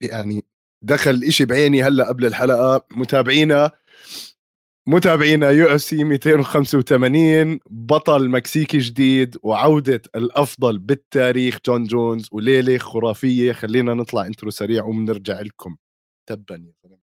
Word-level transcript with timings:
يعني 0.00 0.44
دخل 0.82 1.22
إشي 1.24 1.44
بعيني 1.44 1.82
هلأ 1.82 2.08
قبل 2.08 2.26
الحلقة. 2.26 2.86
متابعينا 2.96 3.70
متابعينا 4.88 5.50
UFC 5.50 6.04
285 6.04 7.60
بطل 7.70 8.28
مكسيكي 8.30 8.78
جديد 8.78 9.36
وعودة 9.42 10.02
الأفضل 10.16 10.78
بالتاريخ 10.78 11.58
جون 11.66 11.84
جونز 11.84 12.28
وليلة 12.32 12.78
خرافية. 12.78 13.52
خلينا 13.52 13.94
نطلع 13.94 14.26
intro 14.26 14.50
سريع 14.50 14.84
وبنرجع 14.84 15.40
لكم. 15.40 15.76
تبا 16.28 16.54
يا 16.54 16.72
زلمه 16.84 17.07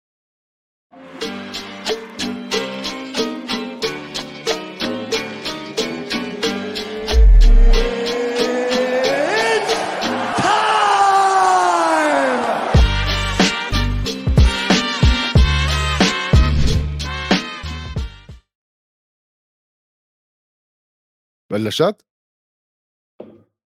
بلشت؟ 21.51 22.05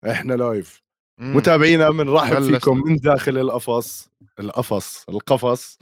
إحنا 0.10 0.34
live 0.34 0.82
متابعينا 1.20 1.90
بنرحب 1.90 2.42
فيكم 2.44 2.84
من 2.86 2.96
داخل 2.96 3.38
القفص. 3.38 4.10
القفص 4.40 5.06
القفص. 5.10 5.78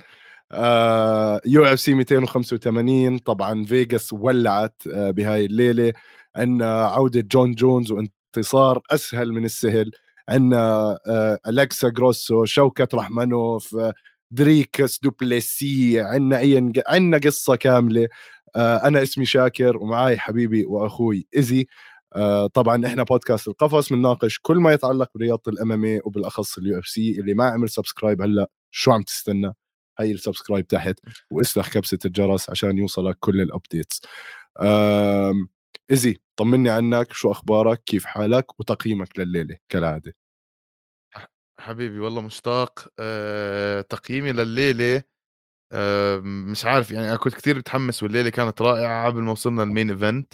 UFC 1.45 1.94
285 1.94 3.17
طبعا 3.17 3.66
فيغاس 3.66 4.13
ولعت 4.13 4.81
آه 4.94 5.11
بهاي 5.11 5.45
الليلة. 5.45 5.94
عندنا 6.35 6.85
عودة 6.85 7.21
جون 7.21 7.55
جونز 7.55 7.91
وانتصار 7.91 8.81
أسهل 8.92 9.31
من 9.33 9.45
السهل. 9.45 9.92
عندنا 10.30 10.97
آه 11.08 11.39
الكسا 11.47 11.89
جروسو 11.89 12.45
شوكت 12.45 12.95
رحمنوف 12.95 13.75
آه 13.75 13.94
دريكس 14.31 14.99
دوبليسي. 14.99 16.02
عندنا 16.02 16.38
عندنا 16.88 17.17
قصة 17.17 17.55
كاملة. 17.55 18.03
آه، 18.03 18.09
أنا 18.56 19.03
اسمي 19.03 19.25
شاكر 19.25 19.78
ومعاي 19.78 20.17
حبيبي 20.17 20.66
وأخوي 20.66 21.28
ايزي 21.36 21.67
آه، 22.16 22.48
طبعا 22.48 22.86
إحنا 22.86 23.03
بودكاست 23.03 23.48
القفص 23.48 23.94
بنناقش 23.94 24.39
كل 24.42 24.58
ما 24.58 24.73
يتعلق 24.73 25.09
برياضة 25.16 25.42
ال 25.48 25.61
MMA 25.61 26.00
وبالأخص 26.06 26.58
ال 26.58 26.80
UFC 26.80 27.20
اللي 27.20 27.33
ما 27.33 27.45
عمل 27.45 27.70
subscribe 27.70 28.22
هلأ 28.22 28.50
شو 28.72 28.92
عم 28.92 29.02
تستنى؟ 29.02 29.53
هي 30.00 30.11
ال 30.11 30.17
subscribe 30.17 30.67
تحت 30.67 31.00
واسلخ 31.31 31.70
كبسة 31.70 32.00
الجرس 32.06 32.50
عشان 32.50 32.78
يوصلك 32.78 33.17
كل 33.20 33.42
ال 33.42 33.49
updates 33.49 34.02
ايزي 35.92 36.17
طمني 36.36 36.70
عنك 36.70 37.14
شو 37.14 37.31
أخبارك؟ 37.31 37.83
كيف 37.83 38.06
حالك؟ 38.06 38.59
وتقييمك 38.59 39.20
لليلة 39.20 39.58
كالعادة. 39.70 40.16
حبيبي 41.59 42.00
والله 42.00 42.22
مشتاق. 42.22 42.88
أه 43.00 43.81
تقييمي 43.81 44.31
لليلة 44.31 45.03
مش 46.23 46.66
عارف 46.66 46.92
يعني 46.92 47.08
أنا 47.09 47.18
كنت 47.18 47.36
كثير 47.36 47.58
متحمس 47.58 48.04
والليلة 48.04 48.30
كانت 48.30 48.62
رائعة 48.62 49.06
قبل 49.06 49.22
ما 49.22 49.31
وصلنا 49.31 49.64
ال 49.64 49.69
main 49.69 49.89
event 49.92 50.34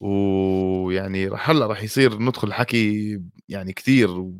ويعني 0.00 1.28
هلأ 1.28 1.66
رح 1.66 1.82
يصير 1.82 2.18
ندخل 2.22 2.52
حكي 2.52 3.20
يعني 3.48 3.72
كثير 3.72 4.32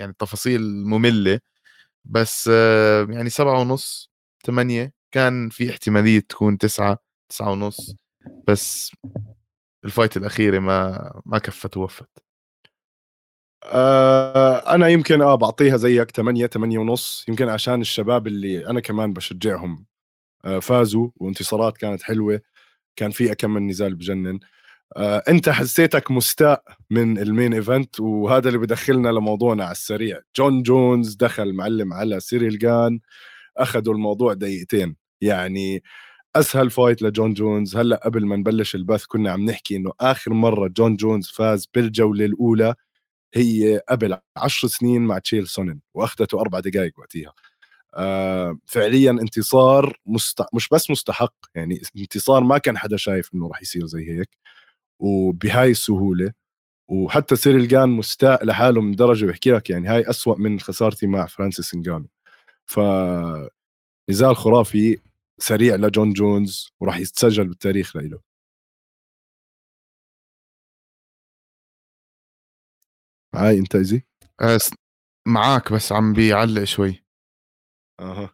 يعني 0.00 0.12
تفاصيل 0.18 0.62
مملة. 0.86 1.40
بس 2.04 2.46
يعني 3.10 3.30
سبعة 3.30 3.60
ونص 3.60 4.10
ثمانية 4.46 4.92
كان 5.12 5.48
في 5.48 5.70
احتمالية 5.70 6.20
تكون 6.20 6.58
تسعة 6.58 6.98
تسعة 7.28 7.50
ونص. 7.52 7.96
بس 8.48 8.92
ال 9.84 9.89
fight 9.89 10.16
الأخيرة 10.16 10.58
ما 10.58 11.22
ما 11.26 11.38
كفت 11.38 11.76
ووفت. 11.76 12.27
آه 13.64 14.74
أنا 14.74 14.88
يمكن 14.88 15.22
آه 15.22 15.34
بعطيها 15.34 15.76
زيك 15.76 16.10
8 16.10 16.46
8 16.46 16.78
ونص 16.78 17.24
يمكن 17.28 17.48
عشان 17.48 17.80
الشباب 17.80 18.26
اللي 18.26 18.66
أنا 18.66 18.80
كمان 18.80 19.12
بشجعهم 19.12 19.86
آه 20.44 20.58
فازوا 20.58 21.10
وانتصارات 21.16 21.78
كانت 21.78 22.02
حلوة 22.02 22.40
كان 22.96 23.12
في 23.12 23.34
كم 23.36 23.50
من 23.50 23.68
نزال 23.68 23.94
بجنن. 23.96 24.40
آه 24.96 25.24
أنت 25.28 25.50
حسيتك 25.50 26.10
مستاء 26.12 26.64
من 26.90 27.18
ال 27.18 27.25
main 27.25 27.54
event 27.54 28.00
وهذا 28.00 28.48
اللي 28.48 28.58
بدخلنا 28.60 29.08
لموضوعنا 29.10 29.64
على 29.64 29.72
السريع. 29.72 30.20
جون 30.36 30.62
جونز 30.62 31.14
دخل 31.16 31.54
معلم 31.54 31.92
على 31.94 32.20
سيريل 32.20 32.58
جان 32.58 33.00
أخذوا 33.58 33.94
الموضوع 33.94 34.34
دقيقتين. 34.34 34.96
يعني 35.22 35.82
أسهل 36.36 36.70
fight 36.70 37.02
لجون 37.02 37.34
جونز. 37.34 37.76
هلأ 37.76 38.02
قبل 38.04 38.26
ما 38.26 38.36
نبلش 38.36 38.74
البث 38.74 39.06
كنا 39.06 39.32
عم 39.32 39.44
نحكي 39.46 39.76
إنه 39.76 39.92
آخر 40.00 40.32
مرة 40.34 40.68
جون 40.68 40.96
جونز 40.96 41.28
فاز 41.30 41.68
بالجولة 41.74 42.24
الأولى 42.26 42.74
هي 43.34 43.78
قبل 43.88 44.18
عشر 44.36 44.68
سنين 44.68 45.02
مع 45.02 45.18
تشيل 45.18 45.48
سونن 45.48 45.80
وأخذته 45.94 46.40
أربع 46.40 46.60
دقائق 46.60 46.98
وقتها. 46.98 47.32
آه 47.94 48.58
فعليا 48.66 49.10
انتصار 49.10 50.00
مست... 50.06 50.42
مش 50.54 50.68
بس 50.68 50.90
مستحق 50.90 51.34
يعني 51.54 51.82
انتصار 51.98 52.40
ما 52.44 52.58
كان 52.58 52.78
حدا 52.78 52.96
شايف 52.96 53.34
إنه 53.34 53.48
راح 53.48 53.62
يصير 53.62 53.86
زي 53.86 54.10
هيك 54.10 54.28
وبهاي 55.00 55.70
السهولة 55.70 56.32
وحتى 56.88 57.36
سيريل 57.36 57.68
جان 57.68 57.88
مستاء 57.90 58.44
لحاله 58.44 58.80
من 58.80 58.92
درجة 58.96 59.26
بحكي 59.26 59.50
لك 59.52 59.70
يعني 59.70 59.88
هاي 59.88 60.10
أسوأ 60.10 60.36
من 60.38 60.60
خسارتي 60.60 61.06
مع 61.06 61.26
فرانسيس 61.26 61.74
انجانو 61.74 62.08
ف 62.66 62.80
نزال 64.10 64.36
خرافي 64.36 64.98
سريع 65.38 65.74
لجون 65.76 66.12
جونز 66.12 66.72
وراح 66.80 66.98
يتسجل 66.98 67.48
بالتاريخ 67.48 67.96
لإله. 67.96 68.27
معاي 73.34 73.58
انت 73.58 73.74
ايزي 73.76 74.02
آه، 74.40 74.58
معاك 75.28 75.72
بس 75.72 75.92
عم 75.92 76.12
بيعلق 76.12 76.64
شوي. 76.64 77.04
أها. 78.00 78.30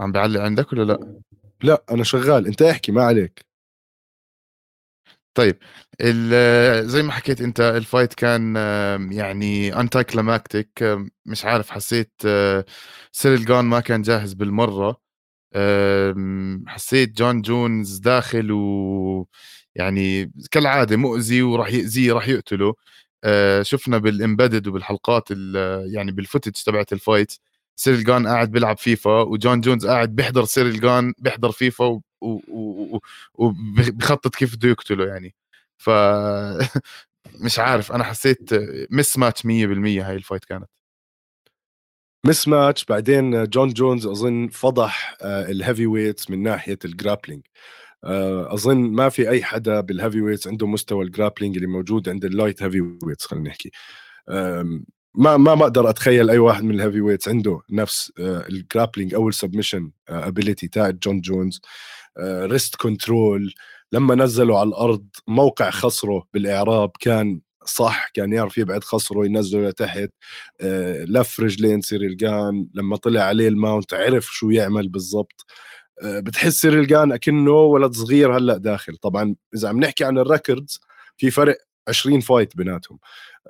عم 0.00 0.12
بيعلق 0.12 0.40
عندك 0.40 0.72
ولا 0.72 0.82
لا؟ 0.82 1.20
لا 1.62 1.84
أنا 1.90 2.04
شغال. 2.04 2.46
انت 2.46 2.62
احكي 2.62 2.92
ما 2.92 3.02
عليك. 3.02 3.46
طيب 5.34 5.58
زي 6.86 7.02
ما 7.02 7.12
حكيت 7.12 7.40
انت 7.40 7.60
ال 7.60 7.69
fight 7.69 8.14
كان 8.14 8.56
يعني 9.12 9.80
anticlimactic 9.80 10.84
مش 11.26 11.44
عارف 11.44 11.70
حسيت 11.70 12.12
آه، 12.26 12.64
سيريل 13.12 13.44
جان 13.44 13.64
ما 13.64 13.80
كان 13.80 14.02
جاهز 14.02 14.32
بالمرة. 14.34 15.00
حسيت 16.66 17.16
جون 17.18 17.42
جونز 17.42 17.98
داخل 17.98 18.52
و 18.52 19.26
يعني 19.76 20.32
كالعادة 20.50 20.96
مؤذي 20.96 21.42
وراح 21.42 21.68
يأذيه 21.72 22.12
راح 22.12 22.28
يقتله. 22.28 22.74
آه 23.24 23.62
شفنا 23.62 23.98
بال 23.98 24.12
Embedded 24.12 24.66
وبالحلقات 24.68 25.30
يعني 25.94 26.12
بال 26.12 26.21
footage 26.21 26.52
تبعت 26.52 26.92
ال 26.92 26.99
fight 26.99 27.32
سيريل 27.76 28.04
جان 28.04 28.26
قاعد 28.28 28.50
بيلعب 28.52 28.78
فيفا 28.78 29.20
وجون 29.22 29.60
جونز 29.60 29.86
قاعد 29.86 30.16
بيحضر 30.16 30.44
سيريل 30.44 30.80
جان 30.80 31.14
بيحضر 31.18 31.52
فيفا 31.52 32.00
وبخطط 33.34 34.36
كيف 34.36 34.56
بده 34.56 34.68
يقتله 34.68 35.06
يعني. 35.06 35.34
ف 35.78 35.90
مش 37.44 37.58
عارف 37.58 37.92
أنا 37.92 38.04
حسيت 38.04 38.50
mismatch 38.90 39.46
100% 39.46 39.48
هاي 40.08 40.16
ال 40.16 40.21
fight 40.21 40.44
كانت. 40.44 40.70
mismatch 42.26 42.84
بعدين 42.84 43.44
جون 43.44 43.68
جونز 43.72 44.06
أظن 44.06 44.48
فضح 44.48 45.16
آه، 45.22 45.50
ال 45.50 45.86
heavyweights 45.86 46.30
من 46.30 46.42
ناحية 46.42 46.78
ال 46.84 46.90
grappling 46.90 47.42
أظن 48.04 48.76
ما 48.76 49.08
في 49.08 49.30
أي 49.30 49.44
حدا 49.44 49.80
بال 49.80 50.20
heavyweights 50.20 50.46
عنده 50.46 50.66
مستوى 50.66 51.04
ال 51.04 51.09
grappling 51.09 51.56
اللي 51.56 51.68
موجود 51.68 52.08
عند 52.08 52.24
ال 52.24 52.62
light 52.62 52.80
heavyweights 53.04 53.26
خلينا 53.26 53.48
نحكي. 53.48 53.70
ما 55.14 55.36
ما 55.36 55.54
بقدر 55.54 55.90
أتخيل 55.90 56.30
أي 56.30 56.38
واحد 56.38 56.64
من 56.64 56.74
ال 56.74 57.00
heavyweights 57.00 57.28
عنده 57.28 57.60
نفس 57.70 58.12
آه، 58.20 58.46
ال 58.48 58.55
grappling 58.55 59.14
أو 59.14 59.28
ال 59.28 59.34
submission 59.34 59.90
ability 60.08 60.68
تاع 60.68 60.90
جون 60.90 61.20
جونز 61.20 61.60
wrist 62.20 62.76
control 62.76 63.54
لما 63.92 64.14
نزلوا 64.14 64.58
على 64.58 64.68
الأرض 64.68 65.06
موقع 65.28 65.70
خصره 65.70 66.24
بالإعراب 66.34 66.90
كان 67.00 67.40
صح 67.66 68.08
كان 68.14 68.32
يعرف 68.32 68.58
يبعد 68.58 68.84
خصره 68.84 69.24
ينزله 69.26 69.68
لتحت. 69.68 70.10
آه، 70.60 71.04
لف 71.04 71.40
رجلين 71.40 71.80
سيريل 71.80 72.16
جان 72.16 72.68
لما 72.74 72.96
طلع 72.96 73.20
عليه 73.22 73.48
ال 73.48 73.56
mount 73.56 73.94
عرف 73.94 74.24
شو 74.24 74.50
يعمل 74.50 74.88
بالضبط. 74.88 75.46
آه، 75.46 75.69
بتحس 76.04 76.60
سيريل 76.60 76.86
جان 76.86 77.12
أكنه 77.12 77.50
ولد 77.52 77.94
صغير 77.94 78.36
هلأ 78.36 78.56
داخل. 78.56 78.96
طبعا 78.96 79.34
إذا 79.54 79.68
عم 79.68 79.80
نحكي 79.80 80.04
عن 80.04 80.18
ال 80.18 80.26
records 80.26 80.80
في 81.16 81.30
فرق 81.30 81.56
20 81.88 82.20
fight 82.20 82.56
بيناتهم. 82.56 82.98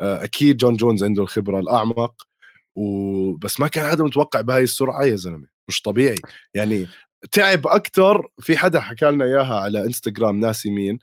آه، 0.01 0.25
أكيد 0.25 0.57
جون 0.57 0.77
جونز 0.77 1.05
عنده 1.05 1.23
الخبرة 1.23 1.61
الأعمق 1.61 2.27
وبس 2.75 3.61
ما 3.61 3.69
كان 3.69 3.91
حدا 3.91 4.05
متوقع 4.05 4.41
بهاي 4.41 4.63
السرعة 4.63 5.05
يا 5.05 5.17
زلمة. 5.17 5.47
مش 5.69 5.83
طبيعي. 5.83 6.19
يعني 6.55 6.87
تعب 7.33 7.67
أكثر 7.67 8.29
في 8.41 8.57
حدا 8.57 8.81
حكى 8.81 9.07
لنا 9.11 9.25
إياها 9.25 9.61
على 9.61 9.85
إنستغرام 9.85 10.41
ناسي 10.41 10.71
مين 10.71 10.99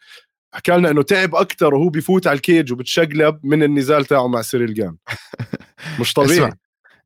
حكى 0.53 0.71
لنا 0.71 0.91
إنه 0.91 1.01
تعب 1.03 1.35
أكثر 1.35 1.75
وهو 1.75 1.89
بيفوت 1.89 2.27
على 2.27 2.35
ال 2.35 2.42
cage 2.42 2.71
وبتشقلب 2.71 3.39
من 3.43 3.63
النزال 3.63 4.05
تاعه 4.05 4.27
مع 4.27 4.41
سيريل 4.41 4.73
جان 4.73 4.97
مش 5.99 6.13
طبيعي. 6.19 6.51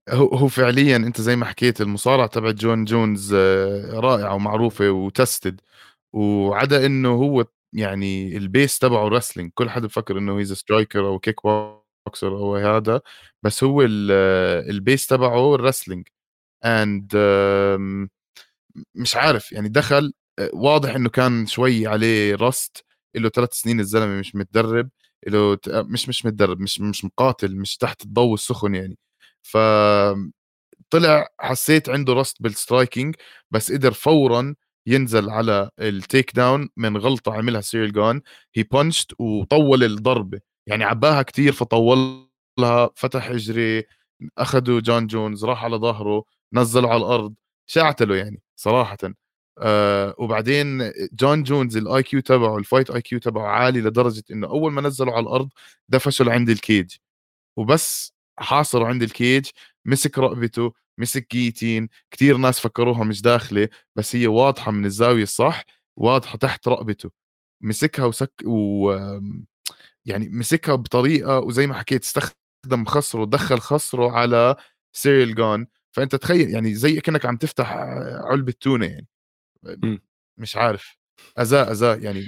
هو 0.10 0.28
هو 0.36 0.48
فعليا 0.48 0.96
أنت 0.96 1.22
زي 1.22 1.36
ما 1.36 1.46
حكيت 1.46 1.82
المصارعة 1.82 2.28
تبع 2.28 2.52
جون 2.52 2.86
جونز 2.86 3.34
آه، 3.34 4.00
رائعة 4.00 4.34
ومعروفة 4.36 4.90
و 4.92 5.00
tested. 5.00 5.62
وعدا 6.14 6.86
إنه 6.86 7.10
هو 7.10 7.46
يعني 7.74 8.38
ال 8.38 8.46
base 8.46 8.80
تبعه 8.80 9.08
wrestling 9.08 9.52
كل 9.54 9.70
حدا 9.70 9.88
بفكر 9.88 10.18
إنه 10.18 10.40
he's 10.40 10.54
striker 10.54 11.08
أو 11.08 11.20
kickboxer 11.20 12.30
هو 12.30 12.56
هذا. 12.56 13.02
بس 13.44 13.64
هو 13.64 13.82
ال 14.70 14.77
base 14.77 15.08
تبعه 15.08 15.56
ال 15.56 15.61
wrestling 15.61 16.08
and 16.66 17.16
مش 18.96 19.16
عارف 19.16 19.52
يعني 19.52 19.70
دخل 19.70 20.14
واضح 20.54 20.96
إنه 20.96 21.10
كان 21.10 21.48
شوي 21.48 21.88
عليه 21.88 22.36
rust 22.36 22.86
له 23.16 23.30
ثلاث 23.30 23.54
سنين 23.54 23.80
الزلمة 23.80 24.20
مش 24.20 24.36
متدرب. 24.36 24.90
له 25.28 25.58
مش 25.68 26.10
مش 26.10 26.26
متدرب 26.26 26.60
مش 26.62 26.82
مش 26.82 27.06
مقاتل 27.06 27.56
مش 27.58 27.78
تحت 27.78 28.04
الضوء 28.04 28.34
السخن 28.34 28.76
يعني. 28.76 28.98
ف 29.44 29.58
طلع 30.90 31.28
حسيت 31.40 31.90
عنده 31.90 32.14
rust 32.14 32.42
بال 32.42 32.56
striking 32.56 33.16
بس 33.52 33.72
قدر 33.72 33.92
فورا 33.94 34.56
ينزل 34.88 35.30
على 35.30 35.70
ال 35.80 36.36
takedown 36.36 36.70
من 36.78 36.98
غلطة 36.98 37.34
عملها 37.34 37.62
سيريل 37.62 37.94
جون 37.94 38.22
he 38.56 38.64
punched 38.64 39.12
وطول 39.20 39.84
الضربة. 39.84 40.40
يعني 40.68 40.84
عباها 40.84 41.22
كتير 41.22 41.52
فطولها 41.54 42.90
فتح 42.96 43.30
اجري 43.30 43.84
أخذوا 44.38 44.80
جون 44.80 45.08
جونز 45.08 45.46
راح 45.46 45.64
على 45.64 45.76
ظهره 45.78 46.24
نزله 46.54 46.90
على 46.90 46.98
الأرض 46.98 47.34
شعتله 47.68 48.16
يعني 48.16 48.42
صراحة. 48.56 48.98
آه 49.60 50.16
وبعدين 50.20 50.92
جون 51.14 51.44
جونز 51.44 51.78
ال 51.78 52.04
IQ 52.04 52.20
تبعه 52.22 52.58
ال 52.58 52.90
fight 52.92 53.02
IQ 53.02 53.20
تبعه 53.20 53.48
عالي 53.48 53.82
لدرجة 53.82 54.24
إنه 54.32 54.48
أول 54.48 54.72
ما 54.74 54.82
نزله 54.82 55.12
على 55.14 55.24
الأرض 55.24 55.50
دفشه 55.90 56.26
لعند 56.26 56.50
ال 56.50 56.59
cage 56.59 56.96
وبس. 57.58 58.14
حاصرة 58.42 58.86
عند 58.86 59.04
ال 59.04 59.12
cage 59.12 59.46
مسك 59.86 60.20
رقبته 60.20 60.74
مسك 60.98 61.32
guillotine 61.32 61.90
كتير 62.12 62.38
ناس 62.38 62.60
فكروها 62.60 63.04
مش 63.04 63.22
داخلة 63.22 63.70
بس 63.96 64.16
هي 64.16 64.28
واضحة 64.28 64.72
من 64.72 64.86
الزاوية 64.86 65.24
الصح 65.24 65.64
واضحة 65.98 66.38
تحت 66.38 66.68
رقبته. 66.68 67.12
مسكها 67.62 68.06
وسك 68.06 68.34
و 68.46 68.92
يعني 70.06 70.30
مسكها 70.30 70.76
بطريقة 70.76 71.40
وزي 71.40 71.68
ما 71.68 71.74
حكيت 71.74 72.04
استخدم 72.04 72.86
خصره 72.86 73.26
دخل 73.26 73.60
خصره 73.60 74.12
على 74.12 74.56
سيريل 74.94 75.36
جون 75.36 75.68
فأنت 75.92 76.16
تخيل 76.16 76.50
يعني 76.50 76.74
زي 76.76 77.02
كأنك 77.02 77.26
عم 77.26 77.38
تفتح 77.38 77.72
علبة 78.24 78.54
تونة 78.62 78.86
يعني. 78.86 79.08
مش 80.38 80.58
عارف. 80.58 80.98
اذاه 81.40 81.72
اذاه 81.72 81.96
يعني 81.96 82.26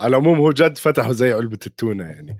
على 0.00 0.10
العموم 0.10 0.38
هو 0.38 0.52
جد 0.52 0.78
فتحوا 0.78 1.12
زي 1.12 1.32
علبة 1.32 1.58
التونة 1.66 2.04
يعني. 2.04 2.38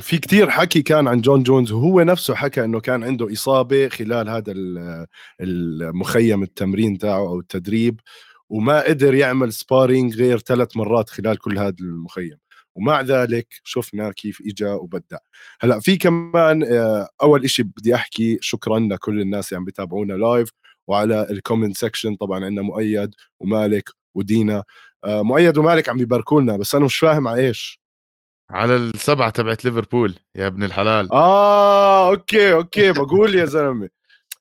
في 0.00 0.18
كتير 0.18 0.50
حكي 0.50 0.82
كان 0.82 1.08
عن 1.08 1.20
جون 1.20 1.42
جونز 1.42 1.72
وهو 1.72 2.00
نفسه 2.00 2.34
حكى 2.34 2.64
إنه 2.64 2.80
كان 2.80 3.04
عنده 3.04 3.32
إصابة 3.32 3.88
خلال 3.88 4.28
هذا 4.28 4.52
المخيم 5.40 6.42
التمرين 6.42 6.98
تاعه 6.98 7.18
أو 7.18 7.40
التدريب 7.40 8.00
وما 8.48 8.80
قدر 8.82 9.14
يعمل 9.14 9.52
sparring 9.52 10.16
غير 10.16 10.38
ثلاث 10.38 10.76
مرات 10.76 11.10
خلال 11.10 11.38
كل 11.38 11.58
هذا 11.58 11.76
المخيم. 11.80 12.38
ومع 12.76 13.00
ذلك 13.00 13.46
شفنا 13.64 14.12
كيف 14.12 14.38
اجى 14.46 14.66
وبدع 14.66 15.18
هلأ 15.60 15.80
في 15.80 15.96
كمان 15.96 16.62
آه، 16.64 17.08
أول 17.22 17.44
إشي 17.44 17.62
بدي 17.62 17.94
أحكي 17.94 18.38
شكرا 18.40 18.78
لكل 18.78 19.20
الناس 19.20 19.48
اللي 19.48 19.58
عم 19.58 19.64
بيتابعونا 19.64 20.12
live 20.12 20.50
وعلى 20.88 21.26
ال 21.30 21.36
comment 21.36 21.76
section 21.76 22.16
طبعا 22.16 22.44
عندنا 22.44 22.62
مؤيد 22.62 23.14
ومالك 23.40 23.90
ودينا. 24.14 24.64
مؤيد 25.06 25.58
ومالك 25.58 25.88
عم 25.88 25.96
بيباركوا 25.96 26.40
لنا 26.40 26.56
بس 26.56 26.74
أنا 26.74 26.84
مش 26.84 26.98
فاهم 26.98 27.28
على 27.28 27.46
إيش. 27.46 27.80
على 28.50 28.76
السبعة 28.76 29.30
تبعت 29.30 29.64
ليفربول 29.64 30.14
يا 30.34 30.46
ابن 30.46 30.62
الحلال. 30.64 31.12
آه 31.12 32.10
okay 32.10 32.52
okay 32.52 32.92
بقول 32.92 33.34
يا 33.34 33.44
زلمة. 33.44 33.88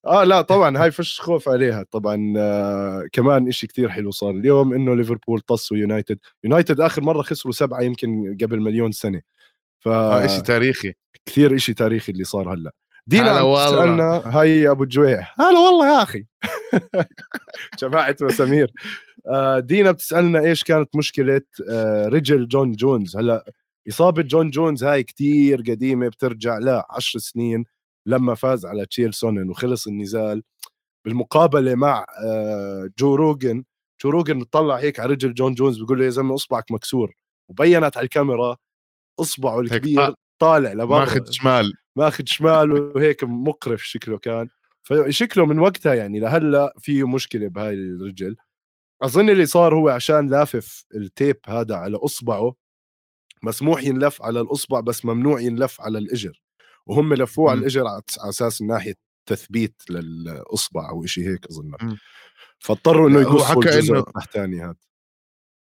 آه 0.05 0.23
لا 0.23 0.41
طبعا 0.41 0.77
هاي 0.77 0.91
فش 0.91 1.21
خوف 1.21 1.49
عليها 1.49 1.85
طبعا 1.91 2.33
آه 2.37 3.07
كمان 3.11 3.47
إشي 3.47 3.67
كتير 3.67 3.89
حلو 3.89 4.11
صار. 4.11 4.29
اليوم 4.31 4.73
إنه 4.73 4.95
ليفربول 4.95 5.39
طصوا 5.39 5.77
يونايتد 5.77 6.19
يونايتد 6.43 6.81
آخر 6.81 7.01
مرة 7.01 7.21
خسروا 7.21 7.53
سبعة 7.53 7.81
يمكن 7.81 8.37
قبل 8.41 8.59
مليون 8.59 8.91
سنة. 8.91 9.21
ف 9.79 9.87
آه 9.87 10.25
إشي 10.25 10.41
تاريخي. 10.41 10.93
كثير 11.25 11.55
إشي 11.55 11.73
تاريخي 11.73 12.11
اللي 12.11 12.23
صار 12.23 12.53
هلأ. 12.53 12.71
دينا 13.07 13.31
عم 13.31 13.55
تسألنا 13.55 14.21
هاي 14.25 14.69
أبو 14.71 14.85
جويح. 14.85 15.35
هلا 15.39 15.59
والله 15.59 15.97
يا 15.97 16.03
أخي. 16.03 16.25
جماعة 17.81 18.15
مسامير 18.21 18.71
آه، 18.79 19.06
دينا 19.59 19.91
بتسألنا 19.91 20.39
إيش 20.39 20.63
كانت 20.63 20.95
مشكلة 20.95 21.41
آه، 21.69 22.07
رجل 22.07 22.47
جون 22.47 22.71
جونز. 22.71 23.17
هلأ 23.17 23.51
إصابة 23.89 24.21
جون 24.21 24.49
جونز 24.49 24.83
هاي 24.83 25.03
كتير 25.03 25.57
قديمة 25.61 26.07
بترجع 26.07 26.57
لا 26.57 26.87
10 26.89 27.19
سنين 27.19 27.65
لما 28.05 28.35
فاز 28.35 28.65
على 28.65 28.85
تشيل 28.85 29.13
سونن 29.13 29.49
وخلص 29.49 29.87
النزال. 29.87 30.43
بالمقابلة 31.05 31.75
مع 31.75 32.05
آه، 32.25 32.89
جو 32.99 33.15
روجن 33.15 33.63
جو 34.03 34.09
روجن 34.09 34.39
بتطلع 34.39 34.75
هيك 34.75 34.99
على 34.99 35.13
رجل 35.13 35.33
جون 35.33 35.53
جونز 35.53 35.79
بيقول 35.79 35.99
له 35.99 36.05
يا 36.05 36.09
زلمة 36.09 36.35
أصبعك 36.35 36.71
مكسور. 36.71 37.13
وبينت 37.49 37.97
على 37.97 38.03
الكاميرا 38.03 38.57
أصبعه 39.19 39.59
الكبير 39.59 40.13
طالع 40.39 40.73
لبرا. 40.73 40.99
ماخذ 40.99 41.31
شمال. 41.31 41.73
ماخذ 41.95 42.23
شمال 42.25 42.71
وهيك 42.71 43.23
مقرف 43.23 43.83
شكله 43.83 44.17
كان. 44.17 44.49
فشكله 44.83 45.45
من 45.45 45.59
وقتها 45.59 45.93
يعني 45.93 46.19
لهلأ 46.19 46.73
في 46.79 47.03
مشكلة 47.03 47.47
بهاي 47.47 47.73
الرجل. 47.73 48.35
أظن 49.01 49.29
اللي 49.29 49.45
صار 49.45 49.75
هو 49.75 49.89
عشان 49.89 50.29
لافف 50.29 50.85
ال 50.95 51.04
tape 51.04 51.37
هذا 51.47 51.75
على 51.75 51.97
أصبعه 51.97 52.55
مسموح 53.43 53.83
ينلف 53.83 54.21
على 54.21 54.41
الأصبع 54.41 54.79
بس 54.79 55.05
ممنوع 55.05 55.39
ينلف 55.41 55.81
على 55.81 55.97
الإجر. 55.97 56.41
وهم 56.85 57.13
لفوه 57.13 57.51
على 57.51 57.59
الإجر 57.59 57.87
على 57.87 58.01
أساس 58.19 58.61
ناحيه 58.61 58.93
تثبيت 59.25 59.81
للأصبع 59.89 60.89
أو 60.89 61.05
شيء 61.05 61.29
هيك 61.29 61.45
أظن. 61.45 61.97
فاضطروا 62.59 63.09
إنه 63.09 63.19
يقصوا 63.21 63.63
الجزء 63.63 63.97
التحتاني 63.97 64.61
هذا. 64.61 64.75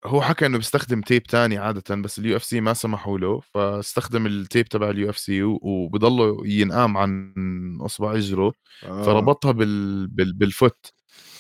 هو 0.05 0.23
حكى 0.23 0.47
إنه 0.47 0.59
بيستخدم 0.59 1.01
tape 1.01 1.23
تاني 1.23 1.59
عاده 1.59 1.95
بس 1.95 2.19
ال 2.19 2.37
UFC 2.37 2.61
ما 2.61 2.75
سمحوا 2.75 3.19
له 3.19 3.41
فاستخدم 3.41 4.27
ال 4.27 4.35
tape 4.35 4.69
تبع 4.69 4.91
ال 4.91 5.11
UFC 5.11 5.43
وبضله 5.43 6.47
ينقام 6.47 6.97
عن 6.97 7.35
أصبع 7.81 8.15
إجره 8.17 8.53
آه. 8.85 9.03
فربطها 9.03 9.53
بال... 9.53 10.07
بال... 10.07 10.33
بال 10.33 10.50
foot. 10.50 10.93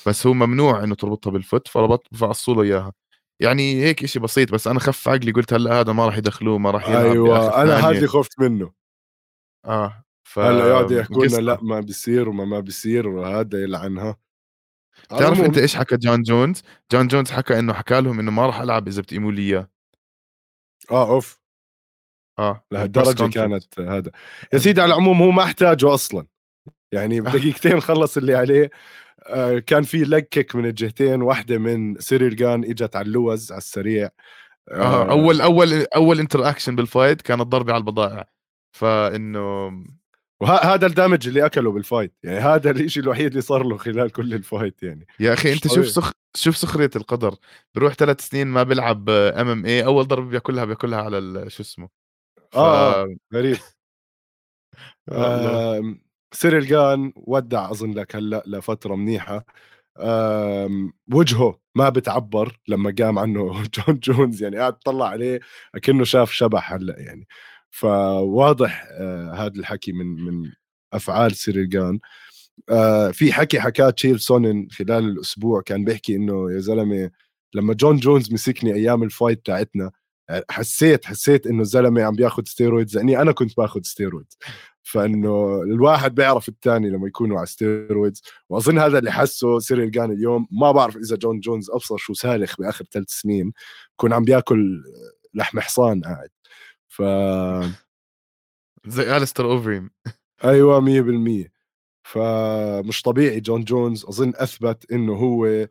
بس 0.07 0.27
هو 0.27 0.35
ممنوع 0.35 0.85
إنه 0.85 0.95
تربطها 0.95 1.31
بال 1.31 1.43
foot 1.43 1.69
فربط 1.69 2.07
فقصوا 2.17 2.55
له 2.55 2.63
إياها. 2.63 2.93
يعني 3.41 3.83
هيك 3.83 4.05
إشي 4.05 4.19
بسيط 4.19 4.53
بس 4.53 4.67
أنا 4.67 4.81
خف 4.81 5.09
عقلي 5.09 5.33
قلت 5.33 5.53
هلأ 5.53 5.81
هذا 5.81 5.93
ما 5.93 6.07
راح 6.07 6.17
يدخلوه 6.19 6.59
ما 6.59 6.71
راح 6.71 6.89
يلعب 6.89 7.05
أيوه 7.05 7.63
أنا 7.63 7.77
هذه 7.77 8.07
خفت 8.07 8.41
منه. 8.41 8.73
آه 9.67 10.05
ف 10.25 10.39
هلأ 10.39 10.69
يقعدوا 10.69 11.01
يحكوا 11.01 11.27
لنا 11.27 11.37
لأ 11.37 11.59
ما 11.63 11.81
بيصير 11.81 12.29
وما 12.29 12.45
ما 12.45 12.61
بيصير 12.61 13.09
وهذا 13.09 13.63
يلعنها. 13.63 14.17
تعرف 15.09 15.41
أنت 15.41 15.59
إيش 15.59 15.77
حكى 15.77 15.97
جون 15.97 16.23
جونز؟ 16.23 16.63
جون 16.93 17.09
جونز 17.09 17.31
حكى 17.31 17.59
إنه 17.59 17.73
حكى 17.73 18.01
لهم 18.01 18.21
إنه 18.21 18.31
ما 18.31 18.47
راح 18.47 18.61
ألعب 18.61 18.89
إذا 18.89 19.03
بتقيموا 19.03 19.33
لي 19.33 19.43
إياه. 19.43 19.69
آه 20.91 21.09
أوف. 21.11 21.41
آه 22.39 22.65
لهالدرجة 22.71 23.31
كانت 23.31 23.81
هذا. 23.81 24.11
يا 24.53 24.59
سيدي 24.59 24.81
على 24.81 24.95
العموم 24.95 25.23
هو 25.23 25.31
ما 25.31 25.43
احتاجه 25.43 25.95
أصلا. 25.95 26.27
يعني 26.93 27.21
بدقيقتين 27.21 27.81
خلص 27.81 28.17
اللي 28.17 28.35
عليه. 28.35 28.71
كان 29.67 29.83
في 29.83 29.99
low 30.05 30.29
kick 30.29 30.57
من 30.57 30.67
الجهتين 30.67 31.23
واحدة 31.23 31.59
من 31.59 31.99
سيريل 31.99 32.37
جان 32.37 32.65
إجت 32.65 32.97
على 32.97 33.07
اللوز 33.07 33.53
على 33.53 33.59
السريع. 33.59 34.09
آه, 34.71 34.75
آه. 34.83 35.11
أول 35.11 35.41
أول 35.41 35.87
أول 35.97 36.21
interaction 36.21 36.49
بال 36.49 36.77
fight 36.77 37.23
كانت 37.23 37.43
ضربة 37.43 37.73
على 37.73 37.81
البضائع. 37.81 38.27
فإنه 38.73 39.73
وهذا 40.41 40.87
ال 40.87 40.93
damage 40.93 41.29
اللي 41.29 41.47
أكله 41.47 41.73
بال 41.73 41.85
fight 41.85 42.15
يعني 42.23 42.39
هذا 42.39 42.71
الشيء 42.71 43.03
الوحيد 43.03 43.27
اللي 43.27 43.41
صار 43.41 43.63
له 43.63 43.77
خلال 43.77 44.11
كل 44.13 44.35
ال 44.35 44.43
fight 44.43 44.83
يعني. 44.83 45.07
يا 45.21 45.33
أخي 45.33 45.53
أنت 45.53 45.69
شوف 45.69 45.89
سخ... 45.89 46.13
شوف 46.37 46.57
سخرية 46.57 46.91
القدر. 46.97 47.35
بروح 47.75 47.95
ثلاث 47.95 48.21
سنين 48.21 48.47
ما 48.47 48.63
بيلعب 48.63 49.11
MMA 49.11 49.85
أول 49.85 50.07
ضربة 50.07 50.31
بياكلها 50.31 50.65
بياكلها 50.65 51.03
على 51.03 51.51
شو 51.51 51.63
اسمه؟ 51.63 51.89
ف... 52.51 52.59
آه 52.59 53.17
غريب 53.35 53.57
آه 55.13 55.95
سيريل 56.33 56.67
جان 56.67 57.13
ودع 57.17 57.71
أظن 57.71 57.93
لك 57.93 58.17
هلأ 58.17 58.43
لفترة 58.47 58.95
منيحة. 58.95 59.45
وجهه 61.13 61.61
ما 61.75 61.89
بتعبر 61.89 62.61
لما 62.69 62.95
قام 62.99 63.19
عنه 63.19 63.63
جون 63.75 63.99
جونز 63.99 64.43
يعني 64.43 64.57
قاعد 64.59 64.79
تطلع 64.79 65.09
عليه 65.09 65.41
كأنه 65.83 66.05
شاف 66.05 66.33
شبح 66.33 66.73
هلأ 66.73 66.99
يعني. 66.99 67.27
فواضح 67.71 68.87
آه 68.93 69.33
هذا 69.35 69.53
الحكي 69.61 69.93
من 69.93 70.07
من 70.07 70.51
أفعال 70.93 71.37
سيريل 71.37 71.82
جان 71.82 72.01
آه 72.71 73.11
في 73.11 73.33
حكي 73.33 73.61
حكاه 73.61 73.91
تشيل 73.91 74.21
سونن 74.21 74.69
خلال 74.71 75.05
الأسبوع 75.05 75.63
كان 75.63 75.85
بيحكي 75.85 76.17
إنه 76.17 76.53
يا 76.53 76.59
زلمة 76.61 77.11
لما 77.55 77.75
جون 77.75 77.97
جونز 77.97 78.33
مسكني 78.33 78.75
أيام 78.75 79.03
ال 79.03 79.10
fight 79.10 79.47
تاعتنا 79.47 79.91
حسيت 80.51 81.05
حسيت 81.05 81.47
إنه 81.47 81.61
الزلمة 81.61 82.03
عم 82.03 82.15
بياخذ 82.15 82.45
steroids 82.45 82.97
يعني 82.97 83.23
أنا 83.23 83.33
كنت 83.33 83.57
باخذ 83.57 83.83
steroids 83.83 84.39
فإنه 84.83 85.63
الواحد 85.63 86.15
بيعرف 86.15 86.49
الثاني 86.49 86.91
لما 86.91 87.09
يكونوا 87.09 87.39
على 87.39 87.47
steroids 87.47 88.23
وأظن 88.49 88.79
هذا 88.79 88.99
اللي 88.99 89.13
حسه 89.13 89.59
سيريل 89.59 89.91
جان 89.91 90.13
اليوم. 90.13 90.47
ما 90.51 90.73
بعرف 90.73 90.97
إذا 90.97 91.17
جون 91.17 91.41
جونز 91.41 91.71
أبصر 91.71 91.97
شو 91.97 92.15
سالخ 92.15 92.57
بآخر 92.61 92.85
ثلاث 92.93 93.09
سنين. 93.09 93.53
يكون 93.93 94.13
عم 94.13 94.25
بياكل 94.25 94.85
لحم 95.35 95.61
حصان 95.61 96.03
قاعد. 96.03 96.31
ف 96.89 97.03
زي 98.87 99.17
أليستر 99.17 99.45
أوفريم 99.45 99.91
أيوه 100.45 100.81
100% 100.81 101.51
فمش 102.05 103.03
طبيعي 103.03 103.41
جون 103.41 103.65
جونز. 103.65 104.05
أظن 104.05 104.33
أثبت 104.37 104.93
إنه 104.93 105.15
هو 105.15 105.69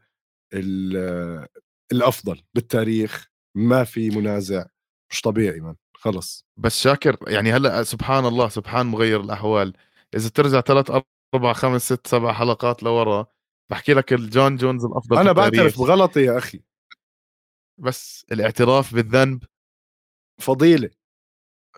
الأفضل 1.91 2.41
بالتاريخ. 2.53 3.28
ما 3.55 3.83
في 3.83 4.09
منازع 4.09 4.65
مش 5.11 5.21
طبيعي 5.21 5.59
من 5.59 5.75
خلص. 5.93 6.45
بس 6.57 6.81
شاكر 6.81 7.17
يعني 7.27 7.51
هلأ 7.51 7.83
سبحان 7.83 8.25
الله 8.25 8.49
سبحان 8.49 8.85
مغير 8.85 9.21
الأحوال. 9.21 9.73
إذا 10.15 10.29
ترجع 10.29 10.61
ثلاث 10.61 10.91
أربع 11.35 11.53
خمس 11.53 11.93
ست 11.93 12.07
سبع 12.07 12.33
حلقات 12.33 12.83
لورا 12.83 13.25
بحكي 13.69 13.93
لك 13.93 14.13
الجون 14.13 14.55
جونز 14.55 14.85
الأفضل 14.85 15.17
أنا 15.17 15.31
بعترف 15.31 15.79
بغلطي 15.79 16.21
يا 16.23 16.37
أخي. 16.37 16.61
بس 17.77 18.25
الاعتراف 18.31 18.93
بالذنب. 18.95 19.43
فضيلة. 20.41 20.89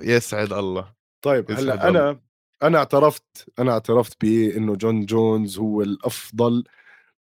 يسعد 0.01 0.53
الله. 0.53 0.93
طيب 1.21 1.51
هلأ 1.51 1.89
أنا 1.89 2.21
أنا 2.63 2.77
اعترفت 2.77 3.49
أنا 3.59 3.71
اعترفت 3.71 4.21
بانه 4.21 4.75
جون 4.75 5.05
جونز 5.05 5.57
هو 5.59 5.81
الأفضل 5.81 6.63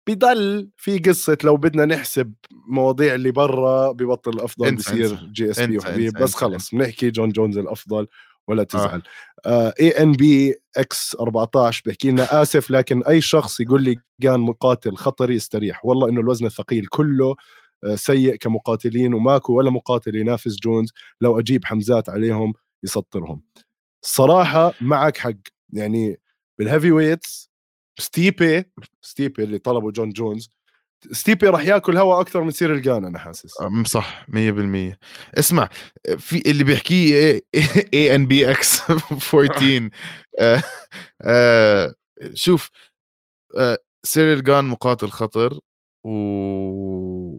بضل 0.10 0.70
في 0.78 0.98
قصة 0.98 1.38
لو 1.44 1.58
بدنا 1.58 1.86
نحسب 1.86 2.34
مواضيع 2.52 3.16
اللي 3.16 3.32
برا 3.32 3.92
ببطل 3.92 4.32
الأفضل 4.32 4.76
بصير 4.76 5.16
GSP 5.34 5.78
وحبيب. 5.78 6.14
بس 6.14 6.36
خلص 6.36 6.76
بنحكي 6.76 7.12
جون 7.12 7.30
جونز 7.30 7.58
الأفضل 7.58 8.08
ولا 8.48 8.62
آه. 8.62 8.66
تزعل. 8.66 9.02
ANBX 9.48 11.16
14 11.20 11.84
بحكي 11.86 12.12
لنا 12.12 12.42
آسف 12.42 12.72
لكن 12.72 13.04
أي 13.04 13.22
شخص 13.22 13.60
يقول 13.60 13.84
لي 13.84 13.96
كان 14.22 14.40
مقاتل 14.40 14.96
خطر 14.96 15.32
يستريح. 15.32 15.86
والله 15.86 16.10
إنه 16.10 16.22
الوزن 16.22 16.46
الثقيل 16.46 16.86
كله 16.86 17.36
آه، 17.84 17.96
سيء 17.96 18.36
كمقاتلين 18.36 19.14
وماكو 19.14 19.54
ولا 19.54 19.70
مقاتل 19.70 20.16
ينافس 20.16 20.56
جونز. 20.56 20.94
لو 21.22 21.40
أجيب 21.40 21.66
حمزات 21.66 22.10
عليهم 22.10 22.54
يسطرهم. 22.84 23.42
الصراحه 24.04 24.74
معك 24.82 25.18
حق. 25.18 25.34
يعني 25.74 26.20
بال 26.60 26.92
heavyweights 26.92 27.49
ستيبي 28.00 28.64
ستيبي 29.02 29.44
اللي 29.44 29.58
طلبه 29.58 29.92
جون 29.92 30.10
جونز 30.10 30.50
ستيبي 31.12 31.48
راح 31.48 31.62
ياكل 31.66 31.98
هوا 31.98 32.22
أكثر 32.22 32.44
من 32.44 32.52
سيريل 32.52 32.74
جان 32.74 33.06
أنا 33.06 33.20
حاسس. 33.20 33.52
صح 33.86 34.26
100% 34.30 34.96
اسمع 35.40 35.70
في 36.18 36.52
اللي 36.52 36.64
بيحكيه 36.64 37.42
ANBX 37.94 38.82
14 38.92 39.90
شوف 42.34 42.70
آه 43.58 43.78
سيريل 44.04 44.44
جان 44.44 44.66
مقاتل 44.66 45.10
خطر 45.10 45.60
و... 46.04 46.10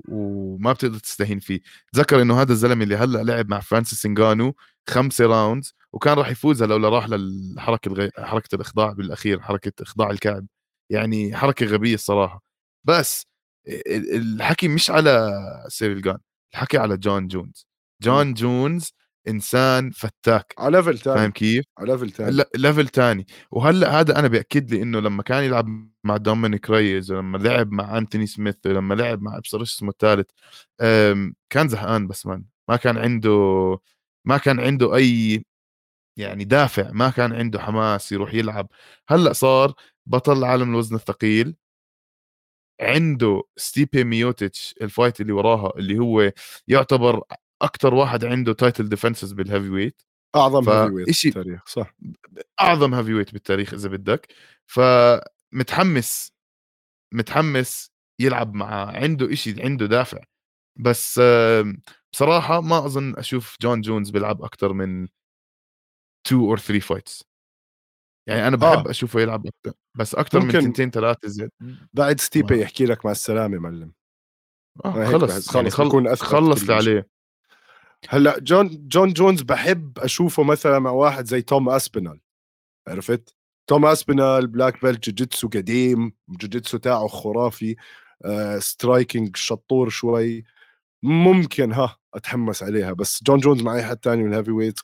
وما 0.08 0.72
بتقدر 0.72 0.98
تستهين 0.98 1.38
فيه. 1.38 1.60
تذكر 1.92 2.22
إنه 2.22 2.40
هذا 2.40 2.52
الزلمة 2.52 2.84
اللي 2.84 2.96
هلأ 2.96 3.22
لعب 3.22 3.48
مع 3.50 3.60
فرانسيس 3.60 4.06
انغانو 4.06 4.54
خمسة 4.88 5.26
rounds 5.26 5.74
وكان 5.92 6.18
راح 6.18 6.28
يفوزها 6.28 6.66
لولا 6.66 6.88
راح 6.88 7.08
للحركه 7.08 7.88
الغي... 7.88 8.10
حركة 8.18 8.54
الإخضاع 8.54 8.92
بالأخير 8.92 9.40
حركة 9.40 9.72
إخضاع 9.82 10.10
الكعب. 10.10 10.46
يعني 10.90 11.36
حركة 11.36 11.66
غبية 11.66 11.94
الصراحة. 11.94 12.42
بس 12.84 13.26
الحكي 13.88 14.68
مش 14.68 14.90
على 14.90 15.30
سيريل 15.68 16.02
جان 16.02 16.18
الحكي 16.52 16.78
على 16.78 16.96
جون 16.96 17.28
جونز. 17.28 17.66
جون 18.02 18.34
جونز 18.34 18.90
إنسان 19.28 19.90
فتاك. 19.90 20.54
على 20.58 20.76
level 20.76 20.98
ثاني 20.98 21.16
فاهم 21.18 21.30
كيف؟ 21.30 21.64
على 21.78 21.92
level 21.92 22.10
ثاني 22.10 22.44
level 22.56 22.88
ثاني 22.88 23.26
وهلأ 23.50 24.00
هذا 24.00 24.18
أنا 24.18 24.28
بأكد 24.28 24.70
لي 24.74 24.82
إنه 24.82 25.00
لما 25.00 25.22
كان 25.22 25.44
يلعب 25.44 25.90
مع 26.04 26.16
دومينيك 26.16 26.70
ريز 26.70 27.12
ولما 27.12 27.38
لعب 27.38 27.72
مع 27.72 27.98
أنتوني 27.98 28.26
سميث 28.26 28.56
ولما 28.66 28.94
لعب 28.94 29.22
مع 29.22 29.36
ابصر 29.36 29.62
اسمه 29.62 29.90
الثالث 29.90 30.30
كان 31.50 31.68
زهقان 31.68 32.06
بس 32.06 32.26
من 32.26 32.44
ما 32.68 32.76
كان 32.76 32.98
عنده 32.98 33.78
ما 34.24 34.38
كان 34.38 34.60
عنده 34.60 34.96
أي 34.96 35.44
يعني 36.20 36.44
دافع 36.44 36.90
ما 36.92 37.10
كان 37.10 37.32
عنده 37.32 37.60
حماس 37.60 38.12
يروح 38.12 38.34
يلعب. 38.34 38.68
هلأ 39.08 39.32
صار 39.32 39.74
بطل 40.06 40.44
عالم 40.44 40.70
الوزن 40.70 40.96
الثقيل. 40.96 41.56
عنده 42.80 43.42
ستيبي 43.56 44.04
ميوتشيتش 44.04 44.74
ال 44.82 44.88
fight 44.88 45.20
اللي 45.20 45.32
وراها 45.32 45.72
اللي 45.76 45.98
هو 45.98 46.32
يعتبر 46.68 47.22
أكثر 47.62 47.94
واحد 47.94 48.24
عنده 48.24 48.52
title 48.52 48.88
defenses 48.88 49.32
بال 49.32 49.68
heavyweight 49.68 50.02
اعظم 50.36 50.68
heavyweight 50.68 51.24
بالتاريخ 51.24 51.66
صح. 51.66 51.94
أعظم 52.60 52.94
heavyweight 52.94 53.32
بالتاريخ 53.32 53.74
إذا 53.74 53.88
بدك. 53.88 54.34
فمتحمس 54.66 56.32
متحمس 57.14 57.92
يلعب 58.20 58.54
معاه. 58.54 58.86
عنده 58.86 59.32
إشي 59.32 59.62
عنده 59.62 59.86
دافع. 59.86 60.20
بس 60.76 61.20
بصراحة 62.12 62.60
ما 62.60 62.86
أظن 62.86 63.16
أشوف 63.16 63.56
جون 63.62 63.80
جونز 63.80 64.10
بيلعب 64.10 64.42
أكثر 64.42 64.72
من 64.72 65.08
2 66.30 66.40
or 66.42 66.58
3 66.58 66.80
fights 66.80 67.24
يعني 68.28 68.48
أنا 68.48 68.56
بحب 68.56 68.86
آه. 68.86 68.90
أشوفه 68.90 69.20
يلعب 69.20 69.46
أكثر 69.46 69.78
بس 69.94 70.14
أكثر 70.14 70.40
من 70.40 70.50
ثنتين 70.50 70.90
ثلاثة 70.90 71.28
that's 71.28 71.46
it 71.46 71.52
بعد 71.92 72.20
ستيبي 72.20 72.60
يحكي 72.60 72.86
لك 72.86 73.04
مع 73.04 73.10
السلامة 73.10 73.58
معلم. 73.58 73.92
آه 74.84 75.04
خلص 75.04 75.32
خلص 75.32 75.54
يعني 75.54 75.70
خل... 75.70 76.16
خلص 76.16 76.60
اللي 76.60 76.74
عليه 76.74 77.08
هلأ 78.08 78.38
جون 78.38 78.88
جون 78.88 79.12
جونز 79.12 79.42
بحب 79.42 79.98
أشوفه 79.98 80.42
مثلا 80.42 80.78
مع 80.78 80.90
واحد 80.90 81.24
زي 81.24 81.42
توم 81.42 81.68
اسبينال 81.68 82.20
عرفت؟ 82.88 83.34
توم 83.66 83.86
اسبينال 83.86 84.46
black 84.46 84.82
belt 84.82 85.08
جوجيتسو 85.08 85.48
قديم 85.48 86.12
جوجيتسو 86.28 86.78
تاعه 86.78 87.06
خرافي 87.08 87.76
آه 88.24 88.58
striking 88.58 89.36
شطور 89.36 89.88
شوي. 89.88 90.44
ممكن 91.02 91.72
ها 91.72 91.96
أتحمس 92.14 92.62
عليها 92.62 92.92
بس 92.92 93.22
جون 93.22 93.38
جونز 93.38 93.62
مع 93.62 93.74
أي 93.74 93.84
حد 93.84 93.98
ثاني 94.04 94.22
من 94.22 94.32
ال 94.32 94.50
heavyweight 94.50 94.78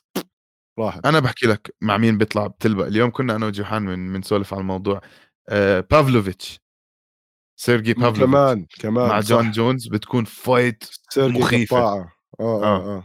راحت. 0.79 1.05
أنا 1.05 1.19
بحكي 1.19 1.47
لك 1.47 1.75
مع 1.81 1.97
مين 1.97 2.17
بيطلع 2.17 2.47
بتلبق. 2.47 2.85
اليوم 2.85 3.11
كنا 3.11 3.35
أنا 3.35 3.45
وجوحان 3.45 3.81
من 3.81 4.13
بنسولف 4.13 4.53
على 4.53 4.61
الموضوع. 4.61 5.01
آه 5.49 5.79
بافلوفيتش. 5.91 6.59
سيرجي 7.59 7.93
بافلوفيتش. 7.93 8.23
كمان 8.23 8.65
كمان 8.79 9.09
مع 9.09 9.19
جون 9.19 9.51
جونز 9.51 9.87
بتكون 9.87 10.25
fight 10.25 10.83
مخيفة. 11.17 11.77
آه, 11.77 12.11
آه, 12.39 12.63
آه. 12.63 12.97
آه. 12.97 13.03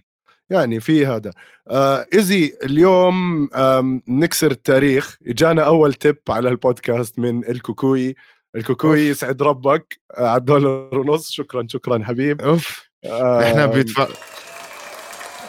يعني 0.51 0.81
في 0.81 1.07
هذا. 1.07 1.31
آه 1.71 2.07
easy 2.15 2.59
اليوم 2.65 3.49
آه 3.55 4.01
نكسر 4.09 4.51
التاريخ. 4.51 5.17
إجانا 5.27 5.63
أول 5.63 5.95
tip 5.95 6.19
على 6.29 6.49
البودكاست 6.49 7.19
من 7.19 7.49
الكوكوي. 7.49 8.15
الكوكوي 8.57 9.01
يسعد 9.01 9.43
ربك. 9.43 10.01
آه 10.19 10.29
على 10.29 10.39
الدولار 10.39 10.99
ونص. 10.99 11.31
شكرا 11.31 11.67
شكرا 11.69 12.05
حبيب. 12.05 12.41
أوف. 12.41 12.91
آه 13.05 13.43
إحنا 13.43 13.67
بيدفع 13.67 14.09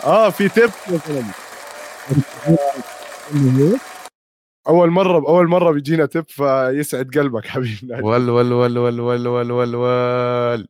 آه 0.04 0.30
في 0.30 0.50
tip 0.50 0.70
مثلا. 0.90 1.43
أول 4.68 4.90
مره 4.90 5.18
أول 5.18 5.48
مرة 5.48 5.72
بيجينا 5.72 6.06
tip 6.06 6.26
فيسعد 6.28 7.18
قلبك 7.18 7.48
حبيبنا 7.48 8.04
ول 8.06 8.30
ول 8.30 8.54
ول 8.54 8.78
ول 8.78 9.00
ول 9.00 9.28
ول 9.28 9.52
ول 9.52 9.76
ول 9.76 10.68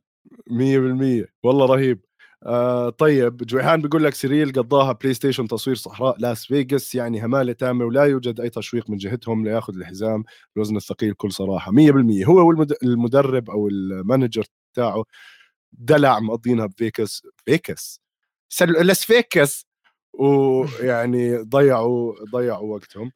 100% 0.49 1.25
والله 1.43 1.65
رهيب. 1.65 2.05
آه 2.45 2.89
طيب 2.89 3.37
جوحان 3.37 3.81
بيقول 3.81 4.03
لك 4.03 4.13
سيريل 4.13 4.51
قضاها 4.51 4.91
بلاي 4.91 5.13
ستيشن 5.13 5.47
تصوير 5.47 5.75
صحراء 5.75 6.15
لاس 6.19 6.45
فيغاس 6.45 6.95
يعني 6.95 7.25
همالة 7.25 7.53
تامة 7.53 7.85
ولا 7.85 8.03
يوجد 8.03 8.39
أي 8.39 8.49
تشويق 8.49 8.89
من 8.89 8.97
جهتهم 8.97 9.45
ليأخذ 9.45 9.75
الحزام. 9.75 10.23
الوزن 10.55 10.77
الثقيل 10.77 11.11
بكل 11.11 11.31
صراحة. 11.31 11.71
100% 11.71 12.25
هو 12.27 12.47
والمدرب 12.47 13.49
أو 13.49 13.67
ال 13.67 13.77
manager 13.77 14.45
تاعه 14.73 15.03
دلع 15.71 16.19
مقضينها 16.19 16.65
بفيغاس 16.65 17.23
فيغاس. 17.45 18.01
لاس 18.61 19.05
فيغاس 19.05 19.72
ويعني 20.13 21.37
ضيعوا 21.37 22.13
ضيعوا 22.31 22.75
وقتهم. 22.75 23.11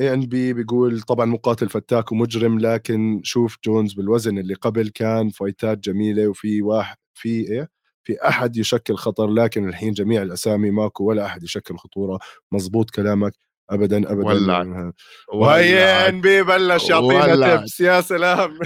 ANB 0.00 0.52
بيقول 0.52 1.00
طبعا 1.00 1.26
مقاتل 1.26 1.68
فتاك 1.68 2.12
ومجرم 2.12 2.58
لكن 2.58 3.20
شوف 3.24 3.56
جونز 3.64 3.92
بالوزن 3.92 4.38
اللي 4.38 4.54
قبل 4.54 4.88
كان 4.88 5.30
فايتات 5.30 5.78
جميلة 5.78 6.28
وفي 6.28 6.62
واحد 6.62 6.96
في 7.14 7.28
إيه؟ 7.28 7.68
في 8.04 8.28
أحد 8.28 8.56
يشكل 8.56 8.94
خطر 8.96 9.26
لكن 9.26 9.68
الحين 9.68 9.92
جميع 9.92 10.22
الأسامي 10.22 10.70
ماكو 10.70 11.04
ولا 11.04 11.26
أحد 11.26 11.42
يشكل 11.42 11.76
خطورة. 11.76 12.18
مزبوط 12.52 12.90
كلامك. 12.90 13.32
ابدا 13.70 14.12
ابدا. 14.12 14.26
ولع 14.26 14.92
وهي 15.32 16.08
ان 16.08 16.20
بي 16.20 16.42
بلش 16.42 16.90
يعطينا 16.90 17.56
تبس 17.56 17.80
يا 17.80 18.00
سلام. 18.00 18.58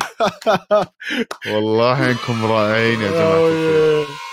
والله 1.55 2.11
إنكم 2.11 2.45
رائعين 2.45 3.01
يا 3.01 3.11
جماعة 3.11 4.30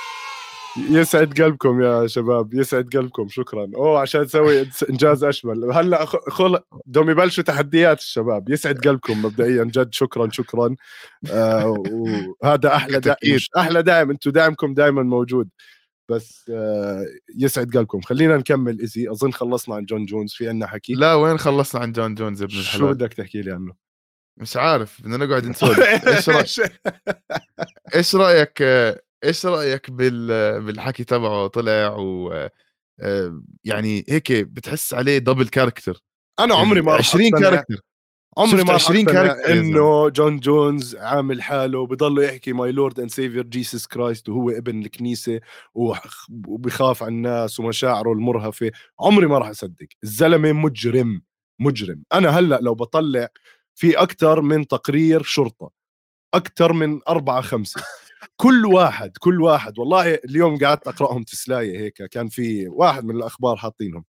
يسعد 0.77 1.41
قلبكم 1.41 1.81
يا 1.81 2.07
شباب 2.07 2.53
يسعد 2.53 2.89
قلبكم 2.93 3.27
شكرا. 3.29 3.71
أوه 3.75 3.99
عشان 3.99 4.27
تسوي 4.27 4.69
إنجاز 4.89 5.23
أشمل. 5.23 5.71
هلأ 5.71 6.05
خل 6.05 6.59
دوم 6.85 7.09
يبلشوا 7.09 7.43
تحديات 7.43 7.99
الشباب. 7.99 8.49
يسعد 8.49 8.87
قلبكم 8.87 9.21
مبدئيا 9.21 9.63
جد 9.63 9.93
شكرا 9.93 10.29
شكرا. 10.31 10.75
آه 11.31 11.83
وهذا 11.89 12.75
أحلى 12.75 12.99
دعم 12.99 13.15
أحلى 13.57 13.83
داعم 13.83 14.09
أنتم 14.09 14.31
دعمكم 14.31 14.73
دائما 14.73 15.03
موجود. 15.03 15.49
بس 16.09 16.51
آه 16.53 17.05
يسعد 17.37 17.77
قلبكم. 17.77 18.01
خلينا 18.01 18.37
نكمل 18.37 18.79
easy 18.79 19.11
أظن 19.11 19.31
خلصنا 19.31 19.75
عن 19.75 19.85
جون 19.85 20.05
جونز. 20.05 20.33
في 20.33 20.49
عنا 20.49 20.67
حكي؟ 20.67 20.93
لا 20.93 21.13
وين 21.13 21.37
خلصنا 21.37 21.81
عن 21.81 21.91
جون 21.91 22.15
جونز 22.15 22.43
ابن 22.43 22.53
الحلال؟ 22.53 22.79
شو 22.79 22.87
بدك 22.87 23.13
تحكي 23.13 23.41
لي 23.41 23.51
عنه؟ 23.51 23.73
مش 24.37 24.57
عارف 24.57 25.01
بدنا 25.01 25.25
نقعد 25.25 25.45
نسولف. 25.49 25.79
إيش 25.79 26.29
رايك 26.29 26.71
إيش 27.95 28.15
رأيك 28.15 28.63
إيش 29.27 29.45
رأيك 29.45 29.91
بال 29.91 30.61
بالحكي 30.61 31.03
تبعه؟ 31.03 31.47
طلع 31.47 31.95
و 31.99 32.49
يعني 33.63 34.05
هيك 34.09 34.31
بتحس 34.31 34.93
عليه 34.93 35.17
double 35.17 35.47
character 35.47 36.03
أنا 36.39 36.55
عمري 36.55 36.81
ما 36.81 36.93
20 36.93 37.29
character 37.29 37.81
عمري 38.37 38.63
ما 38.63 38.73
20 38.73 38.99
20 38.99 39.05
character 39.05 39.53
إنه 39.53 40.09
جون 40.09 40.39
جونز 40.39 40.95
عامل 40.95 41.41
حاله 41.41 41.87
بضله 41.87 42.23
يحكي 42.23 42.53
my 42.53 42.71
Lord 42.71 42.99
and 42.99 43.09
Savior 43.11 43.43
Jesus 43.43 43.87
Christ 43.87 44.29
وهو 44.29 44.49
ابن 44.49 44.81
الكنيسة 44.81 45.39
وبخاف 45.73 47.03
على 47.03 47.11
الناس 47.11 47.59
ومشاعره 47.59 48.11
المرهفة. 48.11 48.71
عمري 48.99 49.27
ما 49.27 49.37
راح 49.37 49.47
أصدق. 49.49 49.87
الزلمة 50.03 50.51
مجرم 50.51 51.21
مجرم. 51.59 52.03
أنا 52.13 52.29
هلأ 52.29 52.59
لو 52.61 52.75
بطلع 52.75 53.27
في 53.75 53.97
أكثر 53.97 54.41
من 54.41 54.67
تقرير 54.67 55.23
شرطة 55.23 55.71
أكثر 56.33 56.73
من 56.73 56.99
أربعة 57.09 57.41
خمسة. 57.41 57.83
كل 58.35 58.65
واحد 58.65 59.11
كل 59.19 59.41
واحد. 59.41 59.79
والله 59.79 60.13
اليوم 60.13 60.57
قعدت 60.57 60.87
أقرأهم 60.87 61.23
تسلايه 61.23 61.79
هيك 61.79 62.03
كان 62.03 62.27
في 62.27 62.67
واحد 62.67 63.05
من 63.05 63.15
الأخبار 63.15 63.55
حاطينهم. 63.55 64.05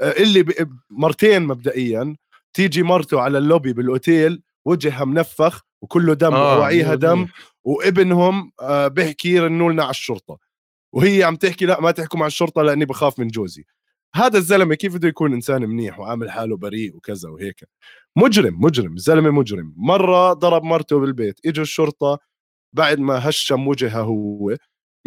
آه، 0.00 0.10
اللي 0.10 0.44
مرتين 0.90 1.42
مبدئيا 1.42 2.16
تيجي 2.54 2.82
مرته 2.82 3.20
على 3.20 3.38
اللوبي 3.38 3.72
بالأوتيل 3.72 4.42
وجهها 4.64 5.04
منفخ 5.04 5.62
وكله 5.82 6.14
دم 6.14 6.34
آه، 6.34 6.56
ووعيها 6.56 6.88
مية 6.88 6.94
دم. 6.94 7.26
وابنهم 7.64 8.52
آه، 8.60 8.88
بيحكي 8.88 9.38
رنوا 9.38 9.72
لنا 9.72 9.82
على 9.82 9.90
الشرطة. 9.90 10.38
وهي 10.92 11.22
عم 11.24 11.36
تحكي 11.36 11.66
لا 11.66 11.80
ما 11.80 11.90
تحكوا 11.90 12.18
مع 12.20 12.26
الشرطة 12.26 12.62
لأني 12.62 12.84
بخاف 12.84 13.18
من 13.18 13.28
جوزي. 13.28 13.64
هذا 14.14 14.38
الزلمة 14.38 14.74
كيف 14.74 14.94
بده 14.94 15.08
يكون 15.08 15.32
إنسان 15.32 15.62
منيح 15.62 16.00
وعامل 16.00 16.30
حاله 16.30 16.56
بريء 16.56 16.96
وكذا 16.96 17.28
وهيك؟ 17.28 17.68
مجرم 18.16 18.60
مجرم 18.60 18.94
الزلمه 18.94 19.30
مجرم. 19.30 19.74
مرة 19.76 20.32
ضرب 20.32 20.62
مرته 20.62 20.98
بالبيت 21.00 21.40
إجوا 21.46 21.62
الشرطة 21.62 22.18
بعد 22.72 22.98
ما 22.98 23.28
هشم 23.28 23.68
وجهها 23.68 24.00
هو 24.00 24.56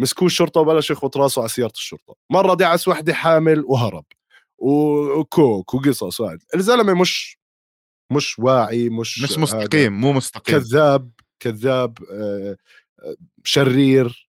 مسكوه 0.00 0.26
الشرطة 0.26 0.60
وبلش 0.60 0.90
يخبط 0.90 1.16
راسه 1.16 1.40
على 1.40 1.48
سيارة 1.48 1.72
الشرطة. 1.72 2.14
مرة 2.30 2.54
دعس 2.54 2.88
وحدة 2.88 3.14
حامل 3.14 3.64
وهرب. 3.66 4.04
وكوك 4.58 5.74
وقصص 5.74 6.20
وهذا 6.20 6.38
الزلمة 6.54 6.94
مش 6.94 7.38
مش 8.12 8.38
واعي 8.38 8.88
مش 8.88 9.22
مش. 9.22 9.38
مستقيم 9.38 9.92
مو 10.00 10.12
مستقيم. 10.12 10.58
كذاب 10.58 11.10
كذاب 11.40 11.98
آه، 12.12 12.56
آه، 13.04 13.16
شرير. 13.44 14.26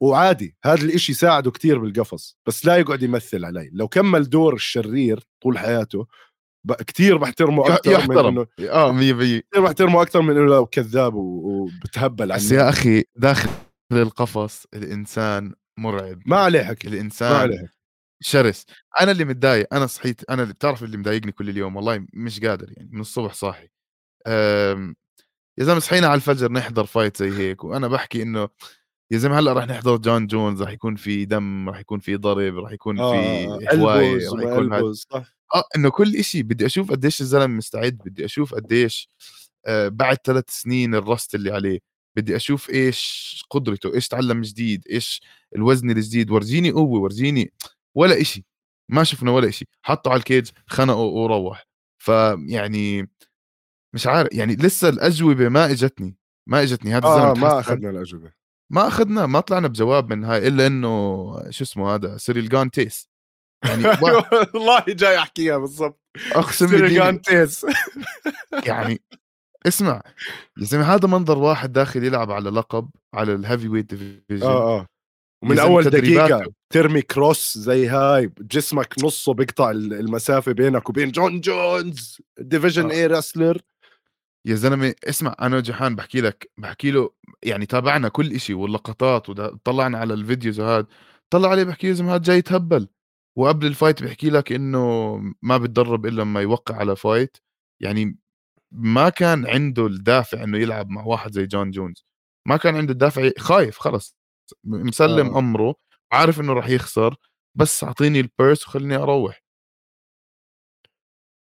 وعادي 0.00 0.56
هذا 0.64 0.84
الإشي 0.84 1.14
ساعده 1.14 1.50
كتير 1.50 1.78
بالقفص 1.78 2.36
بس 2.46 2.66
لا 2.66 2.76
يقعد 2.76 3.02
يمثل 3.02 3.44
علي. 3.44 3.70
لو 3.72 3.88
كمل 3.88 4.30
دور 4.30 4.54
الشرير 4.54 5.20
طول 5.42 5.58
حياته 5.58 6.06
كتير 6.86 7.16
بحترمه 7.16 7.74
أكثر 7.74 7.90
من 7.90 7.96
يحترم. 7.96 8.26
انه 8.38 8.46
آه. 8.70 8.92
100% 8.92 9.40
كتير 9.40 9.62
بحترمه 9.62 10.02
أكثر 10.02 10.20
من 10.22 10.36
إنه 10.36 10.66
كذاب 10.66 11.14
وبتهبل 11.14 12.32
بس 12.34 12.52
يا 12.52 12.68
أخي 12.68 13.04
داخل 13.16 13.50
القفص 13.92 14.66
الإنسان 14.74 15.54
مرعب. 15.78 16.22
ما 16.26 16.36
عليه 16.36 16.62
حكي 16.62 16.88
ما 16.88 16.94
الإنسان 16.94 17.32
عليه 17.32 17.58
حكي 17.58 17.68
شرس. 18.20 18.66
أنا 19.00 19.12
اللي 19.12 19.24
متضايق. 19.24 19.74
أنا 19.74 19.86
صحيت 19.86 20.30
أنا 20.30 20.42
اللي 20.42 20.54
بتعرف 20.54 20.82
اللي 20.82 20.96
مضايقني 20.96 21.32
كل 21.32 21.48
اليوم؟ 21.48 21.76
والله 21.76 22.06
مش 22.12 22.40
قادر 22.40 22.72
يعني 22.76 22.88
من 22.92 23.00
الصبح 23.00 23.32
صاحي. 23.34 23.68
أم، 24.26 24.96
يا 25.58 25.64
زلمة 25.64 25.78
صحينا 25.80 26.06
على 26.06 26.14
الفجر 26.14 26.52
نحضر 26.52 26.86
فايت 26.86 27.16
زي 27.16 27.30
هيك 27.38 27.64
وأنا 27.64 27.88
بحكي 27.88 28.22
إنه 28.22 28.48
يا 29.10 29.18
زلمة 29.18 29.38
هلأ 29.38 29.52
رح 29.52 29.64
نحضر 29.64 29.96
جون 29.96 30.26
جونز 30.26 30.62
رح 30.62 30.70
يكون 30.70 30.96
في 30.96 31.24
دم 31.24 31.68
رح 31.68 31.78
يكون 31.78 31.98
في 32.00 32.16
ضرب 32.16 32.58
رح 32.58 32.72
يكون 32.72 32.96
في 32.96 33.02
آه 33.02 33.58
هوايه 33.74 34.16
رح 34.30 34.42
يكون 34.42 34.72
هاد- 34.72 34.92
صح. 34.92 35.24
آه 35.54 35.64
إنه 35.76 35.90
كل 35.90 36.16
إشي 36.16 36.42
بدي 36.42 36.66
أشوف 36.66 36.90
قديش 36.90 37.20
الزلمة 37.20 37.46
مستعد 37.56 37.98
بدي 38.04 38.24
أشوف 38.24 38.54
قديش 38.54 39.08
آه 39.66 39.88
بعد 39.88 40.16
ثلاث 40.24 40.44
سنين 40.50 40.94
الـ 40.94 41.02
rest 41.02 41.34
اللي 41.34 41.50
عليه 41.52 41.78
بدي 42.16 42.36
أشوف 42.36 42.70
إيش 42.70 43.42
قدرته 43.50 43.94
إيش 43.94 44.08
تعلم 44.08 44.40
جديد 44.42 44.84
إيش 44.90 45.20
الوزن 45.56 45.90
الجديد 45.90 46.30
ورجيني 46.30 46.70
قوة 46.70 47.00
ورجيني 47.00 47.52
ولا 47.94 48.20
إشي. 48.20 48.44
ما 48.90 49.04
شفنا 49.04 49.30
ولا 49.30 49.48
إشي. 49.48 49.66
حطوا 49.82 50.12
على 50.12 50.18
الـ 50.18 50.24
cage 50.24 50.48
خنقوا 50.66 51.22
وروح. 51.22 51.66
فيعني 52.02 53.10
مش 53.94 54.06
عارف 54.06 54.28
يعني 54.32 54.56
لسه 54.56 54.88
الأجوبة 54.88 55.48
ما 55.48 55.70
إجتني 55.70 56.16
ما 56.48 56.62
إجتني. 56.62 56.94
هذا 56.94 57.08
الزلمة 57.08 57.30
آه 57.30 57.34
ما. 57.34 57.60
أخذنا 57.60 57.90
الأجوبة. 57.90 58.37
ما 58.72 58.88
أخذنا 58.88 59.26
ما 59.26 59.40
طلعنا 59.40 59.68
بجواب 59.68 60.12
من 60.12 60.24
هاي 60.24 60.48
إلا 60.48 60.66
إنه 60.66 60.90
شو 61.50 61.64
اسمه 61.64 61.94
هذا 61.94 62.16
سيريل 62.16 62.48
جان 62.48 62.70
تيس. 62.70 63.08
يعني 63.64 63.82
وا- 64.02 64.54
والله 64.54 64.84
جاي 64.88 65.18
أحكيها 65.18 65.58
بالضبط. 65.58 66.00
اقسم 66.32 66.66
بالله 66.66 67.20
يعني 68.66 69.00
اسمع 69.66 70.02
يا 70.58 70.64
زلمة 70.64 70.94
هذا 70.94 71.08
منظر 71.08 71.38
واحد 71.38 71.72
داخل 71.72 72.04
يلعب 72.04 72.30
على 72.30 72.50
لقب 72.50 72.90
على 73.14 73.34
الـ 73.34 73.68
heavyweight 73.68 73.94
division 73.94 74.46
آه 74.46 74.78
آه. 74.80 74.86
ومن 75.44 75.58
أول. 75.58 75.84
دقيقة 75.84 76.44
ترمي 76.72 77.02
cross 77.02 77.58
زي 77.58 77.88
هاي 77.88 78.32
جسمك 78.40 78.94
نصه 79.04 79.34
بيقطع 79.34 79.70
المسافة 79.70 80.52
بينك 80.52 80.88
وبين 80.88 81.10
جون 81.10 81.40
جونز 81.40 82.20
division 82.38 82.90
آه. 82.90 82.94
a 82.94 83.06
wrestler 83.06 83.58
يا 84.48 84.54
زلمة 84.54 84.94
اسمع 85.04 85.34
أنا 85.40 85.56
وجحان 85.56 85.96
بحكي 85.96 86.20
لك 86.20 86.50
بحكي 86.58 86.90
له 86.90 87.10
يعني 87.42 87.66
تابعنا 87.66 88.08
كل 88.08 88.32
إشي 88.32 88.54
واللقطات 88.54 89.28
وطلعنا 89.28 89.98
على 89.98 90.14
الـ 90.14 90.21
videos 90.21 90.60
وهذا 90.60 90.86
طلع 91.30 91.48
عليه 91.48 91.64
بحكي 91.64 91.94
زلمة 91.94 92.14
هذا 92.14 92.22
جاي 92.22 92.38
يتهبل. 92.38 92.88
وقبل 93.38 93.66
الـ 93.66 93.72
fight 93.72 94.02
بحكي 94.02 94.30
لك 94.30 94.52
إنه 94.52 95.16
ما 95.42 95.58
بتدرب 95.58 96.06
إلا 96.06 96.22
لما 96.22 96.40
يوقع 96.40 96.76
على 96.76 96.96
fight. 96.96 97.36
يعني 97.82 98.18
ما 98.72 99.08
كان 99.08 99.46
عنده 99.46 99.86
الدافع 99.86 100.44
إنه 100.44 100.58
يلعب 100.58 100.90
مع 100.90 101.04
واحد 101.04 101.32
زي 101.32 101.46
جون 101.46 101.70
جونز. 101.70 102.06
ما 102.48 102.56
كان 102.56 102.76
عنده 102.76 102.92
الدافع 102.92 103.30
خايف 103.38 103.78
خلص. 103.78 104.16
مسلم 104.64 105.34
آه. 105.34 105.38
امره 105.38 105.74
عارف 106.12 106.40
إنه 106.40 106.52
راح 106.52 106.68
يخسر 106.68 107.16
بس 107.56 107.84
أعطيني 107.84 108.20
الـ 108.20 108.28
purse 108.28 108.68
وخليني 108.68 108.96
أروح. 108.96 109.42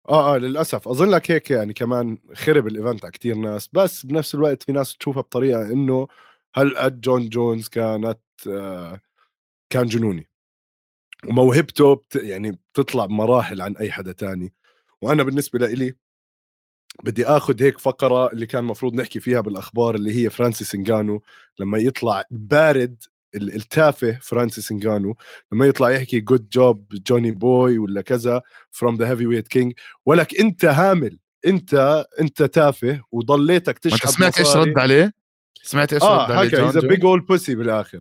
آه 0.08 0.34
آه 0.34 0.38
للأسف. 0.38 0.88
أظن 0.88 1.10
لك 1.10 1.30
هيك 1.30 1.50
يعني 1.50 1.72
كمان 1.72 2.18
خرب 2.34 2.66
الـ 2.66 2.73
event 2.73 3.04
على 3.04 3.12
كثير 3.12 3.34
ناس 3.36 3.68
بس 3.72 4.06
بنفس 4.06 4.34
الوقت 4.34 4.62
في 4.62 4.72
ناس 4.72 4.96
تشوفها 4.96 5.22
بطريقة 5.22 5.62
إنه 5.72 6.08
هل 6.54 6.76
قد 6.78 7.00
جون 7.00 7.28
جونز 7.28 7.68
كانت 7.68 8.18
آه 8.48 9.00
كان 9.70 9.86
جنوني. 9.86 10.28
وموهبته 11.28 11.94
بت 11.94 12.16
يعني 12.16 12.52
بتطلع 12.52 13.06
بمراحل 13.06 13.60
عن 13.62 13.76
أي 13.76 13.92
حدا 13.92 14.12
تاني. 14.12 14.54
وأنا 15.02 15.22
بالنسبة 15.22 15.58
لإلي 15.58 15.94
بدي 17.04 17.26
آخذ 17.26 17.62
هيك 17.62 17.78
فقرة 17.78 18.32
اللي 18.32 18.46
كان 18.46 18.64
المفروض 18.64 18.94
نحكي 18.94 19.20
فيها 19.20 19.40
بالأخبار 19.40 19.94
اللي 19.94 20.24
هي 20.24 20.30
فرانسيس 20.30 20.74
انجانو 20.74 21.22
لما 21.60 21.78
يطلع 21.78 22.24
بارد 22.30 23.04
التافه 23.34 24.18
فرانسيس 24.22 24.70
انجانو 24.72 25.16
لما 25.52 25.66
يطلع 25.66 25.90
يحكي 25.90 26.20
good 26.20 26.48
job 26.48 26.86
Johnny 26.92 27.30
boy 27.30 27.78
ولا 27.78 28.00
كذا 28.00 28.42
from 28.70 28.96
the 28.96 29.10
heavyweight 29.10 29.48
king 29.48 29.72
ولك 30.06 30.40
أنت 30.40 30.64
هامل 30.64 31.18
أنت 31.46 32.04
أنت 32.20 32.42
تافه 32.42 33.00
وضليتك 33.12 33.74
ما 33.86 33.90
تشحب 33.96 34.10
سمعت 34.10 34.38
إيش. 34.38 34.56
رد 34.56 34.78
عليه؟ 34.78 35.12
سمعت 35.62 35.92
إيش 35.92 36.02
آه 36.02 36.24
رد 36.24 36.30
عليه 36.30 36.66
He's 36.66 36.78
John؟ 36.78 36.88
Big 36.88 37.04
old 37.04 37.20
pussy 37.20 37.54
بالآخر 37.54 38.00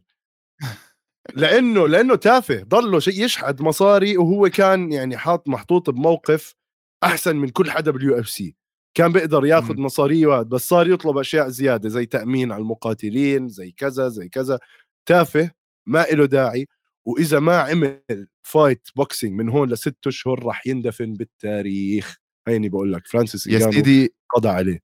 لأنه 1.34 1.88
لأنه 1.88 2.15
تافه 2.15 2.63
ضله 2.63 3.00
شيء 3.00 3.24
يشحد 3.26 3.62
مصاري 3.62 4.17
وهو 4.17 4.50
كان 4.50 4.91
يعني 4.91 5.17
حاط 5.17 5.48
محطوط 5.48 5.89
بموقف 5.89 6.56
أحسن 7.04 7.36
من 7.36 7.50
كل 7.50 7.72
حدا 7.72 7.91
بالـ 7.91 8.19
UFC 8.19 8.56
كان 8.93 9.12
بيقدر 9.12 9.46
ياخذ. 9.46 9.80
مصاريه 9.80 10.41
بس 10.41 10.67
صار 10.67 10.89
يطلب 10.89 11.17
أشياء 11.17 11.50
زيادة 11.50 11.89
زي 11.89 12.06
تأمين 12.06 12.52
على 12.52 12.62
المقاتلين 12.62 13.48
زي 13.50 13.72
كذا 13.72 14.10
زي 14.10 14.30
كذا 14.30 14.60
تافه 15.06 15.52
ما 15.86 16.06
له 16.12 16.26
داعي 16.26 16.68
وإذا 17.06 17.39
ما 17.39 17.58
عمل 17.58 18.04
fight 18.43 18.88
boxing 18.96 19.34
من 19.34 19.50
هون 19.50 19.70
لست 19.70 20.08
أشهر 20.08 20.46
راح 20.46 20.68
يندفن 20.68 21.13
بالتاريخ. 21.13 22.18
هيني 22.48 22.70
بقول 22.70 22.94
لك 22.94 23.08
فرانسيس 23.08 23.48
يا 23.48 23.72
سيدي 23.72 24.13
قضى 24.36 24.50
عليه. 24.50 24.80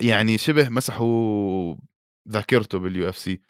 يعني 0.00 0.38
شبه 0.38 0.68
مسحوا 0.68 1.74
ذاكرته 2.28 2.78
بالـ 2.78 3.08
UFC. 3.08 3.40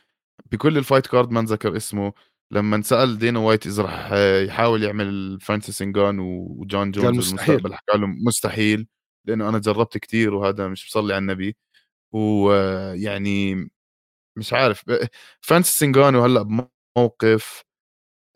بكل 0.53 0.79
الـ 0.79 0.83
fight 0.83 1.07
card 1.07 1.31
ما 1.31 1.41
انذكر 1.41 1.77
اسمه 1.77 2.13
لما 2.51 2.77
انسأل 2.77 3.19
دانا 3.19 3.39
وايت 3.39 3.67
إذا 3.67 3.83
راح 3.83 4.13
يحاول 4.47 4.83
يعمل 4.83 5.39
فرانسيس 5.41 5.83
انجانو 5.83 6.19
جون 6.19 6.91
جونز 6.91 7.19
مستحيل. 7.19 7.47
بالمستقبل 7.47 7.75
حكى 7.75 7.99
له 7.99 8.07
مستحيل 8.07 8.87
لأنه 9.25 9.49
أنا 9.49 9.59
جربت 9.59 9.99
كتير 9.99 10.35
وهذا 10.35 10.69
مش 10.69 10.87
بصلي 10.87 11.15
على 11.15 11.21
النبي. 11.21 11.57
ويعني 12.13 13.71
مش 14.37 14.53
عارف 14.53 14.85
فرانسيس 15.41 15.83
انجانو 15.83 16.25
هلأ 16.25 16.43
بموقف 16.43 17.65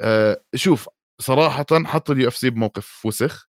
آه، 0.00 0.44
شوف 0.54 0.88
صراحة 1.22 1.66
حط 1.84 2.10
الـ 2.10 2.28
UFC 2.28 2.50
بموقف 2.50 3.06
وسخ 3.06 3.48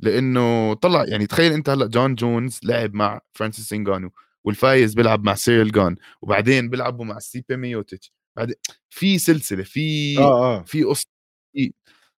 لأنه 0.00 0.74
طلع 0.74 1.04
يعني 1.04 1.26
تخيل 1.26 1.52
أنت 1.52 1.68
هلأ 1.70 1.86
جون 1.86 2.14
جونز 2.14 2.60
لعب 2.64 2.94
مع 2.94 3.20
فرانسيس 3.32 3.72
انجانو 3.72 4.10
والفايز 4.44 4.94
بيلعب 4.94 5.24
مع 5.24 5.34
سيريل 5.34 5.72
جان 5.72 5.96
وبعدين 6.22 6.70
بيلعبوا 6.70 7.04
مع 7.04 7.18
ستيبي 7.18 7.56
ميوتشيتش 7.56 8.12
بعدين 8.36 8.56
في 8.90 9.18
سلسلة 9.18 9.62
في 9.64 10.18
آه 10.18 10.22
آه. 10.58 10.62
في 10.62 10.84
قصه 10.84 11.08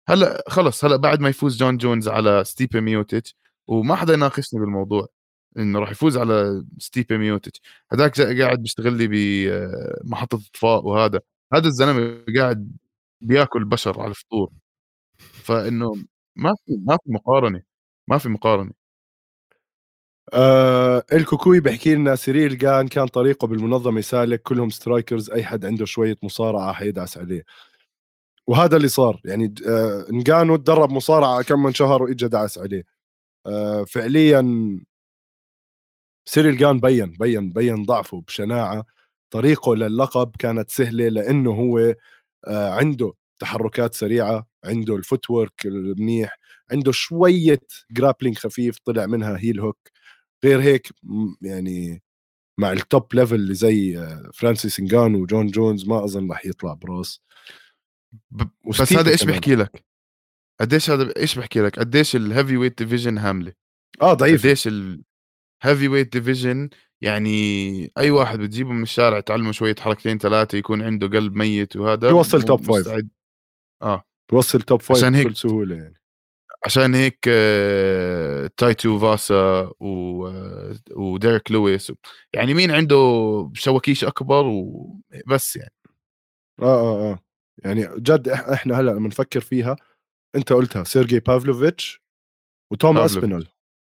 هلأ 0.09 0.45
خلص 0.49 0.85
هلأ 0.85 0.97
بعد 0.97 1.21
ما 1.21 1.29
يفوز 1.29 1.57
جون 1.57 1.77
جونز 1.77 2.09
على 2.09 2.45
ستيبي 2.45 2.81
ميوتشيتش 2.81 3.37
وما 3.69 3.97
حدا 3.97 4.13
يناقشني 4.15 4.61
بالموضوع. 4.61 5.09
إنه 5.59 5.79
راح 5.79 5.91
يفوز 5.91 6.17
على 6.17 6.65
ستيبي 6.79 7.19
ميوتشيتش. 7.19 7.61
هذاك 7.93 8.21
قاعد 8.21 8.59
بيشتغل 8.63 8.93
لي 8.93 9.09
بمحطه 10.05 10.41
أطفاء 10.51 10.87
وهذا. 10.87 11.21
هذا 11.55 11.67
الزلمة 11.67 12.25
قاعد 12.37 12.77
بياكل 13.21 13.65
بشر 13.65 14.01
على 14.01 14.11
الفطور. 14.11 14.51
فإنه 15.19 15.97
ما 16.37 16.55
في 16.67 16.79
ما 16.87 16.99
في 17.05 17.13
مقارنة. 17.13 17.63
ما 18.09 18.19
في 18.19 18.29
مقارنة. 18.29 18.73
آه 20.33 21.05
الكوكوي 21.13 21.61
بيحكي 21.61 21.95
لنا 21.95 22.17
سيريل 22.17 22.59
جان 22.59 22.89
كان 22.89 23.07
طريقه 23.07 23.47
بالمنظمة 23.47 24.01
سالك 24.01 24.43
كلهم 24.43 24.71
strikers 24.71 25.31
أي 25.31 25.45
حد 25.45 25.65
عنده 25.67 25.85
شوية 25.85 26.17
مصارعة 26.23 26.73
حيدعس 26.73 27.19
عليه. 27.19 27.45
وهذا 28.47 28.77
اللي 28.77 28.89
صار. 28.89 29.21
يعني 29.25 29.55
آه 29.69 30.07
نجانو 30.11 30.57
تدرب 30.57 30.91
مصارعة 30.91 31.43
كم 31.43 31.63
من 31.63 31.75
شهر 31.75 32.03
واجى 32.03 32.29
دعس 32.29 32.59
عليه. 32.59 32.85
آه 33.47 33.85
فعليا 33.85 34.41
سيريل 36.29 36.57
جان 36.57 36.81
بين 36.81 37.11
بين 37.11 37.53
بين 37.53 37.85
ضعفه 37.85 38.21
بشناعة. 38.21 38.85
طريقه 39.31 39.77
للقب 39.77 40.37
كانت 40.38 40.71
سهلة 40.71 41.09
لأنه 41.09 41.51
هو 41.51 41.79
آه 42.47 42.71
عنده 42.71 43.14
تحركات 43.38 43.95
سريعة 43.95 44.47
عنده 44.64 44.97
الـ 44.97 45.31
footwork 45.31 45.67
المنيح 45.67 46.38
عنده 46.73 46.93
شوية 46.93 47.61
grappling 47.91 48.38
خفيف 48.38 48.79
طلع 48.85 49.07
منها 49.07 49.38
heel 49.38 49.61
hook 49.61 49.79
غير 50.45 50.61
هيك 50.61 50.88
يعني 51.43 52.03
مع 52.61 52.73
الـ 52.73 52.83
top 52.83 53.14
level 53.14 53.35
اللي 53.35 53.55
زي 53.55 53.99
آه، 53.99 54.31
فرانسيس 54.35 54.81
انجانو 54.81 55.23
وجون 55.23 55.47
جونز 55.47 55.88
ما 55.88 56.05
أظن 56.05 56.31
راح 56.31 56.47
يطلع 56.47 56.75
براس. 56.75 57.21
بس 58.81 58.93
هذا 58.93 59.11
إيش 59.11 59.25
بحكي 59.25 59.55
لك؟ 59.55 59.85
قديش 60.61 60.91
هذا 60.91 61.12
إيش 61.17 61.38
بحكي 61.38 61.61
لك؟ 61.61 61.79
قديش 61.79 62.17
الـ 62.17 62.57
heavyweight 62.57 62.83
division 62.83 63.19
هاملة؟ 63.19 63.53
آه 64.03 64.14
ضعيف. 64.14 64.41
قديش 64.47 64.69
الـ 65.64 65.88
heavyweight 65.88 66.12
division 66.12 66.71
يعني 67.01 67.92
أي 67.99 68.11
واحد 68.11 68.38
بتجيبه 68.38 68.71
من 68.71 68.83
الشارع 68.83 69.21
تعلمه 69.21 69.53
شوية 69.53 69.75
حركتين 69.75 70.18
ثلاثة 70.18 70.59
يكون 70.59 70.83
عنده 70.83 71.07
قلب 71.07 71.37
ميت 71.37 71.77
وهذا 71.77 72.09
يوصل 72.09 72.42
top 72.43 72.62
five 72.62 73.05
آه. 73.83 74.05
يوصل 74.33 74.62
top 74.62 74.83
five 74.83 75.05
بكل 75.05 75.37
سهولة 75.37 75.77
يعني. 75.77 75.94
عشان 76.64 76.94
هيك 76.94 77.18
آه، 77.29 78.51
تاي 78.57 78.99
تويفاسا 78.99 79.73
وديريك 80.97 81.51
لويس. 81.51 81.92
يعني 82.33 82.55
مين 82.55 82.71
عنده 82.71 82.97
شوكيش 83.55 84.05
أكبر 84.05 84.47
وبس 84.47 85.57
يعني. 85.57 85.75
آه 86.62 86.64
آه 86.64 87.12
آه. 87.12 87.18
يعني 87.64 87.88
جد 87.97 88.29
إحنا 88.29 88.81
هلأ 88.81 88.90
لما 88.90 89.09
نفكر 89.09 89.40
فيها 89.40 89.77
أنت 90.37 90.53
قلتها 90.53 90.85
سيرجي 90.85 91.21
بافلوفيتش 91.21 92.03
وتوم 92.73 92.99
اسبينال 92.99 93.49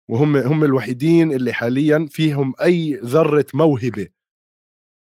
وهم 0.10 0.36
هم 0.38 0.64
الوحيدين 0.64 1.32
اللي 1.32 1.54
حاليا 1.54 2.08
فيهم 2.12 2.54
أي 2.62 2.94
ذرة 3.04 3.46
موهبة. 3.54 4.08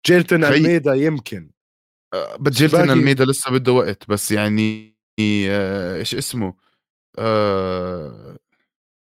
جيلتون 0.08 0.43
ألميدا 0.43 0.93
يمكن. 0.93 1.51
آه، 2.13 2.36
بس 2.36 2.53
جيلتون 2.53 2.89
ألميدا 2.89 3.25
لسه 3.25 3.51
بده 3.51 3.71
وقت 3.71 4.10
بس 4.10 4.31
يعني 4.31 4.95
آه، 5.49 5.95
إيش 5.97 6.15
اسمه؟ 6.15 6.53
آه 7.17 8.38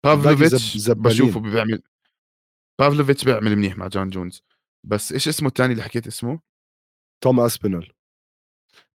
بافلوفيتش 0.05 0.89
بشوفه 0.89 1.39
بيعمل 1.39 1.81
بافلوفيتش 2.79 3.25
بيعمل 3.25 3.55
منيح 3.55 3.77
مع 3.77 3.87
جون 3.87 4.09
جونز. 4.09 4.43
بس 4.83 5.11
إيش 5.11 5.27
اسمه 5.27 5.47
الثاني 5.47 5.71
اللي 5.71 5.83
حكيت 5.83 6.07
اسمه؟ 6.07 6.39
توم 7.23 7.39
اسبينال 7.39 7.91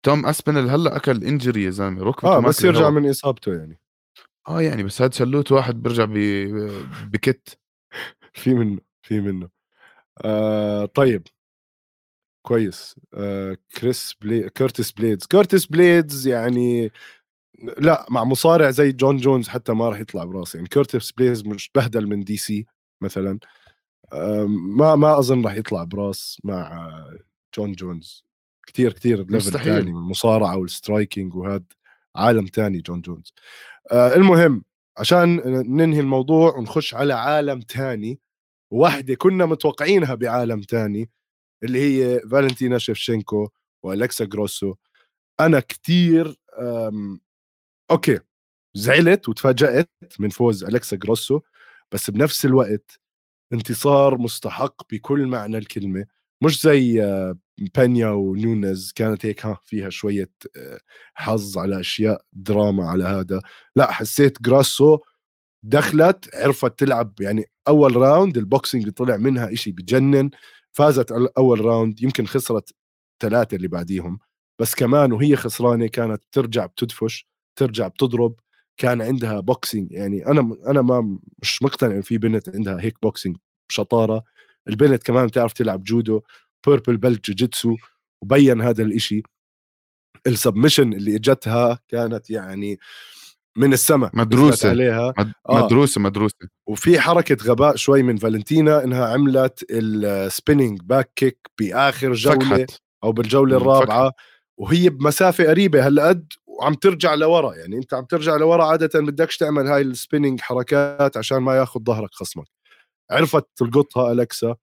توم 0.04 0.26
اسبينال 0.26 0.70
هلأ 0.70 0.96
أكل 0.96 1.24
injury 1.24 1.64
يا 1.64 1.70
زلمة. 1.70 2.04
ركبته 2.04 2.28
آه 2.28 2.40
بس 2.40 2.64
يرجع 2.64 2.90
من 2.90 3.10
إصابته 3.10 3.54
يعني. 3.54 3.81
آه 4.48 4.62
يعني 4.62 4.84
بس 4.84 5.02
هذا 5.02 5.12
شلوت 5.12 5.52
واحد 5.52 5.82
بيرجع 5.84 6.06
بكت. 7.06 7.60
في 8.34 8.54
منه 8.54 8.80
في 9.02 9.22
منه. 9.22 9.50
آه 10.26 10.86
طيب. 10.86 11.28
كويس. 12.46 12.96
آه 13.14 13.58
كريس 13.78 14.16
بلي 14.22 14.50
كيرتس 14.50 14.92
بليدز. 14.92 15.26
كيرتس 15.26 15.66
بليدز 15.66 16.28
يعني 16.28 16.92
لا 17.78 18.06
مع 18.10 18.24
مصارع 18.24 18.72
زي 18.72 18.92
جون 18.92 19.18
جونز 19.18 19.48
حتى 19.48 19.74
ما 19.74 19.90
راح 19.90 20.00
يطلع 20.00 20.24
براسي. 20.24 20.58
يعني 20.58 20.70
كيرتس 20.70 21.12
بليدز 21.12 21.46
مش 21.48 21.72
بهدل 21.76 22.08
من 22.08 22.24
دي 22.24 22.38
سي 22.38 22.66
مثلا. 23.02 23.40
ما 24.78 24.96
ما 24.96 25.20
أظن 25.20 25.46
راح 25.46 25.54
يطلع 25.56 25.84
براس 25.84 26.42
مع 26.44 26.90
جون 27.58 27.74
جونز. 27.74 28.26
كثير 28.68 28.94
كثير 28.94 29.26
level 29.32 29.52
ثاني 29.52 29.92
من 29.92 29.98
المصارعه 29.98 30.58
وال 30.58 30.73
striking 30.73 31.36
وهذا 31.36 31.64
عالم 32.16 32.46
ثاني 32.46 32.82
جون 32.82 33.02
جونز. 33.02 33.34
آه 33.92 34.16
المهم 34.16 34.64
عشان 34.98 35.36
ننهي 35.78 36.00
الموضوع 36.00 36.58
ونخش 36.58 36.94
على 36.94 37.14
عالم 37.14 37.60
ثاني 37.60 38.20
واحدة 38.72 39.16
كنا 39.16 39.46
متوقعينها 39.46 40.16
بعالم 40.16 40.62
ثاني 40.62 41.10
اللي 41.64 41.80
هي 41.80 42.20
فالنتينا 42.20 42.78
شيفشينكو 42.78 43.50
والكسا 43.84 44.26
جروسو. 44.26 44.76
أنا 45.40 45.60
كثير 45.60 46.36
أوكي 47.92 48.20
زعلت 48.76 49.30
وتفاجأت 49.30 49.90
من 50.20 50.30
فوز 50.30 50.64
أليكسا 50.64 50.98
جروسو 50.98 51.42
بس 51.92 52.10
بنفس 52.10 52.46
الوقت 52.46 53.00
انتصار 53.54 54.18
مستحق 54.18 54.94
بكل 54.94 55.28
معنى 55.28 55.58
الكلمة. 55.58 56.06
مش 56.42 56.62
زي 56.64 57.04
آه، 57.04 57.38
بينيا 57.76 58.10
ونونز 58.10 58.92
كانت 58.96 59.26
هيك 59.26 59.46
ها 59.46 59.60
فيها 59.66 59.90
شوية 59.90 60.32
آه، 60.58 60.80
حظ 61.14 61.58
على 61.58 61.80
أشياء 61.80 62.22
دراما 62.34 62.90
على 62.90 63.04
هذا. 63.04 63.42
لا 63.76 63.92
حسيت 63.92 64.42
جراسو 64.42 65.00
دخلت 65.64 66.30
عرفت 66.36 66.80
تلعب 66.80 67.14
يعني 67.22 67.46
أول 67.68 67.96
round 67.96 68.38
ال 68.38 68.45
boxing 68.45 68.90
طلع 68.90 69.18
منها 69.18 69.54
إشي 69.54 69.72
بجنن 69.72 70.30
فازت 70.72 71.12
أول 71.38 71.66
round 71.66 72.02
يمكن 72.04 72.26
خسرت 72.26 72.74
ثلاثة 73.22 73.56
اللي 73.58 73.68
بعديهم. 73.68 74.20
بس 74.60 74.76
كمان 74.76 75.12
وهي 75.14 75.36
خسرانة 75.36 75.88
كانت 75.88 76.24
ترجع 76.32 76.66
بتدفش 76.66 77.28
ترجع 77.56 77.88
بتضرب 77.88 78.36
كان 78.78 79.02
عندها 79.02 79.40
boxing 79.40 79.92
يعني 79.92 80.28
أنا 80.28 80.58
أنا 80.68 80.82
ما 80.82 81.20
مش 81.42 81.64
مقتنع 81.64 82.02
في 82.02 82.18
بنت 82.18 82.50
عندها 82.50 82.82
هيك 82.82 82.96
boxing 83.04 83.38
بشطاره 83.70 84.24
البنت 84.68 85.04
كمان 85.04 85.28
بتعرف 85.28 85.54
تلعب 85.54 85.84
جودو 85.84 86.22
purple 86.68 86.98
belt 86.98 87.26
جوجيتسو 87.30 87.76
وبين 88.24 88.62
هذا 88.62 88.84
الإشي 88.84 89.24
ال 90.28 90.34
submission 90.34 90.94
اللي 90.94 91.16
إجتها 91.16 91.80
كانت 91.88 92.30
يعني 92.30 92.80
من 93.58 93.74
السماء 93.74 94.12
مدروسة 94.14 94.70
عليها 94.70 95.14
مد... 95.18 95.32
آه. 95.50 95.66
مدروسة 95.66 96.02
مدروسة 96.02 96.48
وفي 96.68 97.00
حركة 97.00 97.38
غباء 97.46 97.76
شوي 97.76 98.04
من 98.04 98.18
فالنتينا 98.18 98.84
إنها 98.84 99.06
عملت 99.06 99.66
ال 99.72 99.84
spinning 99.84 100.82
back 100.82 101.12
kick 101.16 101.38
بآخر 101.60 102.14
جولة 102.14 102.58
فكحت. 102.58 102.82
أو 103.04 103.12
بالجولة 103.12 103.58
الرابعة 103.58 104.10
فكحت. 104.10 104.22
وهي 104.58 104.90
بمسافة 104.90 105.50
قريبة 105.50 105.88
هالقد 105.88 106.28
وعم 106.46 106.74
ترجع 106.74 107.14
لورا 107.14 107.56
يعني 107.56 107.78
أنت 107.78 107.94
عم 107.94 108.06
ترجع 108.06 108.36
لورا 108.36 108.66
عادة 108.66 109.00
بدكش 109.00 109.38
تعمل 109.38 109.68
هاي 109.68 109.82
السبيننج 109.82 110.42
حركات 110.42 111.18
عشان 111.18 111.38
ما 111.38 111.56
ياخذ 111.56 111.80
ظهرك 111.84 112.10
خصمك 112.14 112.48
عرفت 113.12 113.46
تلقطها 113.56 114.12
الكسا 114.12 114.56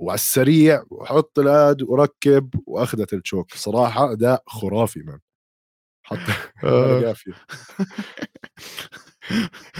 وعلى 0.00 0.14
السريع 0.14 0.84
وحط 0.90 1.38
الأد 1.38 1.82
وركب 1.82 2.50
وأخذت 2.66 3.12
الشوك 3.12 3.54
صراحة 3.54 4.12
أداء 4.12 4.42
خرافي 4.46 5.00
مان 5.02 5.20
حط 6.06 6.18
قافية. 6.62 7.32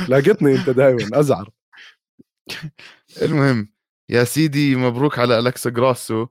لاقتني 0.09 0.55
أنت 0.55 0.71
دائما 0.71 1.21
ازعر 1.21 1.51
المهم 3.23 3.73
يا 4.11 4.25
سيدي 4.25 4.77
مبروك 4.77 5.19
على 5.19 5.38
الكسا 5.38 5.71
جراسو. 5.71 6.27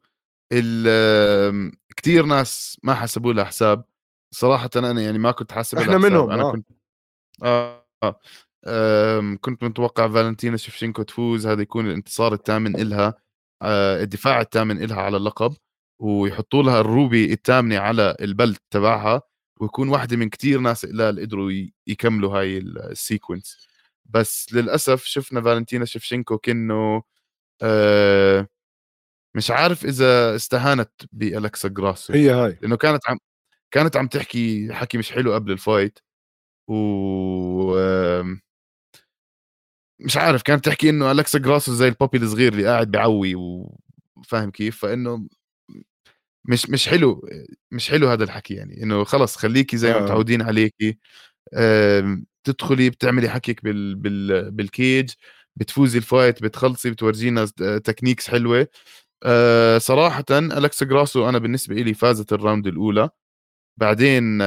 كثير 1.98 2.26
ناس 2.26 2.80
ما 2.84 2.94
حسبوا 2.94 3.34
لها 3.34 3.44
حساب. 3.44 3.86
صراحة 4.32 4.70
أنا 4.76 5.02
يعني 5.02 5.18
ما 5.18 5.32
كنت 5.32 5.52
حاسب 5.52 5.78
إحنا 5.78 5.98
منهم 5.98 6.32
أنا 6.32 6.44
آه. 6.44 6.52
كنت 6.52 6.68
آه, 7.44 7.88
آه. 8.04 8.20
كنت 9.42 9.64
متوقع 9.64 10.08
فالنتينا 10.08 10.58
شفشينكو 10.58 11.04
تفوز. 11.04 11.48
هذا 11.48 11.62
يكون 11.62 11.88
الانتصار 11.88 12.34
الثامن 12.34 12.76
إلها 12.82 13.14
آه 13.62 14.04
الدفاع 14.04 14.42
الثامن 14.42 14.84
إلها 14.84 15.02
على 15.02 15.18
اللقب 15.18 15.56
ويحطوا 16.00 16.64
لها 16.64 16.82
ال 16.82 16.92
ruby 16.92 17.34
الثامنة 17.34 17.78
على 17.80 18.16
ال 18.22 18.30
belt 18.30 18.62
تبعها 18.72 19.22
ويكون 19.62 19.90
واحدة 19.90 20.18
من 20.18 20.30
كتير 20.30 20.60
ناس 20.60 20.86
قلال 20.86 21.20
قدروا 21.20 21.52
يكملوا 21.88 22.40
هاي 22.40 22.58
ال 22.58 22.70
sequence 22.70 23.68
بس 24.06 24.54
للأسف 24.54 25.04
شفنا 25.06 25.42
فالنتينا 25.42 25.86
شفشينكو 25.86 26.38
كأنه 26.38 27.04
آه 27.62 28.48
مش 29.36 29.52
عارف 29.52 29.86
إذا 29.86 30.36
استهانت 30.36 30.92
بألكسا 31.12 31.70
جراسو. 31.70 32.14
هي 32.14 32.30
هاي. 32.32 32.60
لأنه 32.62 32.78
كانت 32.78 33.10
عم 33.10 33.18
كانت 33.72 33.98
عم 33.98 34.08
تحكي 34.08 34.74
حكي 34.74 34.98
مش 34.98 35.12
حلو 35.12 35.34
قبل 35.34 35.52
ال 35.52 35.60
fight 35.60 36.00
و 36.68 36.74
مش 40.04 40.18
عارف 40.18 40.42
كانت 40.42 40.66
تحكي 40.66 40.90
إنه 40.90 41.12
الكسا 41.12 41.40
جراسو 41.40 41.74
زي 41.74 41.88
ال 41.88 41.93
puppy 41.93 42.18
الصغير 42.18 42.54
اللي 42.54 42.66
قاعد 42.68 42.92
بعوي 42.92 43.36
وفاهم 43.36 44.52
كيف؟ 44.52 44.78
فإنه 44.78 45.28
مش 46.46 46.70
مش 46.70 46.90
حلو 46.90 47.30
مش 47.72 47.90
حلو 47.92 48.08
هذا 48.10 48.24
الحكي 48.24 48.54
يعني. 48.54 48.84
إنه 48.84 49.04
خلص 49.04 49.36
خليكي 49.38 49.78
زي 49.78 49.94
ما 49.94 50.00
آه. 50.00 50.02
متعودين 50.04 50.42
عليكي 50.42 50.98
تدخلي 52.44 52.90
بتعملي 52.90 53.30
حكيك 53.30 53.64
بال 53.64 53.96
بال 53.96 54.52
بال 54.52 54.72
cage 54.72 55.12
بتفوزي 55.56 55.98
ال 55.98 56.06
fight 56.06 56.44
بتخلصي 56.44 56.92
بتورجينا 56.92 57.46
techniques 57.86 58.30
حلوة. 58.30 58.68
أه 59.24 59.78
صراحة 59.78 60.26
الكسا 60.32 60.86
جراسو 60.86 61.30
أنا 61.30 61.38
بالنسبة 61.40 61.76
لي 61.76 61.94
فازت 61.94 62.34
ال 62.34 62.39
round 62.39 62.68
الأولى. 62.68 63.10
بعدين 63.80 64.40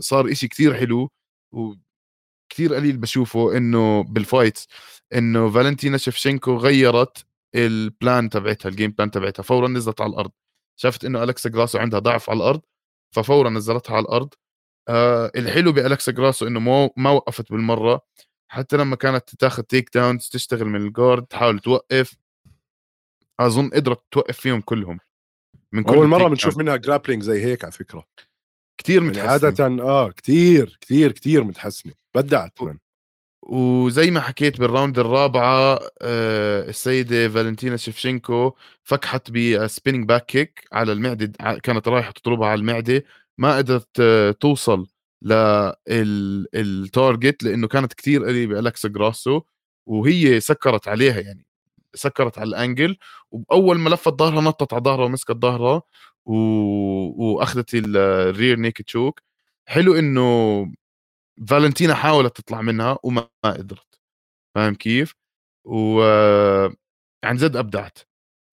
صار 0.00 0.32
إشي 0.32 0.48
كثير 0.48 0.74
حلو 0.74 1.10
وكثير 1.52 2.74
قليل 2.74 2.96
بشوفه 2.98 3.56
إنه 3.56 4.04
بال 4.04 4.20
fights 4.20 4.68
إنه 5.14 5.50
فالنتينا 5.50 5.96
شفشنكو 5.96 6.56
غيرت 6.56 7.26
ال 7.54 7.69
plan 7.69 8.30
تبعتها 8.30 8.68
ال 8.68 8.72
game 8.72 8.90
plan 8.90 9.10
تبعتها 9.10 9.42
فورا 9.42 9.68
نزلت 9.68 10.00
على 10.00 10.10
الأرض. 10.10 10.30
شافت 10.76 11.04
إنه 11.04 11.22
الكسا 11.22 11.50
جراسو 11.50 11.78
عندها 11.78 12.00
ضعف 12.00 12.30
على 12.30 12.36
الأرض 12.36 12.60
ففورا 13.14 13.50
نزلتها 13.50 13.96
على 13.96 14.02
الأرض. 14.02 14.34
آه 14.88 15.32
الحلو 15.36 15.72
بالكسا 15.72 16.12
جراسو 16.12 16.46
إنه 16.46 16.60
ما 16.60 16.90
ما 16.96 17.10
وقفت 17.10 17.52
بالمرة. 17.52 18.00
حتى 18.50 18.76
لما 18.76 18.96
كانت 18.96 19.34
تاخذ 19.34 19.62
takedowns 19.62 20.28
تشتغل 20.28 20.64
من 20.64 20.80
ال 20.82 20.89
guard 20.89 21.26
تحاول 21.26 21.58
توقف. 21.58 22.16
أظن 23.40 23.70
قدرت 23.70 24.02
توقف 24.10 24.40
فيهم 24.40 24.60
كلهم. 24.60 24.98
من 25.72 25.82
كل 25.82 25.94
أول 25.94 26.06
مرة 26.06 26.28
بنشوف 26.28 26.58
منها 26.58 26.76
grappling 26.76 27.22
زي 27.22 27.44
هيك 27.44 27.64
على 27.64 27.72
فكرة. 27.72 28.04
كثير 28.78 29.02
يعني 29.02 29.08
متحسنه 29.08 29.30
عادة 29.30 29.82
آه 29.82 30.10
كثير 30.10 30.78
كثير 30.80 31.12
كثير 31.12 31.44
متحسنة. 31.44 31.92
بدعت. 32.14 32.58
وزي 33.48 34.10
ما 34.10 34.20
حكيت 34.20 34.60
بال 34.60 34.71
round 34.71 34.98
الرابعة 34.98 35.80
آه 36.02 36.68
السيدة 36.68 37.28
فالنتينا 37.28 37.76
شفشنكو 37.76 38.52
فكحت 38.84 39.30
ب 39.30 39.39
spinning 39.39 40.08
back 40.08 40.26
kick 40.26 40.64
على 40.72 40.92
المعدة 40.92 41.32
كانت 41.62 41.88
رايحة 41.88 42.10
تضربها 42.12 42.48
على 42.48 42.58
المعدة 42.60 43.04
ما 43.38 43.56
قدرت 43.56 44.00
آه 44.00 44.30
توصل 44.30 44.86
لل 46.54 46.76
target 46.76 47.42
لأنه 47.42 47.68
كانت 47.68 47.92
كثير 47.94 48.24
قريبة 48.24 48.58
الكسا 48.58 48.88
جراسو 48.88 49.42
وهي 49.86 50.40
سكرت 50.40 50.88
عليها 50.88 51.20
يعني 51.20 51.46
سكرت 51.94 52.38
على 52.38 52.48
ال 52.48 52.56
angle 52.56 52.96
واول 53.30 53.78
ما 53.78 53.88
لفت 53.90 54.12
ظهرها 54.18 54.40
نطت 54.42 54.72
على 54.74 54.82
ظهرها 54.84 55.04
ومسكت 55.04 55.36
ظهرها 55.36 55.82
و... 56.26 56.34
وأخذت 57.16 57.70
ال 57.74 57.90
rear 57.90 58.56
naked 58.58 58.82
choke 58.82 59.22
حلو 59.66 59.94
إنه 59.94 60.66
فالنتينا 61.48 61.94
حاولت 61.94 62.36
تطلع 62.36 62.62
منها 62.62 62.98
وما 63.02 63.28
قدرت 63.44 64.00
فاهم 64.54 64.74
كيف؟ 64.74 65.14
و 65.66 66.02
عن 67.24 67.36
جد 67.36 67.56
أبدعت 67.56 67.98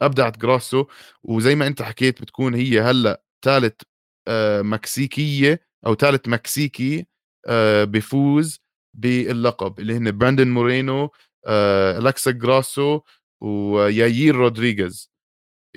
أبدعت 0.02 0.38
جراسو 0.38 0.86
وزي 1.24 1.56
ما 1.56 1.68
أنت 1.68 1.82
حكيت 1.82 2.22
بتكون 2.22 2.54
هي 2.54 2.82
هلأ 2.82 3.24
ثالث 3.46 3.82
آه، 4.28 4.62
مكسيكية 4.62 5.62
أو 5.86 5.96
ثالث 5.96 6.28
مكسيكي 6.28 7.06
آه، 7.48 7.84
بيفوز 7.84 8.60
باللقب 8.98 9.80
اللي 9.80 9.98
هن 9.98 10.18
براندن 10.18 10.48
مورينو 10.48 11.10
آه، 11.46 11.98
الكسا 11.98 12.32
جراسو 12.32 13.02
ويايير 13.44 14.36
رودريغيز 14.36 15.12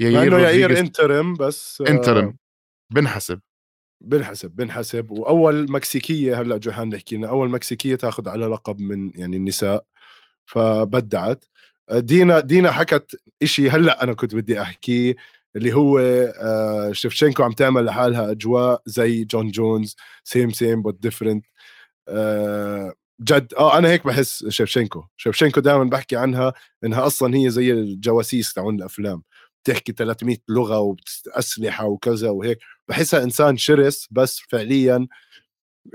يايير 0.01 0.33
رودريغيز 0.33 0.55
يايير 0.55 0.79
interim 0.79 1.35
بس 1.35 1.83
interim 1.89 2.37
بنحسب 2.93 3.41
بنحسب 4.01 4.51
بنحسب. 4.51 5.11
وأول 5.11 5.73
مكسيكية 5.73 6.41
هلأ 6.41 6.57
جوهان 6.57 6.89
نحكي 6.89 7.17
لنا 7.17 7.29
أول 7.29 7.51
مكسيكية 7.51 7.95
تاخذ 7.97 8.29
على 8.29 8.47
لقب 8.47 8.81
من 8.81 9.11
يعني 9.15 9.37
النساء 9.37 9.85
فبدعت. 10.47 11.45
دينا 11.93 12.41
دينا 12.41 12.71
حكت 12.73 13.21
إشي 13.43 13.71
هلأ 13.71 14.03
أنا 14.05 14.15
كنت 14.15 14.35
بدي 14.35 14.63
احكيه 14.63 15.17
اللي 15.57 15.73
هو 15.75 15.99
آه 15.99 16.93
شفشنكو 16.93 17.43
عم 17.43 17.53
تعمل 17.53 17.85
لحالها 17.85 18.31
أجواء 18.31 18.83
زي 18.87 19.25
جون 19.25 19.51
جونز 19.51 19.97
same 20.25 20.51
same 20.51 20.83
but 20.83 21.03
different 21.03 21.47
جد 23.23 23.55
آه 23.59 23.79
أنا 23.79 23.89
هيك 23.89 24.07
بحس 24.07 24.47
شفشنكو 24.49 25.05
شفشنكو 25.17 25.61
دائما 25.61 25.85
بحكي 25.85 26.17
عنها 26.17 26.53
إنها 26.85 27.07
أصلا 27.07 27.37
هي 27.37 27.51
زي 27.51 27.73
الجواسيس 27.73 28.53
تاعون 28.53 28.75
الأفلام. 28.77 29.23
بتحكي 29.65 29.93
300 29.93 30.37
لغة 30.49 30.79
واسلحه 30.79 31.87
وكذا 31.87 32.31
وهيك 32.31 32.59
بحسها 32.89 33.23
إنسان 33.23 33.57
شرس 33.57 34.09
بس 34.11 34.41
فعليا 34.49 35.07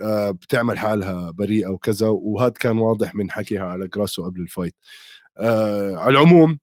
آه 0.04 0.32
بتعمل 0.32 0.80
حالها 0.80 1.32
بريئة 1.32 1.68
وكذا 1.68 2.08
وهذا 2.08 2.50
كان 2.54 2.78
واضح 2.78 3.16
من 3.16 3.32
حكيها 3.32 3.64
على 3.66 3.88
جراسو 3.88 4.26
قبل 4.26 4.42
ال 4.42 4.47
fight. 4.47 4.76
آه 5.38 5.96
على 5.96 6.10
العموم 6.12 6.60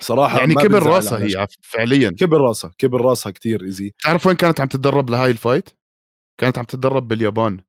صراحة 0.00 0.38
يعني 0.38 0.54
كبر 0.54 0.82
راسها 0.82 1.18
هي 1.18 1.46
فعليا. 1.62 2.10
كبر 2.10 2.40
راسها 2.40 2.70
كبر 2.78 3.00
راسها 3.00 3.32
كثير 3.32 3.62
easy 3.64 3.94
تعرف 4.02 4.26
وين 4.26 4.36
كانت 4.36 4.60
عم 4.60 4.68
تتدرب 4.68 5.10
لهاي 5.10 5.30
ال 5.30 5.35
fight؟ 5.35 5.68
كانت 6.40 6.58
عم 6.58 6.64
تتدرب 6.64 7.08
باليابان. 7.08 7.60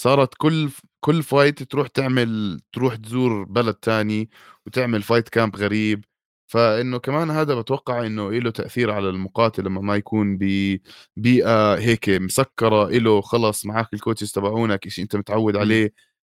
صارت 0.00 0.34
كل 0.38 0.70
كل 1.00 1.22
fight 1.22 1.62
تروح 1.62 1.88
تعمل 1.88 2.60
تروح 2.72 2.94
تزور 2.96 3.44
بلد 3.44 3.74
تاني 3.74 4.30
وتعمل 4.66 5.02
fight 5.02 5.28
camp 5.28 5.56
غريب. 5.56 6.04
فإنه 6.46 6.98
كمان 6.98 7.30
هذا 7.30 7.54
بتوقع 7.54 8.06
إنه 8.06 8.32
له 8.32 8.50
تأثير 8.50 8.90
على 8.90 9.08
المقاتل 9.08 9.64
لما 9.64 9.80
ما 9.80 9.96
يكون 9.96 10.38
ببيئة 10.38 11.74
هيك 11.74 12.08
مسكرة 12.10 12.88
له 12.90 13.20
خلص 13.20 13.66
معك 13.66 13.94
ال 13.94 13.99
coaches 13.99 14.32
تبعونك 14.32 14.88
شيء 14.88 15.04
أنت 15.04 15.16
متعود 15.16 15.56
عليه. 15.56 15.92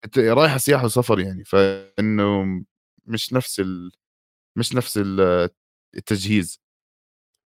أنت 0.06 0.20
رايحه 0.20 0.58
سياحه 0.58 0.86
وسفر 0.86 1.20
يعني 1.20 1.44
فإنه 1.46 2.46
مش 3.06 3.34
نفس 3.34 3.60
ال... 3.60 3.92
مش 4.58 4.76
نفس 4.76 5.00
التجهيز. 5.96 6.62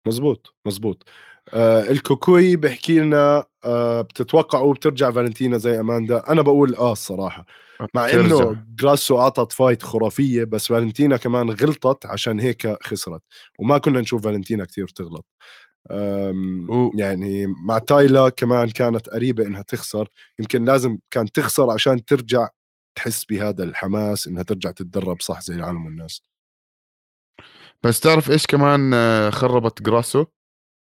مزبوط 0.06 0.54
مزبوط 0.66 1.08
آه 1.54 1.82
الكوكوي 1.90 2.56
بحكي 2.56 3.00
لنا 3.00 3.44
آه 3.64 4.00
بتتوقعوا 4.00 4.74
بترجع 4.74 5.10
فالنتينا 5.10 5.58
زي 5.58 5.80
اماندا 5.80 6.32
أنا 6.32 6.42
بقول 6.42 6.74
آه 6.74 6.92
الصراحة. 6.92 7.46
مع 7.94 8.10
إنه 8.10 8.64
جراسو 8.76 9.18
أعطت 9.18 9.52
fight 9.52 9.82
خرافية 9.82 10.44
بس 10.44 10.66
فالنتينا 10.66 11.16
كمان 11.16 11.50
غلطت 11.50 12.06
عشان 12.06 12.40
هيك 12.40 12.82
خسرت. 12.82 13.22
وما 13.58 13.78
كنا 13.78 14.00
نشوف 14.00 14.24
فالنتينا 14.24 14.64
كثير 14.64 14.88
تغلط. 14.88 15.26
يعني 16.94 17.46
مع 17.46 17.78
تايلا 17.78 18.28
كمان 18.28 18.68
كانت 18.68 19.08
قريبة 19.08 19.46
إنها 19.46 19.62
تخسر. 19.62 20.08
يمكن 20.38 20.64
لازم 20.64 20.98
كان 21.10 21.32
تخسر 21.32 21.70
عشان 21.70 22.04
ترجع 22.04 22.48
تحس 22.94 23.24
بهذا 23.24 23.64
الحماس 23.64 24.26
إنها 24.26 24.42
ترجع 24.42 24.70
تتدرب 24.70 25.20
صح 25.20 25.40
زي 25.40 25.54
العالم 25.54 25.86
والناس. 25.86 26.22
بس 27.82 28.00
تعرف 28.00 28.30
إيش 28.30 28.46
كمان 28.46 28.94
آه، 28.94 29.30
خربت 29.30 29.82
جراسو؟ 29.82 30.24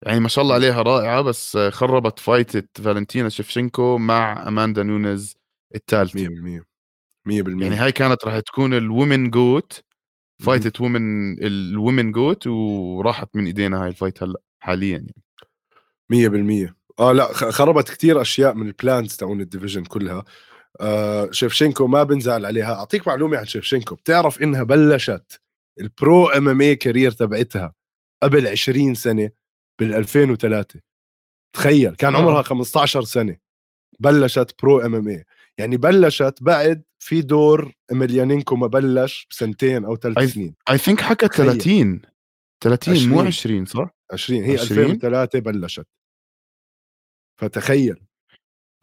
يعني 0.06 0.20
ما 0.20 0.28
شاء 0.28 0.44
الله 0.44 0.56
عليها 0.56 0.82
رائعة 0.82 1.22
بس 1.22 1.58
خربت 1.58 2.20
فايتة 2.20 2.84
فالنتينا 2.84 3.30
شفشنكو 3.30 3.98
مع 3.98 4.48
أماندا 4.48 4.84
نونيز 4.84 5.36
الثالثه 5.76 6.28
100% 6.28 6.64
100% 7.26 7.64
يعني 7.64 7.76
هاي 7.76 7.92
كانت 7.92 8.26
راح 8.26 8.40
تكون 8.40 8.74
ال 8.74 8.83
women 8.83 9.30
GOAT 9.30 9.84
فايتة 10.42 10.84
و 10.84 10.92
women 10.92 11.34
ال 11.44 11.55
women 11.55 12.12
GOAT 12.12 12.48
وراحت 12.48 13.36
من 13.36 13.46
إيدينا 13.46 13.84
هاي 13.84 13.90
ال 13.90 13.95
fight 13.95 14.24
هلا 14.24 14.40
حاليا 14.60 14.98
يعني. 14.98 16.70
100% 16.70 16.74
آه 17.00 17.12
لا 17.12 17.34
خربت 17.34 17.90
كثير 17.90 18.22
أشياء 18.22 18.54
من 18.54 18.68
ال 18.68 18.76
plans 18.76 19.16
تاعون 19.16 19.42
ال 19.42 19.46
division 19.46 19.84
كلها. 19.84 20.24
آه 20.82 21.32
شيفشينكو 21.32 21.88
ما 21.88 22.04
بنزعل 22.04 22.46
عليها. 22.46 22.74
أعطيك 22.74 23.08
معلومة 23.08 23.38
عن 23.38 23.46
شيفشينكو 23.46 23.96
بتعرف 23.96 24.42
إنها 24.42 24.64
بلشت 24.64 25.42
ال 25.80 25.92
pro 25.92 26.28
MMA 26.28 26.62
career 26.62 27.12
تبعتها 27.12 27.74
قبل 28.24 28.48
20 28.48 28.96
سنة. 28.96 29.43
بال 29.80 29.94
2003 29.94 30.80
تخيل 31.56 31.96
كان 31.96 32.16
عمرها 32.16 32.42
15 32.42 33.00
آه. 33.00 33.04
سنة. 33.04 33.38
بلشت 34.00 34.56
pro 34.62 34.82
MMA 34.82 35.26
يعني 35.58 35.78
بلشت 35.78 36.36
بعد 36.42 36.84
فيدور 37.00 37.74
اميليانينكو 37.92 38.56
ما 38.56 38.68
بلش 38.68 39.28
بسنتين 39.30 39.86
أو 39.86 39.96
ثلاث 39.96 40.34
سنين. 40.34 40.56
I 40.70 40.78
think 40.78 41.02
حكى 41.02 41.28
30 41.28 42.02
30 42.64 43.10
مو 43.10 43.22
20 43.22 43.66
صح؟ 43.66 43.90
20 44.12 44.44
هي 44.44 44.58
20 44.58 44.80
2003 44.80 45.40
بلشت. 45.40 45.88
فتخيل. 47.42 48.06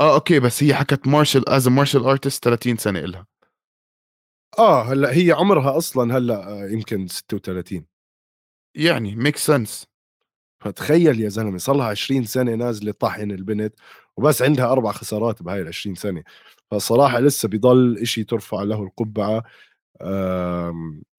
آه 0.01 0.15
okay 0.15 0.41
بس 0.41 0.63
هي 0.63 0.75
حكت 0.75 1.07
martial 1.07 1.49
as 1.49 1.69
martial 1.69 2.05
artist 2.05 2.45
30 2.45 2.77
سنة 2.77 2.99
إلها. 2.99 3.27
آه 4.59 4.83
هلأ 4.83 5.13
هي 5.17 5.33
عمرها 5.33 5.77
أصلا 5.77 6.17
هلأ 6.19 6.49
آه، 6.49 6.67
يمكن 6.67 7.07
36 7.07 7.87
يعني 8.77 9.17
make 9.17 9.37
sense 9.37 9.87
فتخيل 10.61 11.21
يا 11.21 11.29
زلمة 11.29 11.59
صار 11.59 11.77
لها 11.77 11.87
20 11.87 12.25
سنة 12.25 12.55
نازلة 12.55 12.93
طحن 12.93 13.31
البنت 13.31 13.75
وبس 14.17 14.43
عندها 14.43 14.73
أربع 14.73 14.93
خسارات 14.93 15.43
بهاي 15.43 15.61
ال 15.61 15.67
20 15.69 15.95
سنة. 15.95 16.23
فصراحة 16.71 17.21
لسه 17.21 17.49
بضل 17.49 17.99
إشي 18.03 18.25
ترفع 18.25 18.63
له 18.63 18.83
القبعة. 18.83 19.43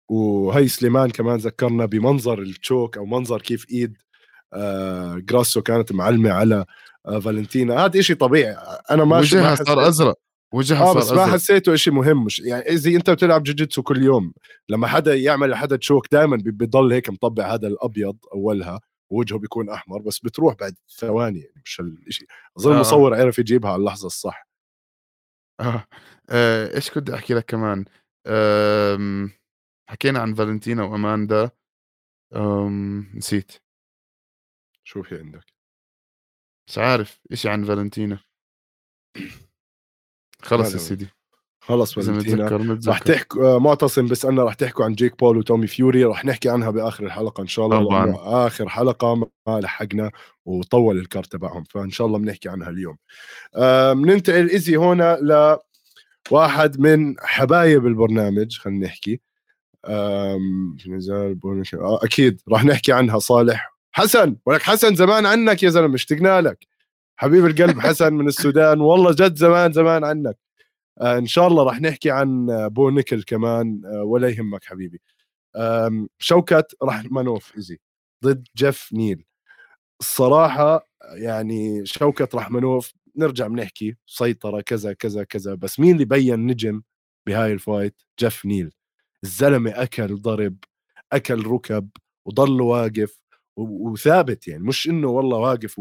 وهي 0.10 0.68
سليمان 0.68 1.10
كمان 1.10 1.38
ذكرنا 1.38 1.86
بمنظر 1.86 2.40
التشوك 2.42 2.98
أو 2.98 3.06
منظر 3.06 3.42
كيف 3.42 3.66
إيد 3.72 3.98
آه، 4.54 5.16
جراسو 5.18 5.62
كانت 5.62 5.92
معلمة 5.92 6.32
على 6.32 6.66
آه، 7.06 7.20
فالنتينا. 7.20 7.86
هذا 7.86 8.00
إشي 8.00 8.16
طبيعي. 8.16 8.56
أنا 8.92 9.06
ما 9.06 9.20
وجهها 9.20 9.56
صار 9.56 9.88
أزرق. 9.88 10.16
وجهها 10.54 10.84
آه 10.84 10.94
بس 10.94 11.12
ما 11.12 11.26
حسيته 11.26 11.76
شيء 11.76 11.94
مهم. 11.94 12.26
مش 12.26 12.40
يعني 12.40 12.64
إذا 12.70 12.92
أنت 12.92 13.10
بتلعب 13.10 13.44
جوجيتسو 13.44 13.84
كل 13.84 14.04
يوم 14.04 14.34
لما 14.70 14.88
حدا 14.88 15.16
يعمل 15.16 15.50
لحدا 15.50 15.76
تشوك 15.76 16.08
دائما 16.12 16.38
بضل 16.46 16.94
هيك 16.94 17.10
مطبع 17.10 17.54
هذا 17.54 17.68
الأبيض 17.68 18.18
أولها. 18.34 18.80
ووجهه 19.12 19.40
بيكون 19.40 19.70
أحمر 19.70 20.02
بس 20.02 20.20
بتروح 20.20 20.56
بعد 20.56 20.76
ثواني 20.98 21.40
يعني 21.40 21.62
مش 21.66 21.80
الشيء 21.80 22.28
أظن 22.58 22.72
آه. 22.72 22.76
المصور 22.76 23.16
عرف 23.16 23.40
يجيبها 23.40 23.72
على 23.72 23.80
اللحظة 23.80 24.08
الصح 24.08 24.48
آه. 25.60 25.88
آه. 26.30 26.76
إيش 26.76 26.92
كنت 26.92 27.10
أحكي 27.10 27.34
لك 27.34 27.46
كمان 27.46 27.86
آه. 28.26 29.30
حكينا 29.90 30.20
عن 30.20 30.34
فالنتينا 30.34 30.84
وأماندا 30.84 31.52
آم... 32.36 33.12
نسيت 33.16 33.52
شو 34.84 35.04
في 35.04 35.18
عندك 35.20 35.54
مش 36.68 36.78
عارف 36.78 37.20
إشي 37.32 37.50
عن 37.50 37.64
فالنتينا 37.64 38.20
خلص 40.42 40.74
يا 40.74 40.78
سيدي 40.78 41.08
خلص 41.64 41.98
متذكر 41.98 42.78
رح 42.88 42.98
تحكوا 43.00 43.56
آه، 43.56 43.60
معتصم 43.60 44.08
بس 44.08 44.26
أنا 44.26 44.44
رح 44.44 44.54
تحكوا 44.54 44.86
عن 44.86 44.94
جيك 44.94 45.20
بول 45.20 45.38
وتومي 45.38 45.68
فيوري. 45.68 46.04
رح 46.04 46.26
نحكي 46.26 46.50
عنها 46.50 46.70
بآخر 46.70 47.04
الحلقة 47.06 47.42
إن 47.42 47.48
شاء 47.48 47.66
الله 47.66 47.84
طبعاً. 47.86 48.16
آخر 48.48 48.70
حلقة 48.70 49.16
ما 49.48 49.60
لحقنا 49.60 50.12
وطول 50.46 50.98
ال 50.98 51.05
card 51.05 51.32
تبعهم 51.32 51.64
فإن 51.64 51.90
شاء 51.90 52.08
الله 52.08 52.20
بنحكي 52.20 52.50
عنها 52.50 52.70
اليوم. 52.70 52.98
آه، 53.56 53.94
بننتقل 53.94 54.50
ايزي 54.50 54.78
هنا 54.78 55.18
ل 55.22 55.58
واحد 56.32 56.80
من 56.80 57.16
حبايب 57.20 57.88
البرنامج 57.88 58.58
خلينا 58.58 58.86
نحكي. 58.88 59.22
آه، 59.86 60.40
أكيد 62.04 62.42
راح 62.50 62.66
نحكي 62.66 62.92
عنها. 62.94 63.20
صالح 63.20 63.74
حسن 63.92 64.36
ولك 64.46 64.62
حسن 64.62 64.96
زمان 64.96 65.26
عنك 65.26 65.64
يا 65.64 65.70
زلمة 65.70 65.96
اشتقنا 65.96 66.42
لك. 66.42 66.68
حبيب 67.18 67.46
القلب 67.46 67.80
حسن 67.80 68.14
من 68.14 68.28
السودان. 68.28 68.82
والله 68.82 69.12
جد 69.12 69.36
زمان 69.36 69.72
زمان 69.72 70.04
عنك. 70.04 70.26
آه 70.26 70.51
إن 71.02 71.26
شاء 71.26 71.48
الله 71.48 71.64
راح 71.64 71.82
نحكي 71.82 72.12
عن 72.12 72.50
آه، 72.50 72.68
بو 72.68 72.90
نيكل 72.90 73.24
كمان 73.24 73.82
آه 73.86 74.04
ولا 74.04 74.30
يهمك 74.30 74.64
حبيبي. 74.64 75.02
شوكت 76.20 76.76
رحمنوف 76.84 77.56
إيزي 77.58 77.80
ضد 78.24 78.48
جيف 78.58 78.90
نيل. 78.94 79.26
الصراحة 80.02 80.88
يعني 81.14 81.86
شوكت 81.86 82.36
رحمنوف 82.36 82.94
نرجع 83.16 83.48
بنحكي 83.48 83.96
سيطرة 84.08 84.62
كذا 84.62 84.94
كذا 84.94 85.24
كذا 85.24 85.54
بس 85.56 85.80
مين 85.80 85.94
اللي 85.94 86.06
بين 86.06 86.48
نجم 86.48 86.82
بهاي 87.28 87.54
ال 87.54 87.61
fight؟ 87.61 88.02
جيف 88.20 88.46
نيل. 88.46 88.72
الزلمة 89.24 89.72
أكل 89.72 90.16
ضرب 90.16 90.58
أكل 91.14 91.48
ركب 91.48 91.90
وضل 92.26 92.62
واقف 92.62 93.22
وثابت 93.58 94.48
يعني 94.48 94.64
مش 94.64 94.88
إنه 94.88 95.08
والله 95.08 95.38
واقف 95.38 95.80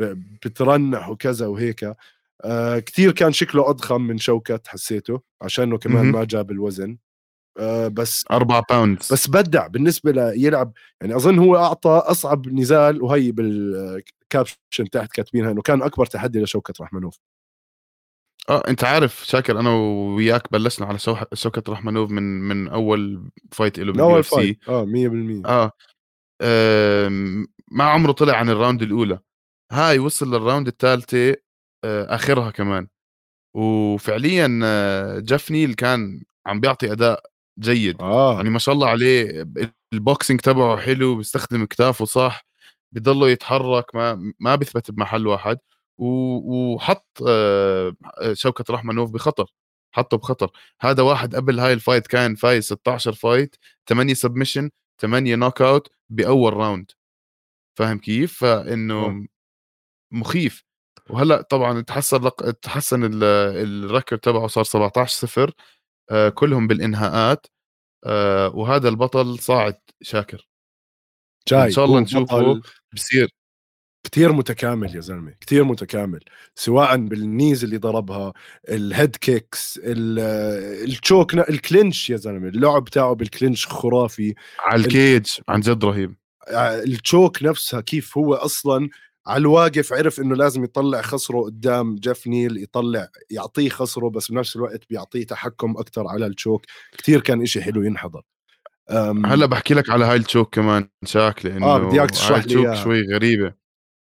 وبترنح 0.00 1.08
وكذا 1.08 1.46
وهيك 1.46 1.94
آه 2.44 2.78
كثير 2.78 3.12
كان 3.12 3.32
شكله 3.32 3.70
أضخم 3.70 4.00
من 4.00 4.18
شوكت 4.18 4.66
حسيته 4.68 5.20
عشانه 5.42 5.78
كمان. 5.78 6.06
ما 6.12 6.24
جاب 6.24 6.50
الوزن. 6.50 6.98
آه 7.58 7.88
بس 7.88 8.24
أربعة 8.30 8.64
pound 8.70 8.98
بس 8.98 9.28
بدع 9.30 9.66
بالنسبة 9.66 10.12
ليلعب 10.12 10.72
يعني 11.00 11.16
أظن 11.16 11.38
هو 11.38 11.56
أعطى 11.56 11.90
أصعب 12.04 12.48
نزال 12.48 13.02
وهي 13.02 13.32
بال 13.32 13.67
caption 13.67 14.90
تحت 14.92 15.12
كاتبينها 15.12 15.50
إنه 15.52 15.62
كان 15.62 15.82
أكبر 15.82 16.06
تحدي 16.06 16.40
لشوكت 16.40 16.80
رحمنوف 16.80 17.18
آه 18.50 18.62
أنت 18.68 18.84
عارف 18.84 19.24
شاكر 19.26 19.60
أنا 19.60 19.70
وياك 19.70 20.52
بلشنا 20.52 20.86
على 20.86 20.98
شو- 20.98 21.16
شوكت 21.34 21.68
رحمنوف 21.68 22.10
من 22.10 22.22
من 22.22 22.68
أول 22.68 23.30
fight 23.52 23.78
له 23.78 23.92
من 23.92 24.00
أول 24.00 24.24
fight 24.24 24.68
آه 24.68 24.84
100% 24.84 25.46
آه. 25.46 25.72
ما 27.72 27.84
عمره 27.84 28.12
طلع 28.12 28.36
عن 28.36 28.50
ال 28.50 28.55
round 28.55 28.82
الأولى. 28.82 29.18
هاي 29.72 29.98
وصل 29.98 30.34
لل 30.34 30.43
round 30.43 30.66
الثالثة 30.66 31.36
آخرها 31.84 32.50
كمان. 32.50 32.88
وفعليا 33.56 34.60
آه، 34.64 35.18
جاف 35.20 35.50
نيل 35.50 35.74
كان 35.74 36.22
عم 36.46 36.60
بيعطي 36.60 36.92
أداء 36.92 37.22
جيد. 37.58 38.02
آه. 38.02 38.36
يعني 38.36 38.50
ما 38.50 38.58
شاء 38.58 38.74
الله 38.74 38.88
عليه 38.88 39.46
ال 39.92 39.99
boxing 39.99 40.40
تبعه 40.40 40.76
حلو 40.76 41.16
بيستخدم 41.16 41.64
كتافه 41.66 42.04
صح 42.04 42.46
بضله 42.92 43.28
يتحرك 43.30 43.94
ما 43.94 44.32
ما 44.40 44.54
بيثبت 44.56 44.90
بمحل 44.90 45.26
واحد. 45.26 45.58
وحط 45.98 47.06
آه، 47.28 47.96
شوكة 48.32 48.64
رحمنوف 48.74 49.10
بخطر 49.10 49.46
حطه 49.94 50.16
بخطر. 50.16 50.50
هذا 50.80 51.02
واحد 51.02 51.34
قبل 51.36 51.60
هاي 51.60 51.72
ال 51.72 51.78
fight 51.78 52.06
كان 52.06 52.34
فايز 52.34 52.64
16 52.64 53.12
fight 53.12 53.56
8 53.88 54.14
submission 54.14 54.70
8 55.00 55.36
knockout 55.36 55.88
بأول 56.10 56.52
round 56.54 56.90
فاهم 57.78 57.98
كيف؟ 57.98 58.38
فإنه 58.40 59.06
آه. 59.06 59.26
مخيف. 60.12 60.65
وهلأ 61.10 61.42
طبعا 61.42 61.80
تحسن 61.80 62.16
لق... 62.24 62.50
تحسن 62.50 63.04
ال- 63.04 63.24
ال 63.84 63.89
record 63.89 64.20
تبعه 64.20 64.46
صار 64.46 64.64
17 64.64 65.16
صفر 65.16 65.52
آه، 66.10 66.28
كلهم 66.28 66.66
بالإنهاءات 66.66 67.46
آه، 68.06 68.48
وهذا 68.56 68.88
البطل 68.88 69.38
صاعد 69.38 69.76
شاكر. 70.02 70.48
جاي. 71.48 71.64
ان 71.64 71.70
شاء 71.70 71.84
الله 71.84 72.00
نشوفه 72.00 72.60
بصير 72.94 73.28
كتير 74.04 74.32
متكامل 74.32 74.96
يا 74.96 75.00
زلمة 75.00 75.30
كتير 75.40 75.64
متكامل 75.64 76.20
سواء 76.54 76.96
بال 76.96 77.15
knees 77.15 77.64
اللي 77.64 77.76
ضربها 77.76 78.32
ال 78.68 78.78
head 78.78 79.16
kicks 79.16 79.80
ال- 79.84 80.18
ال 80.90 80.97
choke 80.97 81.34
ال 81.34 81.45
clinch 81.45 82.10
يا 82.10 82.16
زلمة 82.16 82.48
اللعب 82.48 82.84
تاعه 82.84 83.12
بال 83.12 83.26
clinch 83.26 83.66
خرافي. 83.66 84.34
على 84.58 84.80
ال 84.86 84.94
cage 84.94 85.26
عن 85.48 85.60
جد 85.60 85.84
رهيب. 85.84 86.14
آه، 86.48 86.82
ال 86.82 86.92
choke 86.92 87.42
نفسها 87.42 87.80
كيف 87.80 88.18
هو 88.18 88.34
أصلا 88.34 88.88
على 89.26 89.40
الواقف 89.40 89.92
عرف 89.92 90.20
إنه 90.20 90.36
لازم 90.36 90.64
يطلع 90.64 91.02
خصره 91.02 91.40
قدام 91.40 91.96
جيف 91.96 92.26
نيل 92.26 92.62
يطلع 92.62 93.08
يعطيه 93.30 93.68
خصره 93.68 94.10
بس 94.10 94.30
بنفس 94.32 94.56
الوقت 94.56 94.80
بيعطيه 94.90 95.26
تحكم 95.26 95.74
أكثر 95.78 96.08
على 96.08 96.26
ال 96.26 96.31
choke. 96.31 96.62
كتير 96.98 97.20
كان 97.20 97.42
إشي 97.42 97.62
حلو 97.62 97.82
ينحضر. 97.82 98.22
هلأ 99.24 99.46
بحكي 99.46 99.74
لك 99.74 99.90
على 99.90 100.04
هاي 100.04 100.16
ال 100.16 100.22
choke 100.22 100.54
كمان 100.54 100.88
شاكر 101.04 101.46
لأنه 101.46 101.66
آه، 101.66 101.78
بدي 101.78 102.00
إياك 102.00 102.10
تشرح 102.10 102.38
ال 102.38 102.43
choke. 102.43 102.74
شوي 102.74 103.02
غريبة. 103.14 103.54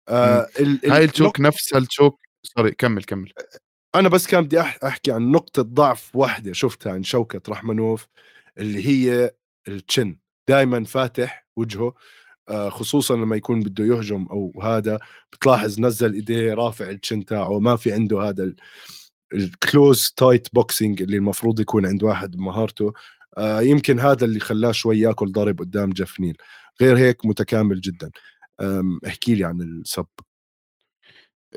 آه 0.09 0.47
ال- 0.59 0.85
ال- 0.85 0.91
هاي 0.91 1.03
ال 1.03 1.09
choke 1.09 1.39
نفسها 1.39 1.79
ال 1.79 1.86
choke 1.86 2.19
sorry 2.43 2.71
كمل 2.71 3.03
كمل. 3.03 3.33
أنا 3.95 4.09
بس 4.09 4.27
كان 4.27 4.43
بدي 4.43 4.59
أحكي 4.61 5.11
عن 5.11 5.31
نقطة 5.31 5.61
ضعف 5.61 6.15
واحدة 6.15 6.53
شفتها 6.53 6.93
عن 6.93 7.03
شوكة 7.03 7.41
رحمنوف 7.49 8.07
اللي 8.57 8.87
هي 8.87 9.31
ال 9.67 9.75
chin. 9.75 10.17
دائما 10.49 10.83
فاتح 10.83 11.47
وجهه 11.55 11.93
خصوصا 12.49 13.15
لما 13.15 13.35
يكون 13.35 13.59
بده 13.59 13.85
يهجم 13.85 14.27
أو 14.31 14.61
هذا 14.63 14.99
بتلاحظ 15.33 15.79
نزل 15.79 16.13
إيديه 16.13 16.53
رافع 16.53 16.89
ال 16.89 16.96
chin 16.96 17.25
تاعه 17.25 17.59
ما 17.59 17.75
في 17.75 17.93
عنده 17.93 18.21
هذا 18.21 18.53
ال 19.33 19.46
close 19.46 20.13
tight 20.17 20.47
boxing 20.53 21.01
اللي 21.01 21.17
المفروض 21.17 21.59
يكون 21.59 21.85
عند 21.85 22.03
واحد 22.03 22.31
بمهارته. 22.31 22.93
آه، 23.37 23.61
يمكن 23.61 23.99
هذا 23.99 24.25
اللي 24.25 24.39
خلاه 24.39 24.71
شوي 24.71 24.99
ياكل 24.99 25.31
ضرب 25.31 25.59
قدام 25.59 25.89
جيف 25.89 26.19
نيل. 26.19 26.37
غير 26.81 26.97
هيك 26.97 27.25
متكامل 27.25 27.81
جدا. 27.81 28.11
احكي 29.07 29.35
لي 29.35 29.43
عن 29.43 29.61
ال 29.61 29.70
sub. 29.70 30.05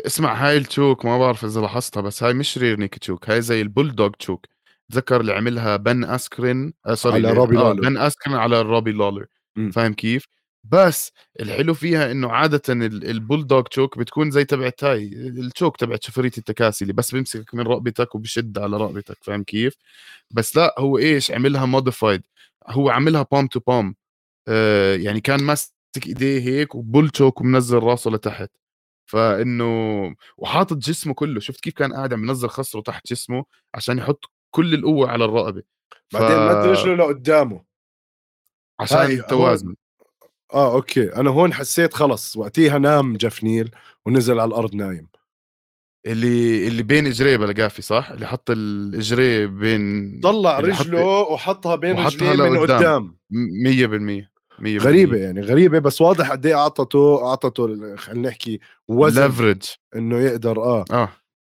اسمع 0.06 0.34
هاي 0.34 0.56
ال 0.56 0.64
choke 0.64 1.04
ما 1.04 1.18
بعرف 1.18 1.44
إذا 1.44 1.60
لاحظتها 1.60 2.00
بس 2.00 2.22
هاي 2.22 2.34
مش 2.34 2.58
rear 2.58 2.76
naked 2.76 2.98
choke 2.98 3.30
هاي 3.30 3.42
زي 3.42 3.60
ال 3.60 3.67
bulldog 3.67 4.10
choke 4.10 4.46
تذكر 4.92 5.20
اللي 5.20 5.32
عملها 5.32 5.76
Ben 5.76 6.04
Askren؟ 6.04 6.72
آه 6.86 6.94
sorry 6.94 7.14
على 7.14 7.32
Robbie 7.32 7.58
آه 7.58 7.62
Lawler. 7.62 7.80
Ben 7.80 7.98
Askren 7.98 8.36
على 8.36 8.62
Robbie 8.62 8.92
Lawler. 8.92 9.26
مم. 9.56 9.70
فاهم 9.70 9.94
كيف؟ 9.94 10.24
بس 10.64 11.12
الحلو 11.40 11.74
فيها 11.74 12.10
إنه 12.10 12.32
عاده 12.32 12.62
ال- 12.68 13.10
bulldog 13.10 13.62
choke 13.62 13.98
بتكون 13.98 14.30
زي 14.30 14.44
تبعت 14.44 14.84
هاي 14.84 15.06
ال 15.06 15.18
choke 15.18 15.76
تبعت 15.76 16.02
شفريه 16.02 16.30
التكاسي 16.38 16.82
اللي 16.82 16.92
بس 16.92 17.14
بيمسكك 17.14 17.54
من 17.54 17.66
رقبتك 17.66 18.14
وبشد 18.14 18.58
على 18.58 18.76
رقبتك 18.76 19.18
فاهم 19.24 19.42
كيف؟ 19.42 19.76
بس 20.30 20.56
لا 20.56 20.74
هو 20.78 20.98
إيش 20.98 21.30
عملها 21.30 21.66
modified 21.66 22.22
هو 22.68 22.90
عملها 22.90 23.26
palm 23.32 23.46
to 23.46 23.60
palm 23.60 23.94
يعني 25.04 25.20
كان 25.20 25.42
ماسك 25.42 25.72
إيديه 26.06 26.40
هيك 26.40 26.74
وبول 26.74 27.10
choke 27.10 27.40
ومنزل 27.40 27.78
راسه 27.78 28.10
لتحت. 28.10 28.50
فإنه 29.06 30.14
وحاطط 30.36 30.76
جسمه 30.76 31.14
كله 31.14 31.40
شفت 31.40 31.60
كيف 31.60 31.74
كان 31.74 31.92
قاعد 31.92 32.12
عم 32.12 32.24
ينزل 32.24 32.48
خصره 32.48 32.80
تحت 32.80 33.06
جسمه 33.12 33.44
عشان 33.74 33.98
يحط 33.98 34.24
كل 34.50 34.74
القوة 34.74 35.10
على 35.10 35.24
الرقبة. 35.24 35.62
ف... 36.08 36.16
بعدين 36.16 36.36
مد 36.36 36.66
رجله 36.66 36.94
لقدامه. 36.94 37.64
عشان 38.80 38.98
التوازن 39.10 39.74
آه 40.54 40.74
أوكي. 40.74 41.14
أنا 41.16 41.30
هون 41.30 41.52
حسيت 41.54 41.94
خلص 41.94 42.36
وقتيها 42.36 42.78
نام 42.78 43.16
Geoff 43.16 43.44
Neal 43.44 43.70
ونزل 44.06 44.40
على 44.40 44.48
الأرض 44.48 44.74
نايم. 44.74 45.08
اللي 46.06 46.68
اللي 46.68 46.82
بين 46.82 47.06
إجريه 47.06 47.36
بلقافي 47.36 47.82
صح؟ 47.82 48.10
اللي 48.10 48.26
حط 48.26 48.50
الاجريه 48.50 49.46
بين 49.46 50.20
طلع 50.22 50.60
رجله 50.60 51.04
وحطها 51.04 51.76
بين 51.76 51.96
رجليه 51.96 52.50
من. 52.50 52.58
قدام. 52.58 53.16
100% 53.32 54.30
100% 54.60 54.82
غريبة 54.82 55.16
يعني 55.16 55.40
غريبة 55.40 55.78
بس 55.78 56.00
واضح 56.00 56.30
قد 56.30 56.46
إيه 56.46 56.54
أعطته 56.54 57.26
أعطته 57.28 57.96
خلينا 57.96 58.28
نحكي 58.28 58.60
وزن 58.88 59.22
leverage 59.22 59.62
إنه 59.96 60.18
يقدر 60.18 60.62
آه. 60.62 60.84
آه 60.90 61.08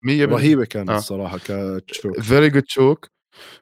100% 0.07 0.11
رهيبة 0.11 0.64
كانت 0.64 0.90
آه. 0.90 0.96
الصراحة 0.96 1.38
ك 1.38 1.50
choke. 1.50 2.20
very 2.20 2.51
good 2.51 2.62
choke 2.62 3.12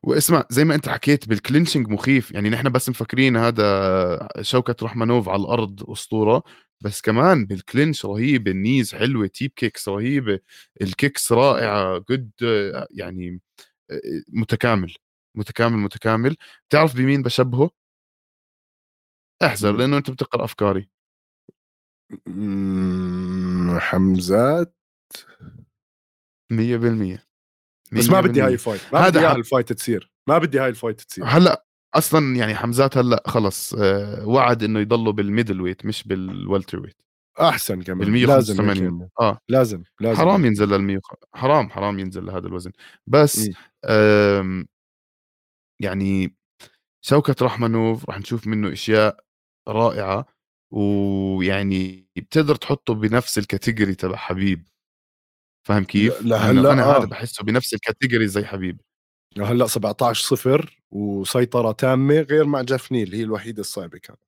واسمع 0.02 0.44
زي 0.50 0.64
ما 0.64 0.74
انت 0.74 0.88
حكيت 0.88 1.28
بال 1.28 1.39
clinching 1.39 1.88
مخيف 1.88 2.30
يعني 2.32 2.50
نحن 2.50 2.68
بس 2.68 2.88
مفكرين 2.88 3.36
هذا 3.36 4.28
شوكة 4.40 4.76
رحمنوف 4.82 5.28
على 5.28 5.42
الأرض 5.42 5.90
أسطورة 5.90 6.42
بس 6.80 7.00
كمان 7.00 7.46
بال 7.46 7.61
clinch 7.61 8.06
رهيبة 8.06 8.50
ال 8.50 8.58
knees 8.58 8.94
حلوة 8.94 9.26
teep 9.26 9.52
kicks 9.56 9.88
رهيبة 9.88 10.40
ال 10.82 10.91
kicks 10.91 11.32
رائعة 11.32 11.98
good 11.98 12.30
يعني 12.90 13.40
متكامل 14.28 14.94
متكامل 15.34 15.78
متكامل. 15.78 16.36
تعرف 16.70 16.96
بمين 16.96 17.22
بشبهه؟ 17.22 17.70
احذر؟ 19.42 19.72
لأنه 19.76 19.96
أنت 19.98 20.10
بتقرأ 20.10 20.44
أفكاري. 20.44 20.88
حمزات؟ 23.80 24.74
100% 26.52 27.29
بس 27.92 28.10
ما 28.10 28.20
بدي 28.20 28.40
100%. 28.40 28.44
هاي 28.44 28.52
ال 28.52 28.57
fight 28.57 28.80
ما 28.92 28.98
هذا 28.98 29.08
بدي 29.08 29.28
حق- 29.28 29.34
ال 29.34 29.41
fight 29.41 29.72
تصير. 29.72 30.10
ما 30.28 30.38
بدي 30.38 30.58
هاي 30.60 30.68
ال 30.68 30.74
fight 30.74 31.00
تصير. 31.00 31.24
هلأ 31.24 31.64
أصلا 31.94 32.36
يعني 32.36 32.54
حمزات 32.54 32.96
هلأ 32.98 33.22
خلص 33.26 33.74
آه، 33.74 34.26
وعد 34.26 34.62
إنه 34.62 34.80
يضله 34.80 35.12
بال 35.12 35.60
middleweight 35.60 35.86
مش 35.86 36.04
بال 36.08 36.80
welterweight 36.80 36.96
أحسن 37.40 37.82
كمان. 37.82 38.02
ال 38.08 38.12
لازم 38.26 38.54
185 38.56 39.08
آه. 39.20 39.38
لازم 39.48 39.82
لازم. 40.00 40.16
حرام 40.18 40.44
ينزل 40.46 40.98
لل100 40.98 41.00
حرام 41.34 41.70
حرام 41.70 41.98
ينزل 41.98 42.26
لهذا 42.26 42.46
الوزن. 42.46 42.70
بس 43.06 43.48
م. 43.48 43.52
آمم 43.84 44.66
يعني 45.80 46.36
شوكت 47.04 47.42
رحمنوف 47.42 48.04
راح 48.10 48.18
نشوف 48.18 48.46
منه 48.46 48.72
أشياء 48.72 49.20
رائعة 49.68 50.26
ويعني 50.72 52.06
بتقدر 52.16 52.54
تحطه 52.54 52.94
بنفس 52.94 53.38
ال 53.38 53.44
category 53.44 53.94
تبع 53.94 54.16
حبيب. 54.16 54.68
فاهم 55.70 55.84
كيف؟ 55.84 56.22
لهلأ 56.22 56.72
أنا 56.72 56.82
آه. 56.82 56.98
هذا 56.98 57.04
بحسه 57.04 57.44
بنفس 57.44 57.74
ال 57.74 57.80
category 57.80 58.28
زي 58.28 58.44
حبيب 58.44 58.80
هلا 59.38 59.66
17 59.66 60.24
صفر 60.24 60.82
وسيطرة 60.90 61.72
تامة 61.72 62.20
غير 62.20 62.44
مع 62.44 62.62
Geoff 62.62 62.92
Neal 62.92 63.14
هي 63.14 63.22
الوحيدة 63.22 63.60
الصعبة 63.60 63.98
كانت 63.98 64.18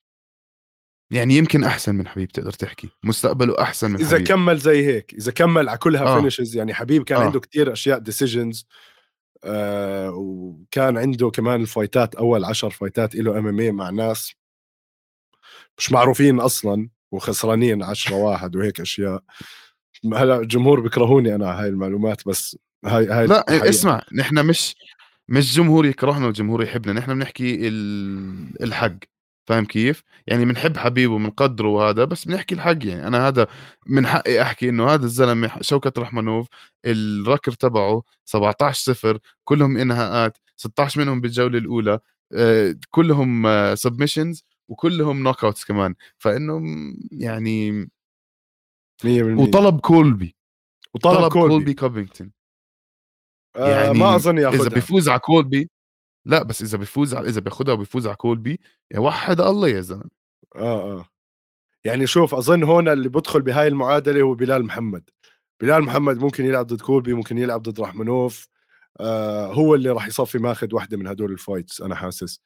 يعني 1.12 1.36
يمكن 1.36 1.64
أحسن 1.64 1.94
من 1.94 2.08
حبيب 2.08 2.28
تقدر 2.28 2.52
تحكي 2.52 2.88
مستقبله 3.04 3.62
أحسن 3.62 3.90
من 3.90 4.00
إذا 4.00 4.16
حبيب. 4.16 4.26
كمل 4.26 4.58
زي 4.58 4.86
هيك 4.86 5.14
إذا 5.14 5.32
كمل 5.32 5.68
على 5.68 5.78
كلها 5.78 6.02
آه. 6.02 6.16
finishes 6.16 6.56
يعني 6.56 6.74
حبيب 6.74 7.04
كان 7.04 7.18
آه. 7.18 7.24
عنده 7.24 7.40
كتير 7.40 7.72
أشياء 7.72 7.98
decisions 7.98 8.66
آه 9.44 10.10
وكان 10.10 10.98
عنده 10.98 11.30
كمان 11.30 11.60
ال 11.60 11.68
fightات 11.68 12.14
أول 12.14 12.44
عشر 12.44 12.70
فايتات 12.70 13.14
له 13.14 13.38
MM 13.38 13.74
مع 13.74 13.90
ناس 13.90 14.34
مش 15.78 15.92
معروفين 15.92 16.40
أصلا 16.40 16.88
وخسرانين 17.12 17.82
10 17.82 18.16
واحد 18.16 18.56
وهيك 18.56 18.80
أشياء 18.80 19.22
هلا 20.14 20.40
الجمهور 20.40 20.80
بيكرهوني 20.80 21.34
أنا 21.34 21.48
على 21.50 21.62
هاي 21.62 21.68
المعلومات 21.68 22.28
بس 22.28 22.58
هاي 22.84 23.06
هاي 23.06 23.26
لا 23.26 23.40
الحقيقة. 23.40 23.68
اسمع 23.68 24.02
نحن 24.14 24.46
مش 24.46 24.76
مش 25.28 25.56
جمهور 25.56 25.86
يكرهنا 25.86 26.26
والجمهور 26.26 26.62
يحبنا 26.62 26.92
نحن 26.92 27.14
بنحكي 27.14 27.68
الحق 28.60 28.94
فاهم 29.46 29.64
كيف؟ 29.64 30.02
يعني 30.26 30.44
بنحب 30.44 30.76
حبيب 30.76 31.10
وبنقدره 31.10 31.68
وهذا 31.68 32.04
بس 32.04 32.24
بنحكي 32.24 32.54
الحق 32.54 32.86
يعني 32.86 33.06
أنا 33.06 33.28
هذا 33.28 33.46
من 33.86 34.06
حقي 34.06 34.42
أحكي 34.42 34.68
إنه 34.68 34.88
هذا 34.88 35.04
الزلمة 35.04 35.50
شوكت 35.60 35.98
رحمنوف 35.98 36.46
ال 36.86 36.96
record 36.96 37.52
تبعه 37.52 38.02
17 38.24 38.92
0 38.94 39.18
كلهم 39.44 39.76
إنهاءات 39.76 40.38
16 40.56 41.00
منهم 41.00 41.20
بالجولة 41.20 41.58
الأولى 41.58 41.98
آه، 42.32 42.74
كلهم 42.90 43.46
submissions 43.74 44.38
آه، 44.38 44.52
وكلهم 44.68 45.22
knockouts 45.22 45.64
كمان 45.64 45.94
فإنه 46.18 46.62
يعني 47.12 47.88
100% 49.04 49.40
وطلب 49.40 49.80
كولبي. 49.80 50.36
وطلب 50.94 51.14
طلب 51.14 51.32
Colby, 51.32 51.48
Colby. 51.48 51.74
Covington 51.74 52.32
آه 53.56 53.68
يعني 53.68 53.98
ما 53.98 54.14
أظن 54.14 54.38
ياخذها 54.38 54.60
إذا 54.60 54.68
بيفوز 54.68 55.08
على 55.08 55.18
Colby 55.18 55.70
لا 56.26 56.42
بس 56.42 56.62
إذا 56.62 56.78
بيفوز 56.78 57.14
على 57.14 57.28
إذا 57.28 57.40
بياخذها 57.40 57.74
وبيفوز 57.74 58.06
على 58.06 58.16
Colby 58.16 58.60
يا 58.90 58.98
وحد 58.98 59.40
الله 59.40 59.68
يا 59.68 59.80
زلمة. 59.80 60.10
آه 60.56 60.98
آه. 60.98 61.08
يعني 61.84 62.06
شوف 62.06 62.34
أظن 62.34 62.62
هون 62.62 62.88
اللي 62.88 63.08
بدخل 63.08 63.42
بهاي 63.42 63.68
المعادلة 63.68 64.20
هو 64.22 64.34
بلال 64.34 64.64
محمد. 64.64 65.10
بلال 65.60 65.82
محمد 65.82 66.18
ممكن 66.18 66.44
يلعب 66.44 66.66
ضد 66.66 66.80
Colby 66.80 67.12
ممكن 67.12 67.38
يلعب 67.38 67.62
ضد 67.62 67.80
رحمنوف. 67.80 68.48
آه 69.00 69.46
هو 69.52 69.74
اللي 69.74 69.90
راح 69.90 70.06
يصفي 70.06 70.38
ماخذ 70.38 70.74
واحدة 70.74 70.96
من 70.96 71.06
هدول 71.06 71.32
ال 71.32 71.39
fights 71.39 71.80
أنا 71.80 71.94
حاسس. 71.94 72.40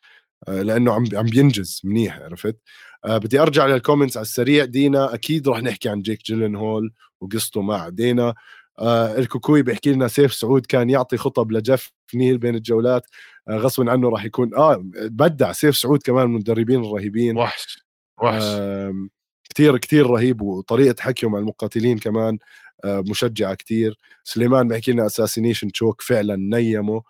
لأنه 0.49 0.93
عم 0.93 1.05
عم 1.15 1.27
بينجز 1.27 1.81
منيح 1.85 2.19
عرفت؟ 2.19 2.57
آه 3.05 3.19
بدي 3.19 3.41
أرجع 3.41 3.67
لل 3.67 3.77
comments 3.77 4.17
على 4.17 4.25
السريع. 4.25 4.65
Dana 4.65 5.15
أكيد 5.15 5.49
راح 5.49 5.63
نحكي 5.63 5.89
عن 5.89 6.03
Jake 6.03 6.25
Gyllenhaal 6.27 6.93
وقصته 7.21 7.63
مع 7.63 7.89
Dana. 7.89 8.35
آه 8.79 9.19
الكوكوي 9.19 9.63
بيحكي 9.63 9.93
لنا 9.93 10.09
سيف 10.09 10.35
سعود 10.35 10.67
كان 10.67 10.91
يعطي 10.91 11.17
خطب 11.17 11.53
ل 11.53 11.59
Geoff 11.59 11.93
Neal 12.15 12.39
بين 12.39 12.55
الجولات. 12.55 13.07
آه 13.49 13.57
غصبا 13.57 13.91
عنه 13.91 14.09
راح 14.09 14.25
يكون 14.25 14.55
آه 14.55 14.83
بدع 14.97 15.53
سيف 15.53 15.77
سعود 15.77 16.03
كمان 16.03 16.27
من 16.27 16.35
المدربين 16.35 16.85
الرهيبين. 16.85 17.37
وحش 17.39 17.79
وحش. 18.23 18.43
آه 18.43 19.09
كثير 19.51 19.79
كثير 19.79 20.07
رهيب 20.07 20.43
وطريقة 20.43 21.03
حكيه 21.03 21.29
مع 21.29 21.39
المقاتلين 21.39 21.99
كمان 21.99 22.39
آه 22.85 23.01
مشجعة 23.09 23.55
كثير 23.55 23.99
سليمان 24.25 24.69
بيحكي 24.69 24.93
لنا 24.93 25.07
assassination 25.07 25.73
choke 25.73 26.03
فعلا 26.03 26.37
نيمه. 26.37 27.03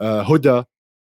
آه 0.00 0.22
هدى 0.22 0.62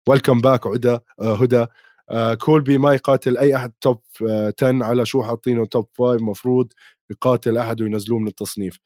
welcome 0.09 0.41
back 0.41 0.67
عدا. 0.67 0.99
آه 1.21 1.35
هدى. 1.35 1.65
آه 2.09 2.33
Colby 2.33 2.77
ما 2.77 2.93
يقاتل 2.93 3.37
أي 3.37 3.55
أحد 3.55 3.71
top 3.81 4.01
10 4.21 4.83
على 4.85 5.05
شو 5.05 5.23
حاطينه 5.23 5.65
top 5.65 5.87
5 5.97 6.23
مفروض 6.23 6.73
يقاتل 7.11 7.57
أحد 7.57 7.81
وينزلوه 7.81 8.19
من 8.19 8.27
التصنيف. 8.27 8.79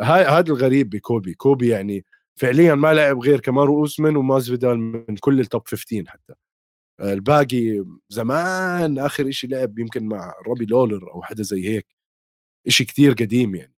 هاي 0.00 0.24
هذا 0.24 0.48
الغريب 0.52 0.90
ب 0.90 0.97
Colby 0.97 1.34
Colby 1.34 1.68
يعني 1.68 2.04
فعليا 2.36 2.74
ما 2.74 2.94
لعب 2.94 3.18
غير 3.18 3.40
Kamaru 3.40 3.78
Usman 3.80 4.16
و 4.16 4.23
Masvidal 4.23 4.78
من 4.78 5.16
كل 5.20 5.40
ال 5.40 5.45
top 5.45 5.62
15 5.68 6.04
حتى. 6.08 6.34
آه، 7.00 7.12
الباقي 7.14 7.84
زمان 8.10 8.98
آخر 8.98 9.30
شيء 9.30 9.50
لعب 9.50 9.78
يمكن 9.78 10.06
مع 10.08 10.34
Robbie 10.48 10.66
Lawler 10.66 11.12
أو 11.14 11.22
حدا 11.22 11.42
زي 11.42 11.68
هيك. 11.68 11.86
شيء 12.68 12.86
كتير 12.86 13.12
قديم 13.14 13.54
يعني. 13.56 13.74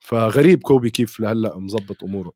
فغريب 0.00 0.62
Colby 0.62 0.90
كيف 0.90 1.20
لهلأ 1.20 1.58
مزبط 1.58 2.04
أموره. 2.04 2.32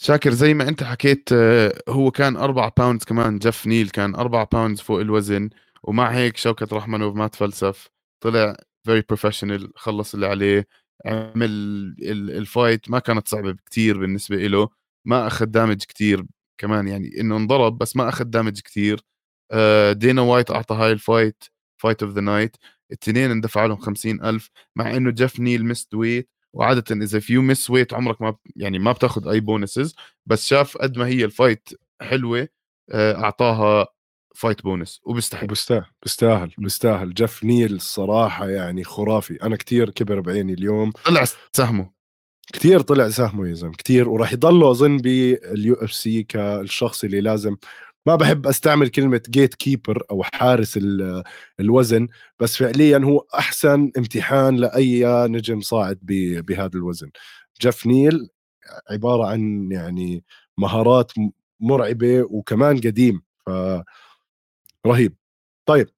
شاكر 0.00 0.30
زي 0.30 0.54
ما 0.54 0.68
انت 0.68 0.82
حكيت 0.82 1.28
آه، 1.32 1.82
هو 1.88 2.10
كان 2.10 2.36
أربعة 2.36 2.72
pounds 2.76 3.04
كمان 3.04 3.38
Geoff 3.38 3.66
Neal 3.66 3.90
كان 3.90 4.14
أربعة 4.14 4.48
pounds 4.52 4.80
فوق 4.80 5.00
الوزن 5.00 5.50
ومع 5.82 6.10
هيك 6.10 6.36
شوكة 6.36 6.76
رحمنوف 6.76 7.16
ما 7.16 7.28
تفلسف 7.28 7.88
طلع 8.20 8.56
very 8.84 9.00
professional 9.08 9.72
خلص 9.76 10.14
اللي 10.14 10.26
عليه 10.26 10.66
عمل 11.06 11.50
ال 12.30 12.40
fight 12.40 12.90
ما 12.90 12.98
كانت 12.98 13.28
صعبة 13.28 13.52
كتير 13.66 13.98
بالنسبة 13.98 14.36
له 14.36 14.68
ما 15.04 15.26
أخذ 15.26 15.46
damage 15.46 15.76
كتير 15.84 16.26
كمان 16.58 16.88
يعني 16.88 17.20
إنه 17.20 17.36
انضرب 17.36 17.78
بس 17.78 17.96
ما 17.96 18.08
أخذ 18.08 18.24
damage 18.24 18.60
كتير. 18.60 19.00
Dana 19.92 20.22
White 20.22 20.50
أعطى 20.50 20.74
هاي 20.74 20.92
ال 20.92 21.01
fight 21.01 21.44
fight 21.78 22.02
of 22.02 22.12
the 22.12 22.20
night 22.20 22.56
الاثنين 22.90 23.30
اندفع 23.30 23.66
لهم 23.66 23.76
خمسين 23.78 24.24
ألف 24.24 24.50
مع 24.76 24.96
إنه 24.96 25.10
Geoff 25.10 25.40
Neal 25.40 25.66
missed 25.66 25.94
weight 25.94 26.30
وعاده 26.52 26.84
إذا 27.04 27.20
if 27.20 27.42
you 27.42 27.54
miss 27.54 27.70
weight 27.70 27.94
عمرك 27.94 28.22
ما 28.22 28.36
يعني 28.56 28.78
ما 28.78 28.92
بتاخذ 28.92 29.28
أي 29.28 29.40
bonuses 29.40 29.94
بس 30.26 30.46
شاف 30.46 30.76
قد 30.78 30.98
ما 30.98 31.06
هي 31.06 31.24
ال 31.24 31.31
fight 31.31 31.68
حلوة 32.02 32.48
آه، 32.90 33.14
أعطاها 33.14 33.86
fight 34.34 34.62
bonus 34.62 35.00
وبيستحق. 35.04 35.44
بيستاهل 35.44 35.84
بيستاهل 36.02 36.54
بيستاهل. 36.58 37.14
Geoff 37.14 37.44
Neal 37.44 37.74
الصراحه 37.74 38.48
يعني 38.48 38.84
خرافي. 38.84 39.42
أنا 39.42 39.56
كتير 39.56 39.90
كبر 39.90 40.20
بعيني 40.20 40.52
اليوم. 40.52 40.90
طلع 40.90 41.24
سهمه. 41.52 41.90
كتير 42.52 42.80
طلع 42.80 43.08
سهمه 43.08 43.48
يا 43.48 43.54
زلمة 43.54 43.74
كثير 43.74 44.08
وراح 44.08 44.32
يضله 44.32 44.70
أظن 44.70 44.96
بال 44.96 45.74
UFC 45.74 46.22
كالشخص 46.22 47.04
اللي 47.04 47.20
لازم 47.20 47.56
ما 48.08 48.16
بحب 48.16 48.46
أستعمل 48.46 48.88
كلمة 48.88 49.22
gatekeeper 49.28 50.02
أو 50.10 50.22
حارس 50.22 50.78
الوزن 51.60 52.08
بس 52.40 52.56
فعليا 52.56 52.98
هو 52.98 53.18
أحسن 53.34 53.90
امتحان 53.98 54.56
لأي 54.56 55.04
نجم 55.28 55.60
صاعد 55.60 55.98
بهذا 56.02 56.70
الوزن. 56.74 57.10
Geoff 57.62 57.86
Neal 57.86 58.28
عبارة 58.90 59.26
عن 59.26 59.68
يعني 59.72 60.24
مهارات 60.58 61.12
مرعبة 61.60 62.22
وكمان 62.22 62.76
قديم 62.80 63.22
ف 63.46 63.50
رهيب. 64.86 65.16
طيب 65.66 65.88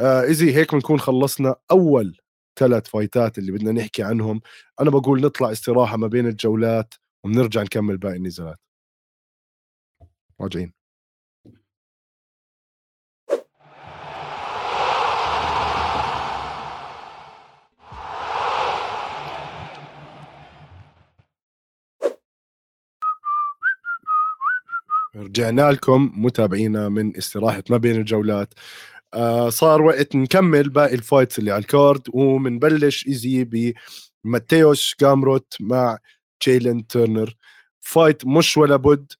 آه 0.00 0.22
easy 0.22 0.54
هيك 0.54 0.74
بنكون 0.74 1.00
خلصنا 1.00 1.56
أول 1.70 2.18
ثلاث 2.58 2.88
فايتات 2.88 3.38
اللي 3.38 3.52
بدنا 3.52 3.72
نحكي 3.72 4.02
عنهم. 4.02 4.40
أنا 4.80 4.90
بقول 4.90 5.20
نطلع 5.20 5.52
استراحة 5.52 5.96
ما 5.96 6.06
بين 6.06 6.26
الجولات 6.26 6.94
وبنرجع 7.24 7.62
نكمل 7.62 7.96
باقي 7.98 8.16
النزالات 8.16 8.58
راجعين. 10.40 10.83
رجعنا 25.16 25.72
لكم 25.72 26.12
متابعينا 26.14 26.88
من 26.88 27.16
استراحة 27.16 27.62
ما 27.70 27.76
بين 27.76 27.96
الجولات. 27.96 28.54
آه 29.14 29.50
صار 29.50 29.82
وقت 29.82 30.16
نكمل 30.16 30.68
باقي 30.70 30.94
ال 30.94 31.00
fights 31.00 31.38
اللي 31.38 31.50
على 31.50 31.60
ال 31.60 31.68
card 31.68 32.02
ومنبلش 32.14 33.06
ايزي 33.06 33.72
بماتيوش 34.24 34.94
جامروت 34.94 35.54
مع 35.60 35.98
جيلن 36.44 36.86
تيرنر. 36.86 37.36
fight 37.80 38.26
مش 38.26 38.56
ولا 38.56 38.76
بد. 38.76 39.12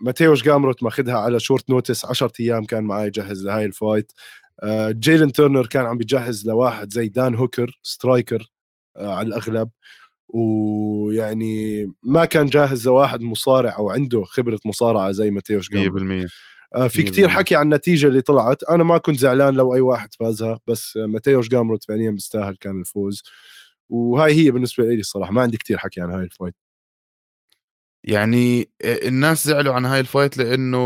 ماتيوش 0.00 0.42
جامروت 0.42 0.82
ماخذها 0.82 1.18
على 1.18 1.40
short 1.40 1.70
notice 1.70 2.04
10 2.04 2.32
أيام 2.40 2.64
كان 2.64 2.84
معي 2.84 3.06
يجهز 3.06 3.44
لهاي 3.46 3.64
ال 3.64 3.71
fight. 3.71 4.12
آه 4.62 4.90
جيلن 4.90 5.32
تيرنر 5.32 5.66
كان 5.66 5.86
عم 5.86 5.98
بيجهز 5.98 6.48
لواحد 6.48 6.92
زي 6.92 7.08
دان 7.08 7.34
هوكر 7.34 7.80
striker 7.82 8.50
آه 8.96 9.14
على 9.14 9.28
الأغلب. 9.28 9.70
ويعني 10.28 11.86
ما 12.02 12.24
كان 12.24 12.46
جاهز 12.46 12.86
لواحد 12.86 13.20
مصارع 13.20 13.76
أو 13.78 13.90
عنده 13.90 14.24
خبرة 14.24 14.58
مصارعة 14.64 15.10
زي 15.10 15.30
ماتيوش 15.30 15.70
100% 15.70 16.28
آه 16.74 16.88
في 16.88 17.02
كثير 17.02 17.28
حكي 17.28 17.56
عن 17.56 17.62
النتيجة 17.62 18.06
اللي 18.06 18.20
طلعت. 18.20 18.62
أنا 18.62 18.84
ما 18.84 18.98
كنت 18.98 19.18
زعلان 19.18 19.54
لو 19.54 19.74
أي 19.74 19.80
واحد 19.80 20.14
فازها 20.14 20.60
بس 20.66 20.96
ماتيوش 20.96 21.48
جامروت 21.48 21.84
فعليا 21.84 22.10
بيستاهل 22.10 22.56
كان 22.56 22.80
الفوز. 22.80 23.22
وهاي 23.88 24.34
هي 24.34 24.50
بالنسبة 24.50 24.84
لي 24.84 25.00
الصراحة. 25.00 25.32
ما 25.32 25.42
عندي 25.42 25.56
كثير 25.56 25.78
حكي 25.78 26.00
عن 26.00 26.10
هاي 26.10 26.24
الفايت. 26.24 26.54
يعني 28.04 28.70
الناس 28.84 29.46
زعلوا 29.46 29.74
عن 29.74 29.84
هاي 29.84 30.00
ال 30.00 30.06
fight 30.06 30.38
لأنه 30.38 30.78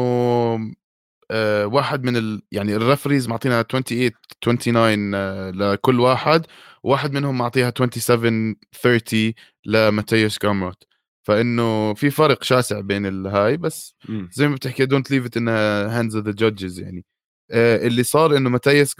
آه 1.30 1.66
واحد 1.66 2.04
من 2.04 2.16
ال... 2.16 2.42
يعني 2.52 2.76
ال 2.76 2.82
referees 2.82 3.28
معطينا 3.28 3.62
28 3.62 4.10
29 4.40 5.14
آه 5.14 5.50
لكل 5.50 6.00
واحد. 6.00 6.46
وواحد 6.84 7.12
منهم 7.12 7.38
معطيها 7.38 7.72
27 7.76 8.56
30 8.82 9.32
لماتيوش 9.66 10.38
جامروت 10.38 10.84
فإنه 11.26 11.94
في 11.94 12.10
فرق 12.10 12.42
شاسع 12.42 12.80
بين 12.80 13.06
الهاي 13.06 13.56
بس 13.56 13.94
زي 14.32 14.48
ما 14.48 14.54
بتحكي 14.54 14.86
don't 14.86 15.10
leave 15.10 15.26
it 15.26 15.36
in 15.36 15.98
the 16.00 16.06
hands 16.06 16.16
of 16.16 16.24
the 16.26 16.32
judges 16.32 16.80
يعني. 16.80 17.04
آه 17.50 17.86
اللي 17.86 18.02
صار 18.02 18.36
إنه 18.36 18.50
ماتيوس 18.50 18.94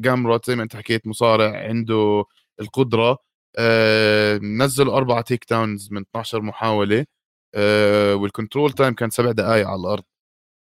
جامروت 0.00 0.46
زي 0.46 0.56
ما 0.56 0.62
أنت 0.62 0.76
حكيت 0.76 1.06
مصارع 1.06 1.58
عنده 1.68 2.24
القدرة 2.60 3.18
آه 3.58 4.38
نزل 4.42 4.88
أربع 4.88 5.20
takedowns 5.20 5.88
من 5.92 6.02
12 6.02 6.42
محاولة 6.42 7.06
آه 7.54 8.14
وال 8.14 8.27
control 8.27 8.72
time 8.72 8.94
كان 8.94 9.10
سبع 9.10 9.32
دقائق 9.32 9.68
على 9.68 9.80
الأرض. 9.80 10.04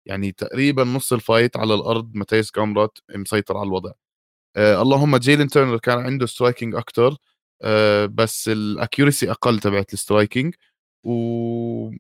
يعني 0.07 0.31
تقريبا 0.31 0.83
نص 0.83 1.13
ال 1.13 1.21
fight 1.21 1.57
على 1.57 1.73
الأرض 1.73 2.11
ماتيوش 2.15 2.51
جامروت 2.51 2.97
مسيطر 3.15 3.57
على 3.57 3.67
الوضع. 3.67 3.91
آه 4.55 4.81
اللهم 4.81 5.17
جيلين 5.17 5.47
تيرنر 5.47 5.77
كان 5.77 5.99
عنده 5.99 6.25
striking 6.25 6.75
أكثر 6.75 7.17
آه 7.61 8.05
بس 8.05 8.47
ال 8.49 8.58
accuracy 8.58 9.31
أقل 9.31 9.59
تبعت 9.59 9.93
ال 9.93 10.00
striking 10.00 10.55
و 11.03 11.91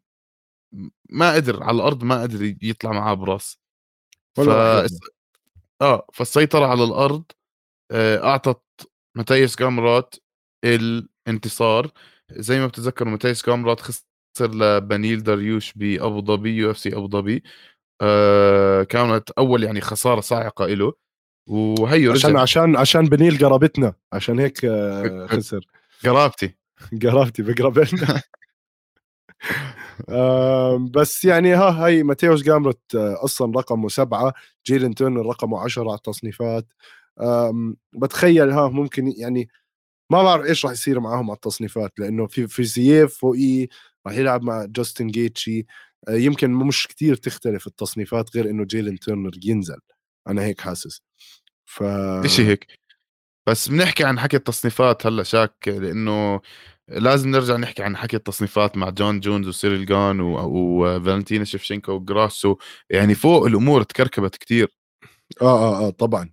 ما 1.09 1.33
قدر 1.35 1.63
على 1.63 1.75
الأرض 1.75 2.03
ما 2.03 2.21
قدر 2.21 2.55
يطلع 2.61 2.91
معاه 2.91 3.13
براس. 3.13 3.59
ف... 4.35 4.39
آه 5.81 6.07
فالسيطرة 6.13 6.65
على 6.65 6.83
الأرض 6.83 7.23
آه 7.91 8.23
أعطت 8.23 8.61
ماتيوش 9.15 9.55
جامروت 9.55 10.15
الانتصار. 10.65 11.91
زي 12.31 12.59
ما 12.59 12.67
بتتذكروا 12.67 13.11
ماتيوش 13.11 13.41
جامروت 13.41 13.81
خسر 13.81 14.03
لبنيل 14.41 15.23
داريوش 15.23 15.73
بأبو 15.73 16.21
ظبي 16.21 16.57
UFC 16.57 16.95
أبو 16.95 17.07
ظبي. 17.09 17.43
آه 18.01 18.83
كانت 18.83 19.31
أول 19.31 19.63
يعني 19.63 19.81
خسارة 19.81 20.21
صاعقه 20.21 20.67
له 20.67 20.93
وهيو 21.47 22.11
عشان 22.11 22.29
رجع. 22.31 22.41
عشان 22.41 22.75
عشان 22.75 23.05
بنيل 23.05 23.37
قرابتنا. 23.45 23.93
عشان 24.13 24.39
هيك 24.39 24.65
آه 24.65 25.27
خسر. 25.27 25.65
قرابتي. 26.05 26.55
قرابتي 27.03 27.41
بقربنا 27.43 28.21
آه 30.09 30.77
بس 30.77 31.25
يعني 31.25 31.53
ها 31.53 31.87
هي 31.87 32.03
ماتيوس 32.03 32.43
جامروت 32.43 32.95
آه 32.95 33.23
أصلا 33.25 33.53
رقمه 33.59 33.89
سبعة 33.89 34.33
جيلن 34.67 34.95
تيرنر 34.95 35.25
رقمه 35.25 35.59
عشرة 35.59 35.83
على 35.89 35.97
التصنيفات. 35.97 36.67
بتخيل 37.93 38.49
ها 38.51 38.67
ممكن 38.69 39.13
يعني 39.17 39.49
ما 40.11 40.23
بعرف 40.23 40.45
إيش 40.45 40.65
راح 40.65 40.73
يصير 40.73 40.99
معاهم 40.99 41.29
على 41.31 41.35
التصنيفات 41.35 41.99
لأنه 41.99 42.27
في 42.27 42.47
فيزييف 42.47 43.17
فوقيه 43.17 43.67
راح 44.07 44.15
يلعب 44.15 44.43
مع 44.43 44.65
جاستن 44.65 45.07
جيتشي. 45.07 45.65
آه، 46.07 46.11
يمكن 46.15 46.51
مش 46.51 46.87
كتير 46.87 47.15
تختلف 47.15 47.67
التصنيفات 47.67 48.35
غير 48.35 48.49
إنه 48.49 48.63
جيلن 48.65 48.99
تيرنر 48.99 49.31
ينزل. 49.45 49.79
أنا 50.27 50.41
هيك 50.43 50.61
حاسس. 50.61 51.01
ف 51.65 51.83
شيء 52.25 52.45
هيك. 52.45 52.67
بس 53.47 53.69
بنحكي 53.69 54.03
عن 54.03 54.19
حكي 54.19 54.37
التصنيفات 54.37 55.05
هلأ 55.07 55.23
شاك 55.23 55.67
لأنه 55.67 56.41
لازم 56.87 57.29
نرجع 57.31 57.55
نحكي 57.57 57.83
عن 57.83 57.97
حكي 57.97 58.15
التصنيفات 58.17 58.77
مع 58.77 58.89
جون 58.89 59.19
جونز 59.19 59.47
وسيريل 59.47 59.85
جان 59.85 60.19
وفالنتينا 60.19 61.45
شيفشينكو 61.45 61.91
وجراسو. 61.91 62.57
يعني 62.89 63.15
فوق 63.15 63.45
الأمور 63.45 63.83
تكركبت 63.83 64.35
كتير. 64.35 64.67
آه 65.41 65.45
آه 65.45 65.87
آه 65.87 65.89
طبعا. 65.89 66.29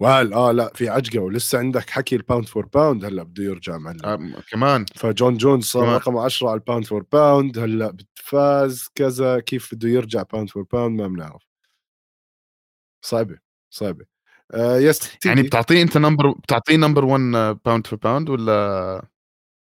وهل 0.00 0.32
آه 0.34 0.52
لأ 0.52 0.72
في 0.74 0.88
عجقة 0.88 1.20
ولسه 1.20 1.58
عندك 1.58 1.90
حكي 1.90 2.16
ال 2.16 2.21
pound 2.21 2.46
for 2.46 2.66
pound 2.66 3.04
هلأ 3.04 3.22
بده 3.22 3.44
يرجع 3.44 3.78
معلم 3.78 4.04
آه 4.04 4.42
كمان. 4.50 4.84
فجون 4.94 5.36
جونز 5.36 5.64
صار 5.64 5.88
رقم 5.88 6.16
10 6.16 6.48
على 6.48 6.54
ال 6.58 6.62
pound 6.62 6.84
for 6.84 7.02
pound 7.12 7.58
هلأ 7.58 7.96
فاز 8.14 8.88
كذا 8.94 9.40
كيف 9.40 9.74
بده 9.74 9.88
يرجع 9.88 10.22
pound 10.22 10.50
for 10.50 10.62
pound 10.62 11.00
ما 11.00 11.08
بنعرف. 11.08 11.45
صعبة 13.04 13.38
صعبة. 13.70 14.04
آه 14.54 14.78
yes 14.78 15.10
يعني 15.24 15.42
بتعطيه 15.42 15.82
انت 15.82 15.96
number 15.96 16.30
بتعطيه 16.30 16.76
number 16.76 17.04
1 17.04 17.20
pound 17.64 17.86
for 17.86 17.98
pound 17.98 18.30
ولا 18.30 19.08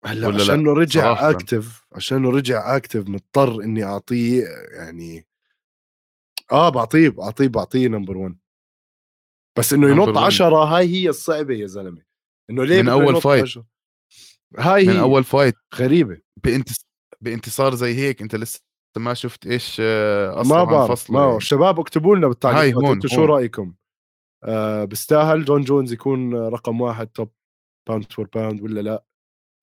هلأ 0.05 0.27
ولا 0.27 0.43
عشانه 0.43 0.73
رجع 0.73 1.31
اكتف 1.31 1.87
عشانه 1.93 2.31
رجع 2.31 2.77
اكتف 2.77 3.09
مضطر 3.09 3.63
إني 3.63 3.85
أعطيه 3.85 4.45
يعني 4.73 5.27
آه 6.53 6.69
بعطيه 6.69 7.09
بعطيه 7.09 7.49
بعطيه 7.49 7.89
number 7.89 8.17
1 8.17 8.37
بس 9.59 9.73
إنه 9.73 9.91
ينط 9.91 10.19
10 10.19 10.65
هاي 10.65 10.89
هي 10.89 11.09
الصعبة 11.09 11.55
يا 11.55 11.67
زلمة. 11.67 12.03
إنه 12.51 12.65
ليه 12.65 12.83
من 12.83 12.89
أول 12.89 13.21
fight؟ 13.23 13.55
هاي 14.59 14.87
من 14.87 14.93
هي 14.93 15.01
أول 15.01 15.25
fight 15.25 15.55
غريبة. 15.75 16.21
بانتص... 16.45 16.87
بإنتصار 17.21 17.75
زي 17.75 17.95
هيك 17.95 18.23
إنت 18.23 18.37
لسه 18.37 18.61
ما 18.99 19.15
شفت 19.15 19.47
إيش 19.47 19.77
آه، 19.81 20.41
أصلا 20.41 20.57
ما 20.59 20.65
بعرف 20.65 21.11
ما. 21.11 21.37
الشباب 21.37 21.81
اكتبوا 21.81 22.17
لنا 22.17 22.29
بالتعليقات 22.29 22.85
أنتم 22.85 23.09
شو 23.09 23.25
رأيكم؟ 23.25 23.75
آه 24.45 24.85
بيستاهل 24.85 25.45
جون 25.45 25.63
جونز 25.63 25.93
يكون 25.93 26.35
رقم 26.35 26.81
واحد 26.81 27.07
top 27.07 27.31
pound 27.89 28.13
for 28.13 28.29
pound 28.35 28.63
ولا 28.63 28.81
لا؟ 28.81 29.05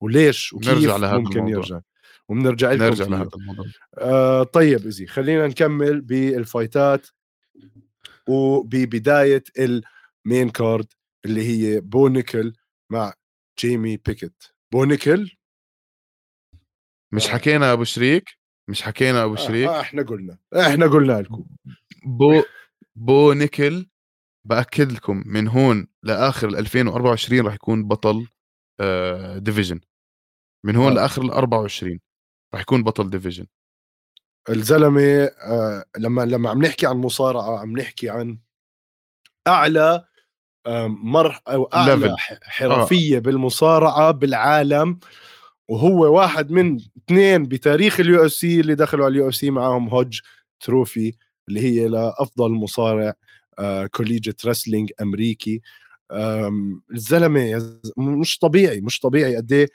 وليش؟ 0.02 0.52
وكيف 0.52 0.68
نرجع 0.68 0.96
لهذا 0.96 1.18
ممكن 1.18 1.38
الموضوع. 1.38 1.56
يرجع؟ 1.56 1.80
وبنرجع 2.28 2.72
لكم 2.72 2.84
نرجع 2.84 3.04
لهذا 3.04 3.30
الموضوع. 3.34 3.66
آه 3.98 4.42
طيب 4.42 4.86
إزي 4.86 5.06
خلينا 5.06 5.46
نكمل 5.46 6.00
بالفايتات 6.00 7.06
وببداية 8.28 9.44
ال 9.58 9.76
main 9.76 10.48
card 10.50 10.86
اللي 11.24 11.42
هي 11.42 11.80
بو 11.80 12.08
نيكل 12.08 12.52
مع 12.90 13.12
جيمي 13.60 13.96
بيكيت. 13.96 14.42
بو 14.72 14.84
نيكل؟ 14.84 15.30
مش. 17.12 17.28
حكينا 17.28 17.72
أبو 17.72 17.84
شريك؟ 17.84 18.39
مش 18.70 18.82
حكينا 18.82 19.24
أبو 19.24 19.32
آه، 19.32 19.36
شريك 19.36 19.68
آه 19.68 19.80
إحنا 19.80 20.02
قلنا 20.02 20.38
إحنا 20.56 20.86
قلنا 20.86 21.12
لكم. 21.12 21.44
بو 22.04 22.42
بو 22.96 23.32
نيكل 23.32 23.86
بأكد 24.44 24.92
لكم 24.92 25.22
من 25.26 25.48
هون 25.48 25.86
لآخر 26.02 26.48
2024 26.48 27.46
راح 27.46 27.54
يكون 27.54 27.88
بطل 27.88 28.26
آه 28.80 29.38
division 29.38 29.80
من 30.64 30.76
هون 30.76 30.92
آه. 30.92 30.94
لآخر 30.94 31.22
ال 31.22 31.30
24 31.30 32.00
راح 32.54 32.60
يكون 32.62 32.82
بطل 32.82 33.10
division 33.10 33.46
الزلمة 34.48 35.02
آه 35.24 35.84
لما 35.98 36.22
لما 36.22 36.50
عم 36.50 36.62
نحكي 36.62 36.86
عن 36.86 36.96
مصارعة 36.96 37.58
عم 37.58 37.78
نحكي 37.78 38.10
عن 38.10 38.38
أعلى 39.48 40.04
مر 40.86 41.40
أو 41.48 41.64
أعلى 41.64 42.16
حرفيه 42.42 43.16
آه. 43.16 43.20
بالمصارعة 43.20 44.10
بالعالم. 44.10 45.00
وهو 45.70 46.16
واحد 46.16 46.50
من 46.50 46.76
اثنين 46.76 47.42
بتاريخ 47.42 48.00
ال 48.00 48.26
UFC 48.26 48.60
اللي 48.60 48.74
دخلوا 48.74 49.04
على 49.04 49.12
ال 49.12 49.28
UFC 49.28 49.50
معاهم 49.50 49.88
Hodge 49.88 50.20
Trophy 50.60 51.12
اللي 51.48 51.60
هي 51.60 51.88
لأفضل 51.88 52.50
مصارع 52.50 53.14
آه 53.58 53.86
collegiate 53.86 54.46
wrestling 54.46 54.90
أمريكي. 55.02 55.60
الزلمة 56.94 57.72
مش 57.96 58.38
طبيعي 58.38 58.80
مش 58.80 59.00
طبيعي 59.00 59.36
قد 59.36 59.52
إيه. 59.52 59.68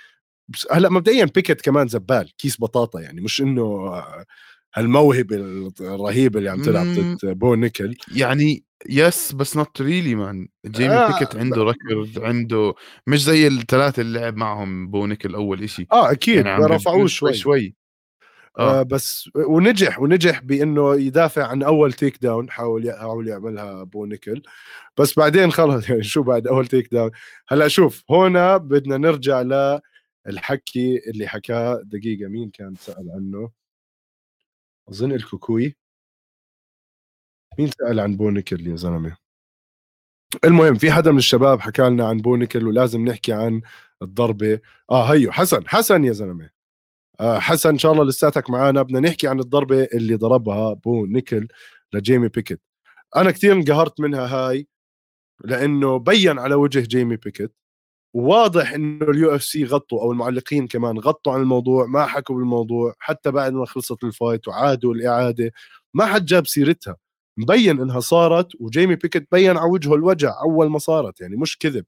هلأ 0.71 0.89
مبدئيا 0.89 1.25
بيكت 1.25 1.61
كمان 1.61 1.87
زبال 1.87 2.31
كيس 2.37 2.61
بطاطا 2.61 2.99
يعني 3.01 3.21
مش 3.21 3.41
إنه 3.41 3.61
آه، 3.61 4.25
هالموهبة 4.75 5.35
الرهيبة 5.81 6.39
اللي 6.39 6.49
عم 6.49 6.61
تلعب 6.61 6.87
ضد 6.87 7.39
بو 7.39 7.55
نيكل. 7.55 7.95
يعني 8.15 8.64
yes 8.89 9.31
بس 9.31 9.57
not 9.57 9.81
really 9.81 10.15
man 10.15 10.47
جيمي 10.65 10.93
آه 10.93 11.19
بيكت 11.19 11.35
عنده 11.35 11.63
record 11.63 12.19
عنده 12.19 12.73
مش 13.07 13.23
زي 13.23 13.47
الثلاثه 13.47 14.01
اللي 14.01 14.19
لعب 14.19 14.35
معهم 14.35 14.87
بو 14.87 15.05
نيكل 15.05 15.35
أول 15.35 15.69
شيء 15.69 15.87
آه 15.91 16.11
أكيد 16.11 16.45
يعني 16.45 16.65
رفعوه 16.65 17.07
شوي 17.07 17.33
شوي. 17.33 17.75
آه. 18.59 18.79
آه 18.79 18.83
بس 18.83 19.29
ونجح 19.35 19.99
ونجح 19.99 20.39
بإنه 20.39 20.95
يدافع 20.95 21.47
عن 21.47 21.63
أول 21.63 21.93
takedown 21.93 22.49
حاول 22.49 22.91
حاول 22.91 23.27
يعملها 23.27 23.83
بو 23.83 24.05
نيكل. 24.05 24.41
بس 24.97 25.19
بعدين 25.19 25.51
خلص 25.51 25.85
يعني 25.89 26.03
شو 26.03 26.23
بعد 26.23 26.47
أول 26.47 26.67
takedown 26.67 27.11
هلأ 27.47 27.67
شوف 27.67 28.03
هنا 28.09 28.57
بدنا 28.57 28.97
نرجع 28.97 29.41
للحكي 30.27 31.01
اللي 31.09 31.27
حكاه 31.27 31.81
دقيقة 31.83 32.27
مين 32.27 32.49
كان 32.49 32.75
سأل 32.75 33.11
عنه؟ 33.15 33.49
أظن 34.89 35.11
الكوكوي. 35.11 35.75
مين 37.59 37.67
سأل 37.79 37.99
عن 37.99 38.15
بو 38.17 38.34
نيكل 38.34 38.67
يا 38.67 38.75
زلمة؟ 38.75 39.17
المهم 40.45 40.75
في 40.75 40.91
حدا 40.91 41.11
من 41.11 41.17
الشباب 41.17 41.59
حكى 41.61 41.81
لنا 41.81 42.07
عن 42.07 42.17
بو 42.17 42.34
نيكل 42.34 42.67
ولازم 42.67 43.05
نحكي 43.05 43.33
عن 43.33 43.61
الضربة. 44.01 44.59
آه 44.91 45.13
هيو 45.13 45.31
حسن 45.31 45.67
حسن 45.67 46.03
يا 46.03 46.11
زلمة. 46.11 46.49
آه 47.19 47.39
حسن 47.39 47.69
إن 47.69 47.77
شاء 47.77 47.91
الله 47.93 48.03
لساتك 48.05 48.49
معنا 48.49 48.81
بدنا 48.81 48.99
نحكي 48.99 49.27
عن 49.27 49.39
الضربة 49.39 49.83
اللي 49.93 50.15
ضربها 50.15 50.73
بو 50.73 51.05
نيكل 51.05 51.47
لجيمي 51.93 52.27
بيكت 52.27 52.61
أنا 53.15 53.31
كثير 53.31 53.53
انقهرت 53.53 53.99
منها 53.99 54.27
هاي 54.27 54.67
لأنه 55.45 55.99
بين 55.99 56.39
على 56.39 56.55
وجه 56.55 56.79
جيمي 56.79 57.15
بيكت 57.17 57.53
وواضح 58.15 58.73
إنه 58.73 59.05
ال 59.11 59.35
UFC 59.35 59.65
غطوا 59.65 60.01
أو 60.01 60.11
المعلقين 60.11 60.67
كمان 60.67 60.99
غطوا 60.99 61.33
عن 61.33 61.41
الموضوع 61.41 61.85
ما 61.85 62.05
حكوا 62.05 62.35
بالموضوع. 62.35 62.95
حتى 62.99 63.31
بعد 63.31 63.53
ما 63.53 63.65
خلصت 63.65 64.03
ال 64.03 64.11
fight 64.11 64.47
وعادوا 64.47 64.93
الإعادة 64.93 65.51
ما 65.93 66.05
حد 66.05 66.25
جاب 66.25 66.47
سيرتها. 66.47 66.97
مبين 67.37 67.81
إنها 67.81 67.99
صارت 67.99 68.47
وجيمي 68.59 68.95
بيكت 68.95 69.27
بين 69.31 69.57
على 69.57 69.69
وجهه 69.71 69.95
الوجع 69.95 70.41
أول 70.41 70.69
ما 70.69 70.79
صارت 70.79 71.21
يعني 71.21 71.35
مش 71.35 71.57
كذب 71.57 71.85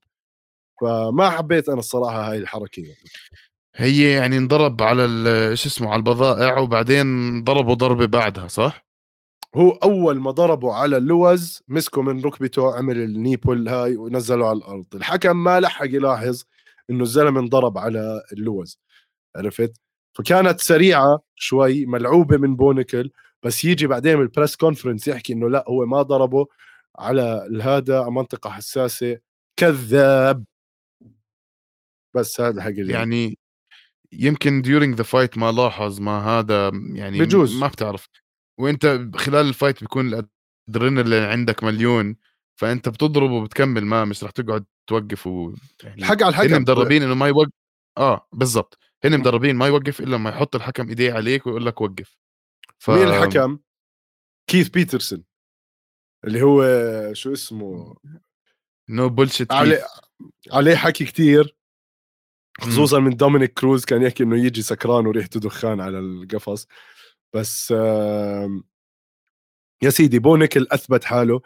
فما 0.81 1.29
حبيت 1.29 1.69
أنا 1.69 1.79
الصراحة 1.79 2.31
هاي 2.31 2.37
الحركة 2.37 2.79
يعني. 2.79 3.09
هي 3.75 4.11
يعني 4.11 4.37
انضرب 4.37 4.81
على 4.81 5.07
شو 5.55 5.69
اسمه 5.69 5.89
على 5.89 5.99
البضائع 5.99 6.59
وبعدين 6.59 7.43
ضربوا 7.43 7.73
ضربة 7.73 8.05
بعدها 8.05 8.47
صح؟ 8.47 8.87
هو 9.55 9.71
أول 9.71 10.19
ما 10.19 10.31
ضربوا 10.31 10.73
على 10.73 10.97
اللوز 10.97 11.63
مسكوا 11.67 12.03
من 12.03 12.21
ركبته 12.21 12.75
عمل 12.75 12.97
ال 12.97 13.05
knee 13.05 13.37
pull 13.37 13.69
هاي 13.69 13.97
ونزلوا 13.97 14.47
على 14.47 14.57
الأرض 14.57 14.85
الحكم 14.95 15.43
ما 15.43 15.59
لحق 15.59 15.85
يلاحظ 15.85 16.43
إنه 16.89 17.03
الزلمة 17.03 17.39
انضرب 17.39 17.77
على 17.77 18.21
اللوز 18.33 18.79
عرفت 19.35 19.81
فكانت 20.17 20.61
سريعة 20.61 21.19
شوي 21.35 21.85
ملعوبة 21.85 22.37
من 22.37 22.55
بونيكل 22.55 23.11
بس 23.45 23.65
يجي 23.65 23.87
بعدين 23.87 24.15
بال 24.17 24.28
press 24.28 24.55
conference 24.55 25.07
يحكي 25.07 25.33
إنه 25.33 25.49
لا 25.49 25.65
هو 25.67 25.85
ما 25.85 26.01
ضربه 26.01 26.47
على 26.99 27.49
هذا 27.63 28.09
منطقة 28.09 28.49
حساسة 28.49 29.19
كذاب. 29.59 30.45
بس 32.15 32.41
هذا 32.41 32.61
حق 32.61 32.67
اللي 32.67 32.93
يعني 32.93 33.37
يمكن 34.11 34.63
during 34.63 34.99
the 34.99 35.05
fight 35.05 35.37
ما 35.37 35.51
لاحظ 35.51 35.99
ما 35.99 36.19
هذا 36.19 36.71
يعني 36.93 37.19
بجوز. 37.19 37.59
ما 37.59 37.67
بتعرف. 37.67 38.07
وإنت 38.59 39.09
خلال 39.15 39.47
ال 39.47 39.53
fight 39.53 39.81
بيكون 39.81 40.25
الادرينالين 40.69 41.23
عندك 41.23 41.63
مليون 41.63 42.15
فإنت 42.59 42.89
بتضرب 42.89 43.31
وبتكمل 43.31 43.85
ما 43.85 44.05
مش 44.05 44.23
رح 44.23 44.31
تقعد 44.31 44.65
توقف 44.87 45.27
و 45.27 45.53
يعني 45.83 45.97
الحق 45.97 46.23
على 46.23 46.29
الحكم. 46.29 46.53
هن 46.53 46.61
مدربين 46.61 47.03
إنه 47.03 47.15
ما 47.15 47.27
يوقف 47.27 47.51
آه 47.97 48.27
بالضبط. 48.33 48.77
هن 49.05 49.19
مدربين 49.19 49.55
ما 49.55 49.67
يوقف 49.67 49.99
إلا 49.99 50.15
لما 50.15 50.29
يحط 50.29 50.55
الحكم 50.55 50.89
إيديه 50.89 51.13
عليك 51.13 51.47
ويقول 51.47 51.65
لك 51.65 51.81
وقف. 51.81 52.17
ف... 52.79 52.89
مين 52.89 53.07
الحكم؟ 53.07 53.59
كيث 54.47 54.69
بيترسون 54.69 55.23
اللي 56.25 56.41
هو 56.41 56.63
شو 57.13 57.33
اسمه؟ 57.33 57.95
no 58.89 59.09
bullshit 59.09 59.51
عليه 59.51 59.83
عليه 60.51 60.75
حكي 60.75 61.05
كتير 61.05 61.57
خصوصا 62.61 62.99
من 62.99 63.15
دومينيك 63.15 63.53
كروز 63.53 63.85
كان 63.85 64.01
يحكي 64.01 64.23
إنه 64.23 64.45
يجي 64.45 64.61
سكران 64.61 65.07
وريحته 65.07 65.39
دخان 65.39 65.81
على 65.81 65.99
القفص. 65.99 66.67
بس 67.33 67.71
يا 69.81 69.89
سيدي 69.89 70.19
بونيكل 70.19 70.67
أثبت 70.71 71.03
حاله. 71.03 71.41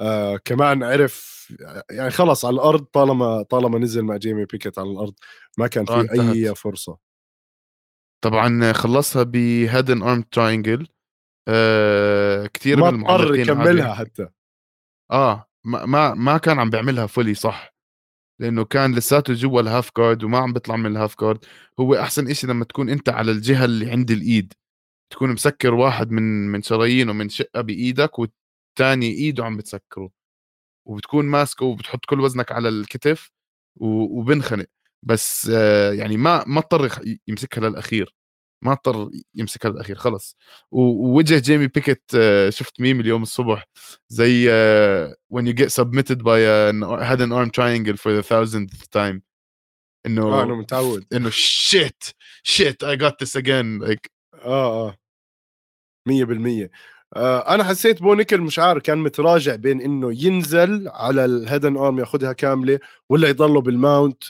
آه 0.00 0.36
كمان 0.36 0.82
عرف 0.82 1.48
يعني 1.90 2.10
خلص 2.10 2.44
على 2.44 2.54
الأرض 2.54 2.84
طالما 2.84 3.42
طالما 3.42 3.78
نزل 3.78 4.02
مع 4.02 4.16
جيمي 4.16 4.44
بيكيت 4.44 4.78
على 4.78 4.90
الأرض 4.90 5.14
ما 5.58 5.66
كان 5.66 5.84
في 5.84 5.92
آه 5.92 6.32
أي 6.32 6.54
فرصة. 6.54 7.07
طبعا 8.24 8.72
خلصها 8.72 9.22
ب 9.22 9.32
head 9.32 9.72
and 9.72 10.02
arm 10.02 10.22
triangle. 10.22 10.88
آه 11.48 12.46
كثير 12.46 12.76
ما 12.76 12.88
اضطر 12.88 13.34
يكملها 13.34 13.94
حتى. 13.94 14.28
آه 15.10 15.48
ما 15.64 15.86
ما 15.86 16.14
ما 16.14 16.38
كان 16.38 16.58
عم 16.58 16.70
بيعملها 16.70 17.06
fully 17.06 17.34
صح 17.34 17.74
لأنه 18.40 18.64
كان 18.64 18.94
لساته 18.94 19.34
جوا 19.34 19.60
ال 19.60 19.66
half 19.66 19.90
guard 19.98 20.24
وما 20.24 20.38
عم 20.38 20.52
بيطلع 20.52 20.76
من 20.76 20.86
ال 20.86 20.93
half 20.93 21.20
guard 21.20 21.44
هو 21.80 21.94
أحسن 21.94 22.30
إشي 22.30 22.46
لما 22.46 22.64
تكون 22.64 22.88
أنت 22.90 23.08
على 23.08 23.30
الجهة 23.32 23.64
اللي 23.64 23.90
عند 23.90 24.10
الإيد 24.10 24.52
تكون 25.12 25.32
مسكر 25.32 25.74
واحد 25.74 26.10
من 26.10 26.22
من 26.48 26.62
شرايينه 26.62 27.12
من 27.12 27.28
شقة 27.28 27.60
بإيدك 27.60 28.18
والثاني 28.18 29.06
إيده 29.10 29.44
عم 29.44 29.56
بتسكره. 29.56 30.10
وبتكون 30.88 31.24
ماسكه 31.26 31.66
وبتحط 31.66 32.04
كل 32.06 32.20
وزنك 32.20 32.52
على 32.52 32.68
الكتف 32.68 33.30
وبنخنق. 33.80 34.66
بس 35.02 35.50
آه، 35.54 35.92
يعني 35.92 36.16
ما 36.16 36.44
ما 36.46 36.58
اضطر 36.60 37.02
يمسكها 37.28 37.68
للأخير. 37.68 38.14
ما 38.62 38.72
اضطر 38.72 39.10
يمسكها 39.34 39.70
للأخير 39.70 39.96
خلص 39.96 40.36
ووجه 40.70 41.38
جيمي 41.38 41.66
بيكيت 41.66 42.02
آه، 42.16 42.50
شفت 42.50 42.80
ميم 42.80 43.00
اليوم 43.00 43.22
الصبح 43.22 43.64
زي 44.08 44.46
آه، 44.50 45.14
when 45.34 45.42
you 45.42 45.52
get 45.52 45.68
submitted 45.72 46.18
by 46.22 46.38
a 46.38 46.72
head 47.04 47.20
and 47.20 47.32
arm 47.32 47.50
triangle 47.50 47.96
for 47.96 48.12
the 48.12 48.22
thousandth 48.22 48.88
time. 48.96 49.20
إنه 50.06 50.22
آه 50.22 50.42
أنا 50.42 50.54
متعود. 50.54 51.06
إنه 51.14 51.30
shit 51.30 52.12
shit 52.48 52.76
I 52.84 52.96
got 52.96 53.12
this 53.22 53.40
again 53.40 53.80
like 53.88 54.10
آه 54.34 54.88
آه. 54.88 54.96
100% 56.08 56.68
آه 57.16 57.54
أنا 57.54 57.64
حسيت 57.64 58.02
بونيكل 58.02 58.40
مش 58.40 58.58
عارف 58.58 58.82
كان 58.82 58.98
متراجع 58.98 59.54
بين 59.54 59.80
إنه 59.80 60.24
ينزل 60.24 60.88
على 60.88 61.24
ال 61.24 61.30
head 61.30 61.56
and 61.56 61.76
arm 61.76 61.98
ياخذها 61.98 62.32
كاملة 62.32 62.78
ولا 63.08 63.28
يضله 63.28 63.60
بال 63.60 63.78
mount 63.78 64.24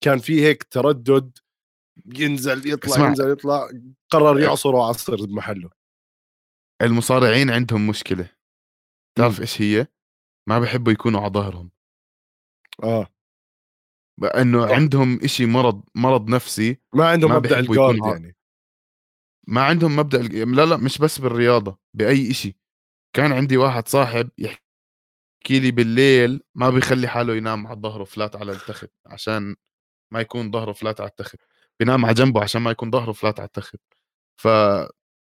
كان 0.00 0.18
في 0.18 0.42
هيك 0.42 0.62
تردد 0.62 1.38
ينزل 2.06 2.72
يطلع 2.72 2.94
اسمع. 2.94 3.08
ينزل 3.08 3.30
يطلع 3.30 3.68
قرر 4.10 4.40
يعصر 4.40 4.74
وعصر 4.74 5.16
بمحله. 5.26 5.70
المصارعين 6.82 7.50
عندهم 7.50 7.86
مشكلة. 7.86 8.30
تعرف 9.18 9.40
إيش 9.40 9.62
هي؟ 9.62 9.86
ما 10.48 10.58
بحبوا 10.58 10.92
يكونوا 10.92 11.20
على 11.20 11.32
ظهرهم. 11.32 11.70
آه. 12.82 13.06
انه 14.24 14.74
عندهم 14.74 15.18
إشي 15.24 15.46
مرض 15.46 15.84
مرض 15.94 16.30
نفسي 16.30 16.80
ما 16.94 17.08
عندهم 17.08 17.30
ما 17.30 17.36
مبدأ 17.36 17.58
الجارد 17.58 17.98
يعني. 18.06 18.36
ما 19.48 19.62
عندهم 19.62 19.96
مبدأ 19.96 20.18
لا 20.22 20.66
لا 20.66 20.76
مش 20.76 20.98
بس 20.98 21.18
بالرياضة 21.18 21.78
بأي 21.94 22.30
إشي. 22.30 22.56
كان 23.16 23.32
عندي 23.32 23.56
واحد 23.56 23.88
صاحب 23.88 24.30
يحكي 24.38 25.60
لي 25.60 25.70
بالليل 25.70 26.42
ما 26.54 26.70
بيخلي 26.70 27.08
حاله 27.08 27.36
ينام 27.36 27.66
على 27.66 27.80
ظهره 27.80 28.04
فلات 28.04 28.36
على 28.36 28.52
التخت 28.52 28.90
عشان 29.06 29.56
ما 30.10 30.20
يكون 30.20 30.50
ظهره 30.52 30.72
فلات 30.72 31.00
على 31.00 31.10
التخت 31.10 31.36
بينام 31.80 32.04
على 32.04 32.14
جنبه 32.14 32.42
عشان 32.42 32.62
ما 32.62 32.70
يكون 32.70 32.90
ظهره 32.90 33.12
فلات 33.12 33.40
على 33.40 33.46
التخت. 33.46 33.76
ف 34.36 34.48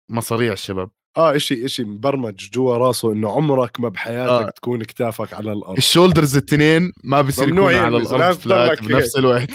مصاريع 0.09 0.53
الشباب. 0.53 0.89
آه 1.17 1.35
إشي 1.35 1.65
إشي 1.65 1.83
مبرمج 1.83 2.49
جوا 2.49 2.77
راسه 2.77 3.11
إنه 3.11 3.31
عمرك 3.31 3.79
ما 3.79 3.89
بحياتك 3.89 4.47
آه. 4.47 4.49
تكون 4.49 4.83
كتافك 4.83 5.33
على 5.33 5.53
الأرض. 5.53 5.77
ال 5.77 5.83
shoulders 5.83 6.37
الاثنين 6.37 6.91
ما 7.03 7.21
بصير 7.21 7.47
يكونوا 7.47 7.71
على 7.71 7.97
الأرض 7.97 8.35
flat 8.35 8.83
بنفس 8.83 9.17
الوقت. 9.17 9.51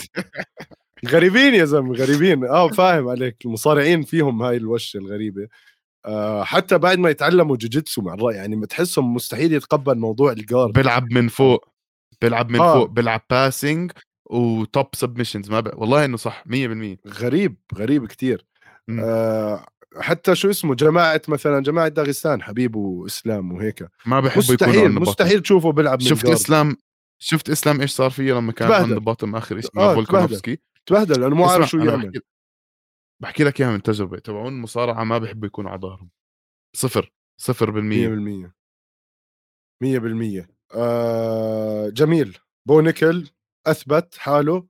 غريبين 1.09 1.55
يا 1.55 1.65
زلمة 1.65 1.95
غريبين. 1.95 2.45
آه 2.45 2.69
فاهم 2.69 3.09
عليك. 3.09 3.37
المصارعين 3.45 4.03
فيهم 4.03 4.43
هاي 4.43 4.57
الوشة 4.57 4.99
الغريبة. 4.99 5.49
آه 6.07 6.45
حتى 6.45 6.79
بعد 6.79 6.99
ما 6.99 7.11
يتعلموا 7.11 7.57
جوجيتسو 7.57 8.03
مع 8.03 8.15
الرأي 8.15 8.37
يعني 8.37 8.57
بتحسهم 8.57 9.15
مستحيل 9.15 9.53
يتقبل 9.53 9.99
موضوع 9.99 10.33
ال 10.33 10.39
guard 10.39 10.73
بيلعب 10.73 11.13
من 11.13 11.29
فوق. 11.29 11.69
بيلعب 12.23 12.51
من 12.51 12.61
آه. 12.61 12.75
فوق 12.75 12.89
بيلعب 12.89 13.23
passing 13.31 13.93
و 14.31 14.45
top 14.45 14.87
submissions 14.95 15.51
ما 15.51 15.61
بقى. 15.61 15.79
والله 15.79 16.05
إنه 16.05 16.17
صح 16.17 16.45
100% 16.47 16.99
غريب 17.07 17.57
غريب 17.75 18.07
كثير 18.07 18.47
آه 18.91 19.67
حتى 20.01 20.35
شو 20.35 20.51
اسمه 20.51 20.75
جماعة 20.75 21.23
مثلا 21.29 21.63
جماعة 21.63 21.89
داغستان 21.89 22.43
حبيب 22.43 22.77
وإسلام 22.77 23.53
وهيك. 23.53 23.89
ما 24.07 24.21
بحب 24.21 24.39
مستحيل 24.39 24.91
مستحيل 24.93 25.43
تشوفه 25.43 25.73
بيلعب 25.73 26.01
شفت 26.01 26.27
إسلام 26.27 26.77
شفت 27.23 27.51
إسلام 27.51 27.81
إيش 27.81 27.91
صار 27.91 28.11
فيه 28.11 28.33
لما 28.33 28.53
كان 28.53 28.73
عند 28.73 28.99
bottom 28.99 29.37
آخر 29.37 29.61
شيء 29.61 29.71
مع 29.75 29.95
فولكانوفسكي 29.95 30.59
تبهدل. 30.87 31.21
لأنه 31.21 31.37
مو 31.37 31.45
عارف 31.45 31.69
شو 31.69 31.79
يعمل. 31.79 32.21
بحكي 33.23 33.45
لك 33.45 33.61
إياها 33.61 33.73
من 33.73 33.83
تجربة 33.83 34.19
تبعون 34.19 34.53
المصارعه 34.53 35.05
ما 35.05 35.19
بحبوا 35.19 35.47
يكونوا 35.47 35.71
على 35.71 35.81
ظهرهم. 35.81 36.11
صفر 36.77 37.13
صفر 37.41 37.71
بالمية. 37.71 38.09
100% 38.09 38.53
100% 39.81 40.49
آه 40.75 41.89
جميل. 41.89 42.39
بو 42.69 42.81
نيكل. 42.81 43.29
أثبت 43.67 44.15
حاله 44.19 44.67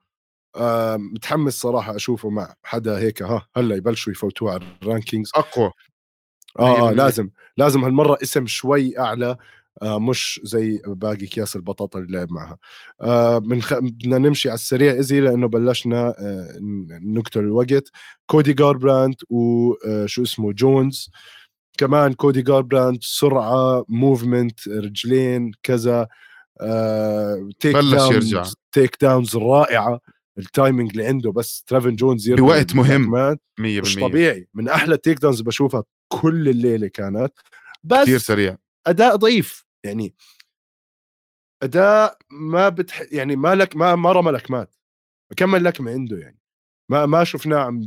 متحمس 0.97 1.61
صراحة 1.61 1.97
أشوفه 1.97 2.31
مع 2.31 2.55
حدا 2.63 2.99
هيك 2.99 3.23
ها 3.23 3.47
هلأ 3.57 3.77
يبلشوا 3.77 4.13
يفوتوه 4.13 4.53
على 4.53 4.63
ال 4.83 4.88
rankings. 4.88 5.31
أقوى. 5.35 5.73
آه, 6.59 6.93
لازم 6.93 7.31
لازم 7.57 7.85
هالمرة 7.85 8.19
اسم 8.23 8.47
شوي 8.47 8.99
أعلى 8.99 9.37
آه 9.83 9.99
مش 9.99 10.41
زي 10.45 10.83
باقي 10.87 11.25
أكياس 11.25 11.57
البطاطا 11.57 11.99
اللي 11.99 12.19
لعب 12.19 12.33
معها. 12.33 12.59
آه 13.01 13.39
من 13.39 13.63
خ... 13.63 13.75
بدنا 13.75 14.19
نمشي 14.19 14.49
على 14.49 14.55
السريع 14.55 14.99
إزي 14.99 15.21
لأنه 15.21 15.49
بلشنا 15.49 16.15
آه 16.19 16.59
نقتل 17.03 17.41
الوقت. 17.41 17.91
كودي 18.27 18.53
جاربراند 18.53 19.15
وشو 19.31 20.21
آه، 20.21 20.25
اسمه 20.25 20.53
جونز. 20.53 21.11
كمان 21.79 22.13
كودي 22.13 22.43
جاربراند 22.43 22.99
سرعة 23.03 23.85
موفمنت 23.89 24.69
رجلين 24.69 25.53
كذا. 25.63 26.09
تيك 27.61 27.77
بلش 27.77 27.95
داونز 27.95 28.35
يرجع. 28.35 28.51
تيك 28.73 28.97
داونز 29.01 29.37
رائعة. 29.37 30.01
التايمنج 30.39 30.91
اللي 30.91 31.07
عنده 31.07 31.33
بس 31.33 31.63
ترافن 31.63 31.97
جونز 31.97 32.29
يرجع 32.29 32.43
بوقت 32.43 32.75
مهم. 32.75 33.11
100% 33.15 33.39
مش 33.61 33.97
طبيعي. 33.97 34.49
من 34.55 34.69
أحلى 34.69 34.97
تيك 34.97 35.19
داونز 35.19 35.41
بشوفها 35.41 35.85
كل 36.09 36.49
الليلة 36.49 36.89
كانت. 36.89 37.33
بس 37.85 38.03
كثير 38.03 38.19
سريع. 38.19 38.57
أداء 38.87 39.17
ضعيف. 39.17 39.65
يعني 39.85 40.15
أداء 41.63 42.19
ما 42.31 42.69
بتح 42.69 43.03
يعني 43.13 43.37
ما 43.37 43.55
لك 43.55 43.77
ما 43.77 43.95
ما 43.95 44.13
رمى 44.13 44.31
لكمات. 44.31 44.75
كمل 45.37 45.65
لكمة 45.65 45.91
عنده 45.91 46.19
يعني. 46.19 46.39
ما 46.91 47.07
ما 47.07 47.25
شفناه 47.25 47.59
عم 47.59 47.81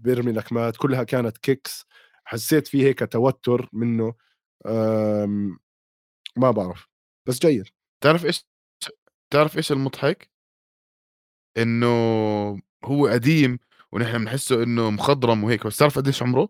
بيرمي 0.00 0.32
لكمات. 0.32 0.76
كلها 0.76 1.04
كانت 1.04 1.38
كيكس 1.38 1.86
حسيت 2.24 2.66
فيه 2.66 2.84
هيك 2.84 3.12
توتر 3.12 3.68
منه. 3.72 4.14
ما 6.36 6.50
بعرف. 6.50 6.88
بس 7.28 7.38
جيد. 7.38 7.64
تعرف 8.00 8.24
إيش 8.24 8.44
تعرف 9.32 9.56
إيش 9.56 9.72
المضحك؟ 9.72 10.30
إنه 11.58 11.86
هو 12.84 13.06
قديم 13.06 13.58
ونحن 13.92 14.18
بنحسه 14.18 14.62
إنه 14.62 14.90
مخضرم 14.90 15.44
وهيك 15.44 15.66
بس 15.66 15.76
تعرف 15.76 15.98
قديش 15.98 16.22
عمره؟ 16.22 16.48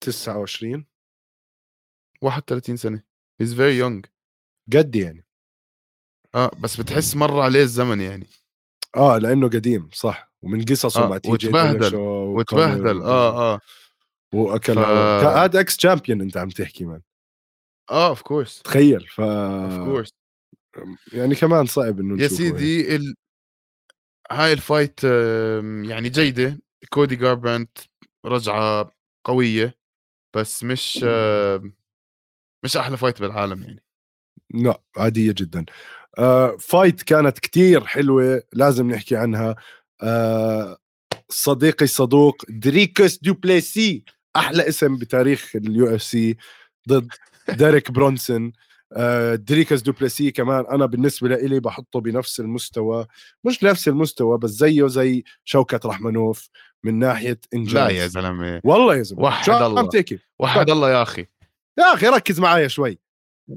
29 0.00 0.86
31 2.22 2.76
سنة. 2.76 3.02
He's 3.42 3.52
very 3.52 3.76
young. 3.82 4.08
قد 4.76 4.96
يعني. 4.96 5.24
آه 6.34 6.50
بس 6.60 6.80
بتحس 6.80 7.16
مر 7.16 7.40
عليه 7.40 7.62
الزمن 7.62 8.00
يعني. 8.00 8.26
آه 8.96 9.18
لأنه 9.18 9.48
قديم 9.48 9.90
صح. 9.92 10.32
ومن 10.42 10.64
قصصه 10.64 11.04
آه. 11.04 11.08
مع 11.08 11.18
تي 11.18 11.30
وتبهدل 11.30 11.96
وتبهدل. 11.96 13.02
آه 13.02 13.54
آه. 13.54 13.60
واكل 14.34 14.74
ف- 14.74 14.78
هذا 15.26 15.60
ex 15.60 15.76
champion 15.76 16.20
أنت 16.20 16.36
عم 16.36 16.48
تحكي 16.48 16.84
man 16.84 17.02
آه 17.90 18.08
of 18.08 18.22
course 18.22 18.62
تخيل 18.62 19.08
ف 19.08 19.20
of 19.20 19.76
course 19.76 20.10
يعني 21.12 21.34
كمان 21.34 21.66
صعب 21.66 22.00
إنه 22.00 22.22
يا 22.22 22.22
هيك. 22.28 22.32
سيدي 22.32 22.96
ال... 22.96 23.14
هاي 24.30 24.52
ال 24.52 24.61
fight 24.61 25.04
يعني 25.90 26.08
جيدة. 26.08 26.58
كودي 26.90 27.16
جاربرانت 27.16 27.78
رجعة 28.26 28.92
قوية 29.24 29.78
بس 30.36 30.64
مش 30.64 30.96
مش 32.64 32.76
أحلى 32.76 32.96
fight 32.96 33.20
بالعالم 33.20 33.62
يعني. 33.62 33.82
لا 34.54 34.82
عادية 34.96 35.34
جدا. 35.36 35.64
آه 36.18 36.56
fight 36.56 37.02
كانت 37.02 37.38
كتير 37.38 37.84
حلوة 37.86 38.42
لازم 38.52 38.90
نحكي 38.90 39.16
عنها. 39.16 39.56
آه 40.02 40.78
صديقي 41.28 41.84
الصدوق 41.84 42.36
دريكس 42.48 43.18
دوبليسي 43.18 44.04
أحلى 44.36 44.68
اسم 44.68 44.96
بتاريخ 44.96 45.56
ال 45.56 45.94
UFC 45.94 46.36
ضد 46.88 47.08
ديريك 47.50 47.90
برونسون 47.90 48.52
آه 48.92 49.34
دريكس 49.34 49.80
دوبليسي 49.80 50.30
كمان 50.30 50.64
أنا 50.66 50.86
بالنسبة 50.86 51.28
لي 51.28 51.60
بحطه 51.60 52.00
بنفس 52.00 52.40
المستوى 52.40 53.06
مش 53.44 53.64
نفس 53.64 53.88
المستوى 53.88 54.38
بس 54.38 54.50
زيه 54.50 54.86
زي 54.86 55.24
شوكت 55.44 55.86
رحمنوف 55.86 56.48
من 56.84 56.98
ناحية 56.98 57.40
إنجاز. 57.54 57.74
لا 57.74 57.88
يا 57.88 58.06
زلمة. 58.06 58.60
والله 58.64 58.96
يا 58.96 59.02
زلمة. 59.02 59.22
وحد 59.22 59.50
الله. 59.50 59.90
وحد 60.38 60.70
الله 60.70 60.90
يا 60.90 61.02
أخي. 61.02 61.26
يا 61.78 61.94
أخي 61.94 62.06
ركز 62.06 62.40
معايا 62.40 62.68
شوي. 62.68 62.98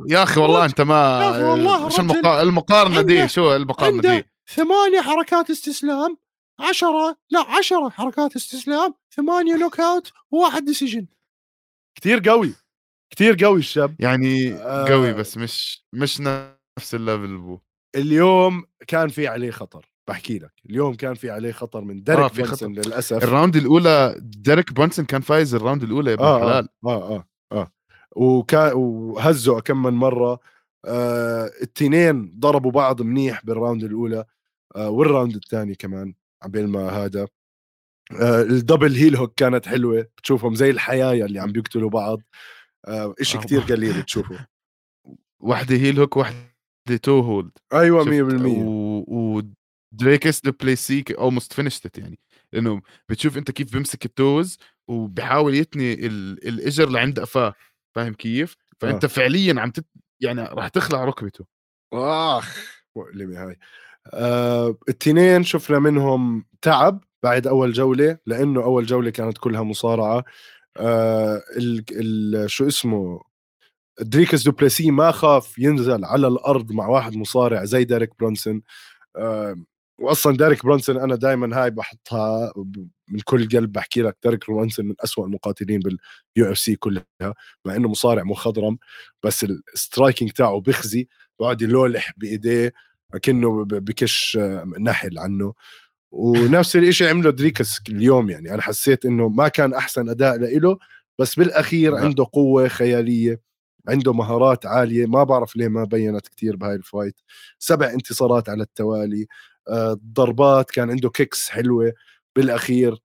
يا 0.08 0.24
أخي 0.24 0.40
والله 0.40 0.66
أنت 0.66 0.82
ما 0.82 1.30
والله 1.50 1.90
شو 1.90 2.02
المقا... 2.02 2.42
المقارنة 2.42 3.02
دي؟ 3.02 3.28
شو 3.28 3.56
المقارنة 3.56 4.02
دي؟ 4.02 4.26
ثمانية 4.48 5.02
حركات 5.02 5.50
استسلام 5.50 6.18
عشرة 6.60 7.18
لا 7.30 7.40
عشرة 7.40 7.90
حركات 7.90 8.36
استسلام 8.36 8.94
ثمانية 9.16 9.56
knockout 9.56 10.12
وواحد 10.32 10.66
decision. 10.66 11.08
كثير 11.96 12.30
قوي. 12.30 12.54
كثير 13.10 13.46
قوي 13.46 13.60
الشاب 13.60 13.96
يعني 14.00 14.54
آه. 14.54 14.86
قوي 14.90 15.14
بس 15.14 15.38
مش 15.38 15.86
مش 15.94 16.22
نفس 16.22 16.96
ال 16.96 17.03
level 17.03 17.38
بو 17.38 17.60
اليوم 17.96 18.64
كان 18.88 19.08
في 19.10 19.28
عليه 19.28 19.52
خطر 19.52 19.90
بحكي 20.08 20.40
لك. 20.40 20.52
اليوم 20.70 20.94
كان 20.96 21.14
في 21.14 21.30
عليه 21.32 21.52
خطر 21.52 21.82
من 21.82 22.04
ديريك 22.04 22.20
آه، 22.22 22.26
آه 22.26 22.28
في 22.28 22.42
برونسون 22.42 22.74
للأسف. 22.74 23.24
الراوند 23.24 23.56
الأولى 23.56 24.16
ديريك 24.20 24.74
برونسون 24.74 25.06
كان 25.06 25.22
فايز 25.22 25.56
ال 25.56 25.61
round 25.61 25.84
الأولى 25.84 26.10
يا 26.10 26.16
ابن 26.16 26.24
آه, 26.24 26.38
الحلال. 26.38 26.68
آه 26.86 26.90
آه 26.90 27.16
آه. 27.16 27.58
آه 27.58 27.72
وكان 28.16 28.74
وهزوا 28.76 29.60
كم 29.60 29.84
من 29.84 29.94
مرة. 29.94 30.40
آه 30.86 31.52
التنين 31.62 32.40
ضربوا 32.40 32.72
بعض 32.72 33.02
منيح 33.02 33.46
بال 33.46 33.57
round 33.57 33.84
الأولى 33.84 34.26
آه 34.76 34.90
وال 34.90 35.03
round 35.03 35.36
الثاني 35.36 35.76
كمان 35.76 36.14
عبين 36.44 36.68
ما 36.68 36.90
هذا. 36.90 37.28
آه 38.22 38.42
ال 38.42 38.49
double 38.49 38.96
heel 38.96 39.16
hook 39.16 39.34
كانت 39.36 39.66
حلوة 39.68 40.02
بتشوفهم 40.18 40.56
زي 40.56 40.70
الحيايا 40.70 41.26
اللي 41.26 41.40
عم 41.40 41.52
بيقتلوا 41.52 41.90
بعض. 41.90 42.18
آه 42.20 42.24
إشي 42.88 43.38
آه. 43.38 43.42
كتير 43.42 43.62
قليل 43.62 44.04
تشوفه. 44.04 44.48
وحدة 45.40 45.76
heel 45.76 46.00
hook 46.00 46.18
وحدة 46.18 46.98
toe 47.04 47.20
hold 47.20 47.52
أيوه 47.74 48.06
100% 48.06 48.08
و... 48.46 49.44
ودريكس 49.94 50.42
دو 50.42 50.52
بليسي 50.52 51.04
almost 51.18 51.54
finished 51.54 51.98
يعني. 51.98 52.20
لأنه 52.54 52.82
بتشوف 53.10 53.38
أنت 53.38 53.52
كيف 53.52 53.74
بيمسك 53.74 54.06
ال 54.06 54.16
toes 54.16 54.58
وبحاول 54.88 55.56
يتني 55.56 55.94
ال... 55.94 56.48
الاجر 56.48 56.90
لعند 56.90 57.20
قفاه 57.20 57.54
فاهم 57.96 58.14
كيف؟ 58.14 58.56
فأنت 58.80 59.04
آه. 59.04 59.08
فعليا 59.08 59.62
عم 59.62 59.72
تت... 59.72 59.86
يعني 60.22 60.42
راح 60.42 60.68
تخلع 60.68 61.06
ركبته. 61.06 61.46
آخ 61.94 62.58
مؤلمة 62.96 63.48
هاي. 63.48 63.60
آه 64.14 64.78
التنين 64.90 65.44
شفنا 65.44 65.80
منهم 65.80 66.46
تعب 66.62 67.04
بعد 67.24 67.48
أول 67.48 67.74
جولة 67.74 68.18
لأنه 68.26 68.64
أول 68.64 68.86
جولة 68.86 69.10
كانت 69.10 69.38
كلها 69.38 69.64
مصارعة. 69.64 70.24
آه 70.78 71.42
ال 71.58 71.86
ال 71.92 72.50
شو 72.52 72.68
اسمه 72.68 73.22
دريكس 74.02 74.44
دوبلسي 74.44 74.92
ما 74.92 75.12
خاف 75.12 75.60
ينزل 75.60 76.06
على 76.06 76.28
الأرض 76.28 76.72
مع 76.72 76.88
واحد 76.88 77.16
مصارع 77.18 77.66
زي 77.66 77.84
ديريك 77.84 78.12
برونسون. 78.20 78.62
آه 79.18 79.56
واصلا 80.00 80.38
ديريك 80.38 80.64
برونسون 80.66 80.98
أنا 81.00 81.16
دائما 81.16 81.64
هاي 81.64 81.72
بحطها 81.72 82.54
من 83.10 83.20
كل 83.26 83.50
قلب 83.50 83.72
بحكي 83.72 84.02
لك 84.02 84.18
ديريك 84.24 84.48
برونسون 84.52 84.86
من 84.86 84.96
أسوأ 85.04 85.26
المقاتلين 85.26 85.80
بال 85.80 86.52
UFC 86.52 86.76
كلها 86.76 87.04
مع 87.66 87.76
إنه 87.76 87.90
مصارع 87.90 88.24
مخضرم 88.24 88.78
بس 89.24 89.46
ال 89.76 89.82
striking 89.82 90.32
تاعه 90.32 90.60
بخزي 90.62 91.08
بقعد 91.40 91.62
يلولح 91.62 92.14
بإيديه 92.18 92.74
كأنه 93.22 93.66
بكش 93.66 94.38
آه، 94.42 94.66
نحل 94.80 95.20
عنه. 95.20 95.54
ونفس 96.12 96.76
الشيء 96.76 97.08
عمله 97.10 97.30
دريكس 97.32 97.80
اليوم 97.90 98.30
يعني. 98.30 98.54
أنا 98.54 98.62
حسيت 98.62 99.06
إنه 99.06 99.30
ما 99.30 99.48
كان 99.48 99.74
أحسن 99.74 100.10
أداء 100.10 100.60
له 100.60 100.78
بس 101.20 101.36
بالأخير 101.36 101.94
لا. 101.94 102.00
عنده 102.02 102.26
قوة 102.34 102.68
خيالية 102.68 103.42
عنده 103.90 104.14
مهارات 104.14 104.66
عالية. 104.66 105.06
ما 105.06 105.24
بعرف 105.24 105.56
ليه 105.56 105.68
ما 105.68 105.84
بينت 105.84 106.28
كتير 106.28 106.56
بهاي 106.56 106.76
ال 106.76 106.82
fight. 106.82 107.16
سبع 107.60 107.90
انتصارات 107.94 108.50
على 108.50 108.64
التوالي. 108.64 109.28
آه، 109.70 110.00
ضربات 110.14 110.72
كان 110.72 110.90
عنده 110.90 111.10
kicks 111.10 111.50
حلوة. 111.50 111.94
بالأخير 112.36 112.98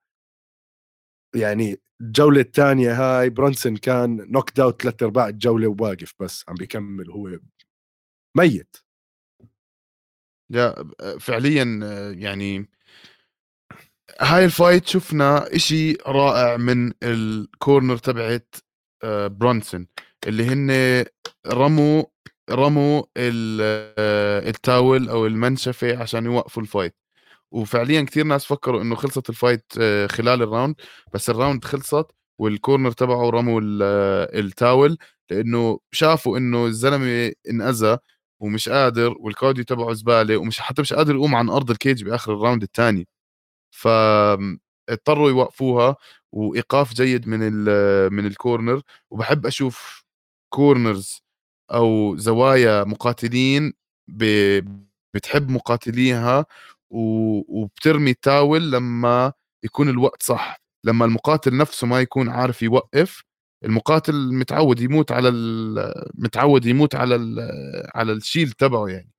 يعني 1.35 1.81
الجولة 2.01 2.41
الثانية 2.41 2.93
هاي 3.21 3.31
برونسون 3.31 3.77
كان 3.77 4.27
knockout 4.33 4.83
ثلاث 4.83 5.03
أرباع 5.03 5.29
الجولة 5.29 5.69
وواقف 5.69 6.15
بس 6.21 6.45
عم 6.49 6.55
بيكمل. 6.55 7.11
هو 7.11 7.39
ميت. 8.37 8.77
لا 10.51 10.89
فعليا 11.21 11.81
آه، 11.85 12.11
يعني 12.13 12.69
هاي 14.21 14.45
ال 14.45 14.52
fight 14.52 14.87
شفنا 14.89 15.55
إشي 15.57 15.93
رائع 16.07 16.57
من 16.57 16.93
ال 17.03 17.16
corner 17.16 17.97
تبعت 17.97 18.55
آه، 19.05 19.27
برونسون 19.27 19.87
اللي 20.27 20.45
هن 20.47 21.05
رموا 21.47 22.03
رموا 22.51 23.03
آه، 23.17 24.49
ال 24.49 24.59
towel 24.59 25.09
أو 25.09 25.27
المنشفة 25.27 25.97
عشان 25.99 26.25
يوقفوا 26.27 26.63
ال 26.63 26.67
fight. 26.67 26.95
وفعليا 27.53 28.03
كثير 28.03 28.25
ناس 28.25 28.45
فكروا 28.45 28.83
إنه 28.83 28.95
خلصت 28.97 29.31
ال 29.31 29.37
fight 29.37 29.65
آه، 29.81 30.07
خلال 30.07 30.43
ال 30.43 30.48
round 30.48 30.75
بس 31.15 31.31
ال 31.31 31.37
round 31.37 31.65
خلصت 31.65 32.07
وال 32.41 32.54
corner 32.54 32.93
تبعه 32.93 33.31
رموا 33.31 33.61
ال- 33.61 33.83
ال 34.47 34.56
towel 34.56 34.99
لإنه 35.31 35.81
شافوا 35.93 36.39
إنه 36.39 36.67
الزلمة 36.67 37.33
انأذى 37.51 37.99
ومش 38.41 38.69
قادر 38.69 39.15
وال 39.21 39.32
cardio 39.32 39.65
تبعه 39.65 39.93
زبالة 39.93 40.37
ومش 40.37 40.61
حتى 40.61 40.83
مش 40.83 40.93
قادر 40.93 41.15
يقوم 41.15 41.35
عن 41.35 41.51
أرض 41.51 41.71
ال 41.71 41.78
cage 41.78 42.05
بآخر 42.05 42.35
ال 42.35 42.40
round 42.40 42.63
الثاني 42.63 43.09
فاضطروا 43.75 45.29
يوقفوها 45.31 45.97
وإيقاف 46.33 46.95
جيد 46.95 47.29
من 47.29 47.41
من 48.15 48.27
ال 48.27 48.35
corner 48.35 48.83
وبحب 49.11 49.47
أشوف 49.47 50.05
corners 50.55 51.23
أو 51.75 52.17
زوايا 52.17 52.85
مقاتلين 52.85 53.73
بتحب 55.15 55.51
مقاتليها 55.51 56.47
وبترمي 56.91 58.11
التاول 58.11 58.73
لما 58.73 59.33
يكون 59.65 59.89
الوقت 59.89 60.23
صح. 60.23 60.63
لما 60.85 61.05
المقاتل 61.05 61.57
نفسه 61.57 61.87
ما 61.87 62.01
يكون 62.01 62.29
عارف 62.29 62.63
يوقف 62.63 63.25
المقاتل 63.65 64.35
متعود 64.35 64.81
يموت 64.81 65.13
على 65.13 65.31
متعود 66.15 66.67
يموت 66.67 66.95
على 66.95 67.15
على 67.95 68.13
ال 68.13 68.18
shield 68.18 68.51
تبعه 68.53 68.89
يعني. 68.89 69.14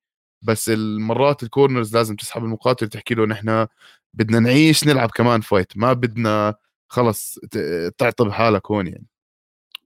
بس 0.46 0.70
المرات 0.70 1.44
ال 1.44 1.50
corners 1.50 1.96
لازم 1.96 2.16
تسحب 2.16 2.44
المقاتل 2.44 2.90
تحكي 2.90 3.14
له 3.16 3.26
نحن 3.26 3.68
بدنا 4.14 4.40
نعيش 4.40 4.88
نلعب 4.88 5.12
كمان 5.12 5.42
fight 5.42 5.78
ما 5.78 5.94
بدنا 5.94 6.56
خلص 6.88 7.40
تعطب 7.98 8.32
حالك 8.32 8.72
هون 8.72 8.88
يعني. 8.88 9.08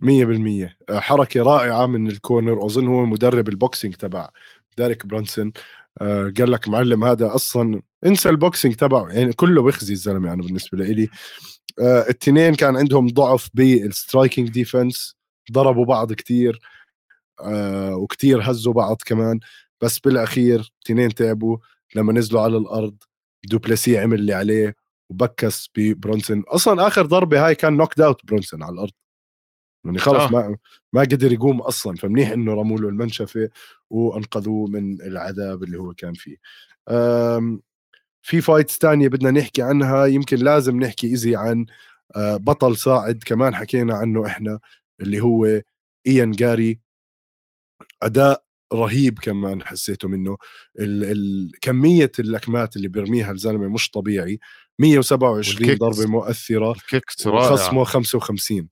مية 0.01 0.25
بالمية. 0.25 0.77
حركة 0.91 1.43
رائعة 1.43 1.85
من 1.85 2.07
ال 2.07 2.16
corner 2.16 2.65
أظن 2.65 2.87
هو 2.87 3.05
مدرب 3.05 3.49
ال 3.49 3.56
boxing 3.56 3.95
تبع 3.95 4.29
ديريك 4.77 5.05
برونسون 5.05 5.51
آه، 6.01 6.33
قال 6.37 6.51
لك 6.51 6.67
معلم 6.67 7.03
هذا 7.03 7.35
أصلا 7.35 7.81
انسى 8.05 8.29
ال 8.29 8.36
boxing 8.36 8.75
تبعه 8.75 9.09
يعني 9.09 9.33
كله 9.33 9.63
بخزي 9.63 9.93
الزلمة 9.93 10.33
أنا 10.33 10.43
بالنسبة 10.43 10.77
لي 10.77 11.09
آه، 11.79 12.09
التنين 12.09 12.55
كان 12.55 12.77
عندهم 12.77 13.07
ضعف 13.07 13.49
بال 13.53 13.72
striking 13.72 14.49
defense 14.49 15.15
ضربوا 15.51 15.85
بعض 15.85 16.13
كتير. 16.13 16.59
آه، 17.41 17.95
وكتير 17.95 18.51
هزوا 18.51 18.73
بعض 18.73 18.97
كمان. 19.05 19.39
بس 19.81 19.99
بالأخير 19.99 20.73
تنين 20.85 21.13
تعبوا 21.13 21.57
لما 21.95 22.13
نزلوا 22.13 22.41
على 22.41 22.57
الأرض 22.57 22.97
دوبلسي 23.45 23.97
عمل 23.97 24.19
اللي 24.19 24.33
عليه 24.33 24.75
وبكس 25.09 25.69
ببرونسون. 25.75 26.43
أصلا 26.47 26.87
آخر 26.87 27.05
ضربة 27.05 27.47
هاي 27.47 27.55
كان 27.55 27.77
knockout 27.77 28.25
برونسون 28.25 28.63
على 28.63 28.73
الأرض. 28.73 28.91
يعني 29.85 29.97
خلص 29.97 30.23
آه. 30.23 30.29
ما 30.31 30.57
ما 30.93 31.01
قدر 31.01 31.31
يقوم 31.31 31.61
أصلا 31.61 31.95
فمنيح 31.95 32.29
إنه 32.29 32.53
رموا 32.53 32.77
له 32.77 32.89
المنشفة 32.89 33.49
وأنقذوه 33.89 34.67
من 34.67 35.01
العذاب 35.01 35.63
اللي 35.63 35.77
هو 35.77 35.93
كان 35.93 36.13
فيه. 36.13 36.37
في 38.21 38.41
fights 38.41 38.77
تانية 38.77 39.07
بدنا 39.07 39.31
نحكي 39.31 39.61
عنها 39.61 40.05
يمكن 40.05 40.37
لازم 40.37 40.79
نحكي 40.79 41.13
إشي 41.13 41.35
عن 41.35 41.65
آه، 42.15 42.37
بطل 42.37 42.77
صاعد 42.77 43.23
كمان 43.25 43.55
حكينا 43.55 43.93
عنه 43.95 44.25
إحنا 44.25 44.59
اللي 45.01 45.19
هو 45.19 45.61
إيان 46.07 46.31
جاري. 46.31 46.79
أداء 48.03 48.43
رهيب 48.73 49.19
كمان 49.19 49.63
حسيته 49.63 50.07
منه. 50.07 50.37
ال 50.79 51.03
ال 51.03 51.51
كمية 51.61 52.11
اللكمات 52.19 52.75
اللي 52.75 52.87
بيرميها 52.87 53.31
الزلمة 53.31 53.67
مش 53.67 53.89
طبيعي. 53.89 54.39
127 54.79 55.75
ضربة 55.75 56.05
مؤثرة 56.05 56.71
ال 56.71 56.80
kicks 56.80 57.27
خصمه 57.27 57.83
55 57.83 58.67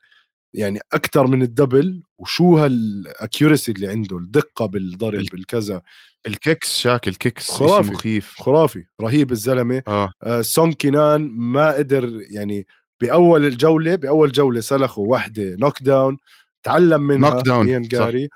يعني 0.54 0.80
أكثر 0.94 1.28
من 1.28 1.42
ال 1.42 1.51
double 1.51 2.04
وشو 2.18 2.58
هال 2.58 2.81
accuracy 2.81 3.72
اللي 3.72 3.88
عنده 3.88 4.18
الدقة 4.18 4.66
بالضرب 4.66 5.26
بالكذا. 5.32 5.82
ال 6.28 6.36
kicks 6.36 6.78
شاك 6.78 7.08
ال 7.08 7.15
kicks 7.15 7.52
خرافي 7.52 7.92
مخيف. 7.92 8.36
خرافي 8.38 8.86
رهيب 9.02 9.32
الزلمة. 9.32 9.84
آه. 9.88 10.14
آه 10.24 10.42
سون 10.42 10.74
كينان 10.74 11.22
ما 11.32 11.72
قدر 11.72 12.22
يعني 12.30 12.68
بأول 13.02 13.46
الجولة 13.46 13.96
بأول 13.96 14.32
جولة 14.32 14.60
سلخه 14.62 15.02
واحدة 15.02 15.56
knockdown 15.56 16.18
تعلم 16.64 17.02
منها 17.02 17.30
knockdown 17.30 17.82
جاري. 17.82 18.30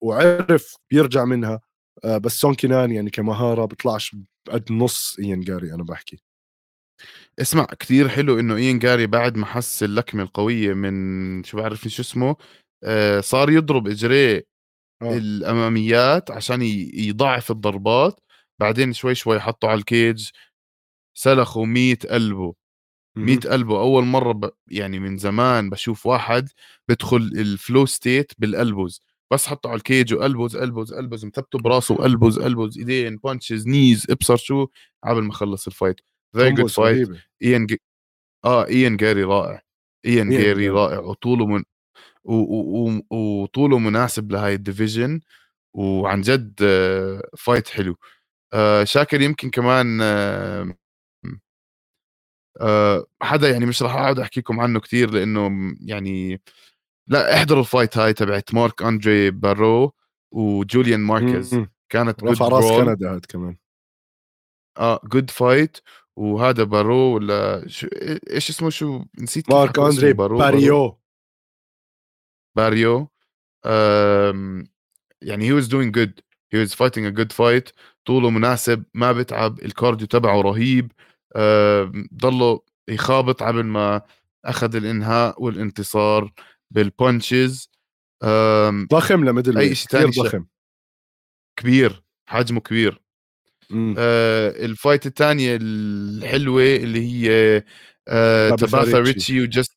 وعرف 0.00 0.76
يرجع 0.92 1.24
منها. 1.24 1.60
آه 2.04 2.18
بس 2.18 2.40
سون 2.40 2.54
كينان 2.54 2.92
يعني 2.92 3.10
كمهارة 3.10 3.64
بيطلعش 3.64 4.16
قد 4.50 4.72
نص 4.72 5.16
إيان 5.18 5.40
جاري 5.40 5.74
أنا 5.74 5.82
بحكي. 5.82 6.22
اسمع 7.40 7.64
كثير 7.64 8.08
حلو 8.08 8.38
إنه 8.40 8.56
إيان 8.56 8.78
جاري 8.78 9.06
بعد 9.06 9.36
ما 9.36 9.46
حس 9.46 9.82
اللكمة 9.82 10.22
القوية 10.22 10.74
من 10.74 11.44
شو 11.44 11.56
بعرف 11.56 11.88
شو 11.88 12.02
اسمه 12.02 12.36
آه 12.84 13.20
صار 13.20 13.50
يضرب 13.50 13.88
اجريه 13.88 14.46
آه. 15.02 15.16
الأماميات 15.18 16.30
عشان 16.30 16.62
يضعف 16.94 17.50
الضربات 17.50 18.20
بعدين 18.60 18.92
شوي 18.92 19.14
شوي 19.14 19.40
حطوا 19.40 19.68
على 19.68 19.78
ال 19.78 19.88
cage 19.88 20.28
سلخوا 21.18 21.66
100 21.66 21.96
elbow 22.10 22.54
100 23.16 23.38
elbow 23.38 23.80
أول 23.80 24.04
مرة 24.04 24.32
ب... 24.32 24.50
يعني 24.70 24.98
من 24.98 25.16
زمان 25.18 25.70
بشوف 25.70 26.06
واحد 26.06 26.48
بدخل 26.88 27.16
ال 27.16 27.30
flow 27.30 27.86
state 27.86 28.32
بال 28.38 28.54
elbows 28.54 29.02
بس 29.32 29.46
حطوا 29.46 29.70
على 29.70 29.78
ال 29.78 30.14
cage 30.14 30.29
و 30.29 30.33
elbows 30.33 30.56
elbows 30.56 30.94
elbows 30.94 31.24
مثبته 31.24 31.58
براسه 31.58 31.94
و 31.94 32.00
elbows 32.00 32.38
elbows 32.38 32.78
إيدين 32.78 33.16
punches 33.16 33.66
knees 33.66 34.06
إبصر 34.10 34.36
شو 34.36 34.66
قبل 35.04 35.22
ما 35.22 35.32
خلص 35.32 35.66
ال 35.66 35.71
fight. 35.71 36.00
very 36.32 36.52
good 36.52 36.70
fight 36.70 37.08
ايان. 37.42 37.66
آه 38.44 38.66
ايان 38.66 38.96
جاري 38.96 39.24
رائع. 39.24 39.62
ايان 40.06 40.30
جاري 40.30 40.68
رائع. 40.68 40.98
وطوله 40.98 41.46
من 41.46 41.64
و... 42.24 42.34
و... 42.34 43.02
وطوله 43.10 43.78
مناسب 43.78 44.32
لهاي 44.32 44.54
ال 44.54 44.61
division. 44.61 45.20
وعن 45.74 46.20
جد 46.20 46.60
fight 47.38 47.68
حلو. 47.68 47.96
آه 48.52 48.84
شاكر 48.84 49.20
يمكن 49.20 49.50
كمان 49.50 49.98
آه 50.02 50.74
آه 52.60 53.06
حدا 53.22 53.50
يعني 53.50 53.66
مش 53.66 53.82
راح 53.82 53.94
أقعد 53.94 54.18
احكي 54.18 54.40
لكم 54.40 54.60
عنه 54.60 54.80
كثير 54.80 55.10
لأنه 55.10 55.50
يعني 55.80 56.40
لا 57.08 57.36
احضروا 57.36 57.60
ال 57.60 57.66
fight 57.66 57.98
هاي 57.98 58.12
تبعت 58.12 58.54
مارك 58.54 58.82
أندري 58.82 59.30
بارو 59.30 59.94
وجوليان 60.32 61.00
ماركيز. 61.00 61.64
كانت 61.88 62.24
رفع 62.24 62.48
راس 62.48 62.64
كندا 62.64 63.14
هاد 63.14 63.26
كمان. 63.26 63.56
آه 64.78 65.00
good 65.04 65.30
fight 65.30 65.78
وهذا 66.16 66.64
بارو 66.64 67.14
ولا 67.14 67.68
شو 67.68 67.86
إيش 68.30 68.50
اسمه 68.50 68.70
شو؟ 68.70 69.04
نسيت 69.18 69.50
مارك 69.50 69.78
أندري 69.78 70.12
بارو 70.12 70.38
باريو. 70.38 70.98
باريو. 72.56 73.08
يعني 75.22 75.46
he 75.46 75.52
was 75.52 75.66
doing 75.66 75.94
good 75.94 76.20
he 76.52 76.58
was 76.58 76.74
fighting 76.74 77.06
a 77.06 77.10
good 77.10 77.32
fight 77.32 77.70
طوله 78.04 78.30
مناسب 78.30 78.84
ما 78.94 79.12
بتعب 79.12 79.58
ال 79.62 79.68
cardio 79.68 80.06
تبعه 80.06 80.40
رهيب. 80.40 80.92
ضله 82.14 82.60
يخابط 82.88 83.42
قبل 83.42 83.64
ما 83.64 84.02
أخذ 84.44 84.76
الإنهاء 84.76 85.42
والانتصار. 85.42 86.32
بال 86.70 86.92
punches 86.92 87.70
ضخم 88.92 89.24
ل 89.24 89.29
middle 89.29 89.58
أي 89.58 89.74
شيء 89.74 89.88
ثاني 89.88 90.10
ضخم. 90.10 90.46
كبير 91.56 92.02
حجمه 92.26 92.60
كبير. 92.60 93.00
آه 93.98 94.64
ال 94.64 94.71
fight 94.71 95.06
الثانية 95.06 95.58
الحلوة 95.60 96.62
اللي 96.62 97.00
هي 97.00 97.62
آه 98.08 98.50
تباثا 98.50 98.98
ريتشي 98.98 99.40
وجس 99.40 99.76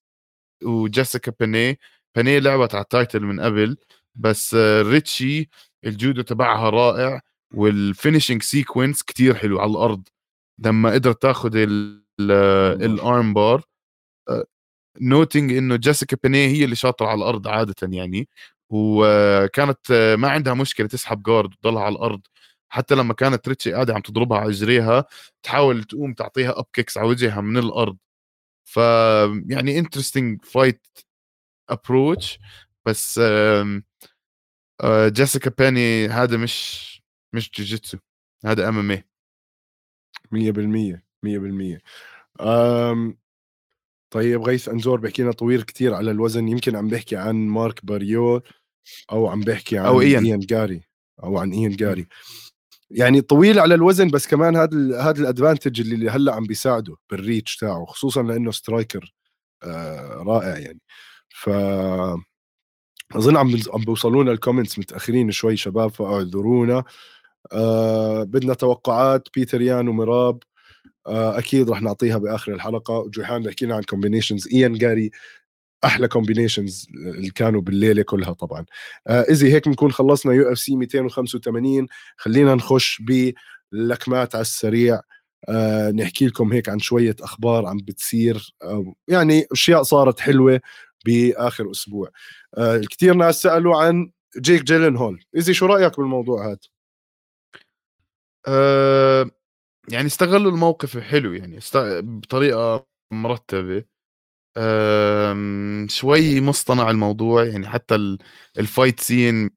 وجيسيكا 0.64 1.34
بيني 1.40 1.80
بيني 2.16 2.40
لعبت 2.40 2.76
على 2.76 2.84
ال 2.84 2.90
title 2.90 3.20
من 3.20 3.40
قبل 3.40 3.78
بس 4.16 4.54
آه 4.54 4.82
ريتشي 4.82 5.50
الجودو 5.86 6.22
تبعها 6.22 6.70
رائع 6.70 7.22
وال 7.54 7.70
finishing 7.70 8.44
sequence 8.44 9.04
كتير 9.04 9.36
حلو 9.36 9.60
على 9.60 9.72
الأرض. 9.72 10.08
لما 10.60 10.92
قدرت 10.92 11.22
تاخذ 11.22 11.52
ال 12.20 12.48
arm 12.48 13.34
bar 13.34 13.64
noting 15.02 15.54
إنه 15.54 15.76
جيسيكا 15.76 16.18
بيني 16.24 16.48
هي 16.48 16.64
اللي 16.66 16.76
شاطرة 16.76 17.08
على 17.08 17.18
الأرض 17.18 17.48
عادة 17.48 17.76
يعني 17.84 18.30
وكانت 18.70 19.80
آه، 19.92 20.16
ما 20.16 20.30
عندها 20.30 20.54
مشكلة 20.54 20.88
تسحب 20.88 21.24
guard 21.24 21.54
وتضلها 21.54 21.84
على 21.84 21.94
الأرض. 21.96 22.22
حتى 22.70 22.96
لما 22.96 23.14
كانت 23.14 23.48
ريتشي 23.50 23.74
قاعدة 23.74 23.94
عم 23.96 24.02
تضربها 24.02 24.38
على 24.40 24.50
اجريها 24.50 25.06
تحاول 25.44 25.84
تقوم 25.84 26.14
تعطيها 26.14 26.60
up 26.60 26.66
kicks 26.74 26.98
على 26.98 27.08
وجهها 27.08 27.42
من 27.42 27.58
الأرض. 27.58 27.98
ف 28.66 28.78
يعني 29.50 29.80
interesting 29.80 30.46
fight 30.46 30.88
approach 31.70 32.40
بس 32.86 33.20
جيسيكا 35.08 35.52
بيني 35.58 36.08
هذا 36.08 36.38
مش 36.38 36.90
مش 37.34 37.52
جوجيتسو 37.52 37.98
هذا 38.46 38.70
MMA 38.70 39.04
100% 40.32 41.04
100% 41.24 41.82
أم 42.42 43.18
طيب 44.14 44.42
غيث 44.42 44.70
أنزور 44.70 45.00
بحكي 45.00 45.24
لنا 45.24 45.32
طويل 45.32 45.62
كتير 45.62 45.94
على 45.94 46.12
الوزن 46.12 46.48
يمكن 46.48 46.76
عم 46.76 46.88
بحكي 46.88 47.16
عن 47.16 47.36
مارك 47.36 47.86
باريو 47.86 48.42
أو 49.12 49.28
عم 49.28 49.42
بحكي 49.42 49.78
عن 49.78 49.86
أو 49.86 50.02
إيان, 50.02 50.26
إيان 50.26 50.40
جاري 50.40 50.82
أو 51.24 51.38
عن 51.38 51.52
إيان 51.52 51.76
جاري. 51.76 52.08
يعني 52.92 53.22
طويل 53.22 53.60
على 53.60 53.76
الوزن 53.76 54.08
بس 54.08 54.28
كمان 54.28 54.56
هذا 54.56 55.02
هذا 55.02 55.22
ال 55.22 55.28
advantage 55.28 55.82
اللي 55.82 56.10
هلأ 56.10 56.36
عم 56.36 56.44
بيساعده 56.44 56.96
بال 57.12 57.25
reach 57.25 57.58
تاعه 57.58 57.86
خصوصا 57.86 58.24
لأنه 58.24 58.52
striker 58.52 59.14
آه 59.64 60.24
رائع 60.28 60.58
يعني. 60.58 60.80
ف 61.30 61.50
أظن 63.16 63.38
عم 63.38 63.58
عم 63.74 63.82
بيوصلونا 63.86 64.32
ال 64.32 64.37
comments 64.37 64.80
متأخرين 64.80 65.32
شوي 65.32 65.58
شباب 65.58 65.92
فأعذرونا. 65.92 66.84
آه 67.54 68.24
بدنا 68.24 68.54
توقعات 68.54 69.28
بيتر 69.36 69.62
يان 69.62 69.88
ومراب 69.88 70.44
أكيد 71.08 71.70
رح 71.70 71.82
نعطيها 71.82 72.18
بآخر 72.18 72.54
الحلقة. 72.54 72.94
وجوحان 73.00 73.44
بحكي 73.44 73.66
لنا 73.66 73.76
عن 73.76 73.84
combinations 73.84 74.48
إيان 74.54 74.74
جاري 74.74 75.12
أحلى 75.86 76.08
combinations 76.08 76.88
اللي 76.96 77.30
كانوا 77.30 77.62
بالليلة 77.62 78.04
كلها 78.04 78.34
طبعا. 78.34 78.66
آه 79.08 79.22
اذا 79.22 79.48
هيك 79.48 79.68
بنكون 79.68 79.92
خلصنا 79.92 80.34
UFC 80.34 80.76
285 80.76 81.88
خلينا 82.18 82.56
نخش 82.56 83.02
بلكمات 83.74 84.36
على 84.36 84.42
السريع. 84.42 85.02
آه 85.50 85.92
نحكي 85.92 86.28
لكم 86.28 86.54
هيك 86.54 86.70
عن 86.70 86.80
شوية 86.80 87.16
أخبار 87.22 87.66
عم 87.66 87.78
بتصير. 87.78 88.56
آه 88.64 88.94
يعني 89.08 89.46
أشياء 89.52 89.84
صارت 89.84 90.20
حلوة 90.20 90.62
بآخر 91.06 91.72
أسبوع. 91.72 92.10
آه 92.58 92.82
كثير 92.92 93.14
ناس 93.14 93.42
سألوا 93.42 93.78
عن 93.84 94.12
جيك 94.40 94.64
جيلن 94.64 94.98
هول 94.98 95.24
ايزي 95.36 95.54
شو 95.54 95.66
رأيك 95.66 95.98
بالموضوع 96.00 96.48
هذا 96.48 96.58
أه 98.48 99.32
يعني 99.90 100.06
استغلوا 100.08 100.52
الموقف 100.52 100.98
حلو 100.98 101.34
يعني 101.34 101.58
است... 101.58 101.78
بطريقة 102.04 102.88
مرتبة. 103.12 103.84
أه 104.58 105.88
شوي 105.90 106.42
مصطنع 106.42 106.90
الموضوع 106.90 107.46
يعني 107.46 107.70
حتى 107.70 108.18
ال 108.60 108.66
fight 108.66 109.00
scene 109.00 109.50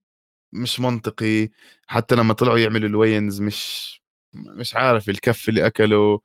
مش 0.53 0.81
منطقي. 0.81 1.49
حتى 1.87 2.15
لما 2.15 2.35
طلعوا 2.35 2.59
يعملوا 2.59 2.89
ال 2.89 2.94
weigh-ins 2.94 3.41
مش 3.41 3.93
مش 4.35 4.75
عارف 4.75 5.09
الكف 5.09 5.49
اللي 5.49 5.67
أكله. 5.67 6.21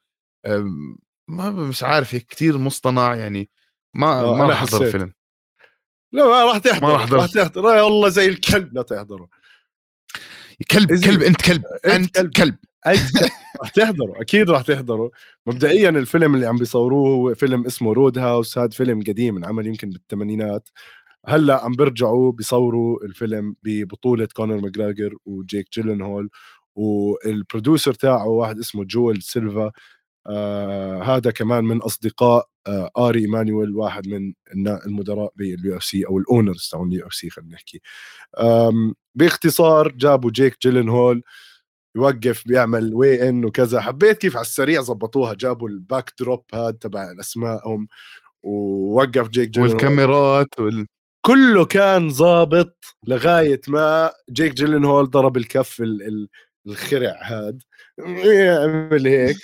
ما 1.27 1.49
مش 1.51 1.83
عارف 1.83 2.15
هيك 2.15 2.25
كثير 2.25 2.57
مصطنع 2.57 3.15
يعني. 3.15 3.49
ما 3.93 4.21
آه، 4.21 4.35
ما 4.35 4.45
راح 4.45 4.61
احضر 4.63 4.85
الفيلم. 4.85 5.13
لا 6.11 6.25
ما 6.25 6.45
راح 6.45 6.57
تحضر 6.57 6.87
ما 6.87 6.93
راح 6.93 7.25
تحضر 7.25 7.75
يا 7.75 7.87
الله 7.87 8.09
زي 8.09 8.25
الكلب 8.27 8.73
لا 8.73 8.81
تحضره. 8.81 9.29
كلب 10.71 11.05
كلب 11.05 11.21
أنت 11.21 11.41
كلب 11.41 11.65
أنت 11.85 12.17
كلب, 12.17 12.31
كلب. 12.31 12.55
راح 13.61 13.69
تحضره 13.69 14.21
أكيد 14.21 14.49
راح 14.49 14.61
تحضره. 14.61 15.11
مبدئيا 15.47 15.89
الفيلم 15.89 16.35
اللي 16.35 16.45
عم 16.47 16.57
بيصوروه 16.57 17.09
هو 17.09 17.35
فيلم 17.35 17.65
اسمه 17.65 17.93
Road 17.93 18.17
House 18.17 18.57
هذا 18.57 18.69
فيلم 18.69 18.99
قديم 19.03 19.37
انعمل 19.37 19.67
يمكن 19.67 19.89
بالثمانينات. 19.89 20.69
هلأ 21.27 21.63
عم 21.63 21.71
بيرجعوا 21.71 22.31
بيصوروا 22.31 23.03
الفيلم 23.05 23.55
ببطولة 23.63 24.27
كونر 24.33 24.57
ماجراجر 24.61 25.15
وجيك 25.25 25.67
جيلن 25.73 26.01
هول 26.01 26.29
وال 26.75 26.99
producer 26.99 27.93
تاعه 27.93 28.27
واحد 28.27 28.59
اسمه 28.59 28.83
جويل 28.83 29.21
سيلفا. 29.21 29.71
آه 30.27 31.03
هذا 31.03 31.31
كمان 31.31 31.63
من 31.63 31.77
أصدقاء 31.77 32.49
آه 32.67 32.89
آري 32.97 33.19
إيمانويل 33.19 33.75
واحد 33.75 34.07
من 34.07 34.33
المدراء 34.85 35.33
بال 35.35 35.77
UFC 35.77 36.05
أو 36.05 36.17
ال 36.17 36.25
owners 36.25 36.69
تاع 36.71 36.83
ال 36.83 37.07
UFC 37.07 37.29
خلينا 37.29 37.53
نحكي. 37.53 37.81
باختصار 39.15 39.91
جابوا 39.91 40.31
جيك 40.31 40.57
جيلن 40.61 40.89
هول 40.89 41.23
يوقف 41.95 42.47
بيعمل 42.47 42.93
weigh 42.93 43.29
in 43.29 43.45
وكذا. 43.45 43.81
حبيت 43.81 44.17
كيف 44.17 44.35
على 44.35 44.41
السريع 44.45 44.81
زبطوها 44.81 45.33
جابوا 45.33 45.69
ال 45.69 46.13
backdrop 46.19 46.43
هذا 46.53 46.71
تبع 46.71 47.13
أسمائهم 47.19 47.87
ووقف 48.43 49.29
جيك 49.29 49.49
جيلن 49.49 49.67
والكاميرات 49.67 50.59
وال... 50.59 50.87
كله 51.25 51.65
كان 51.65 52.09
ظابط 52.09 52.77
لغاية 53.07 53.61
ما 53.67 54.11
جيك 54.31 54.53
جيلن 54.53 54.85
هول 54.85 55.09
ضرب 55.09 55.37
الكف 55.37 55.81
ال 55.81 56.07
ال 56.07 56.27
الخرع 56.67 57.19
هاد. 57.23 57.61
عمل 57.99 59.07
هيك. 59.07 59.37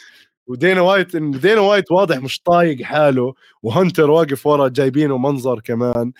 ودينا 0.48 0.82
وايت 0.82 1.16
دينا 1.18 1.62
وايت 1.62 1.92
واضح 1.92 2.18
مش 2.18 2.42
طايق 2.42 2.82
حاله 2.82 3.34
وهنتر 3.64 4.10
واقف 4.12 4.48
ورا 4.48 4.68
جايبينه 4.68 5.18
منظر 5.18 5.60
كمان. 5.60 6.12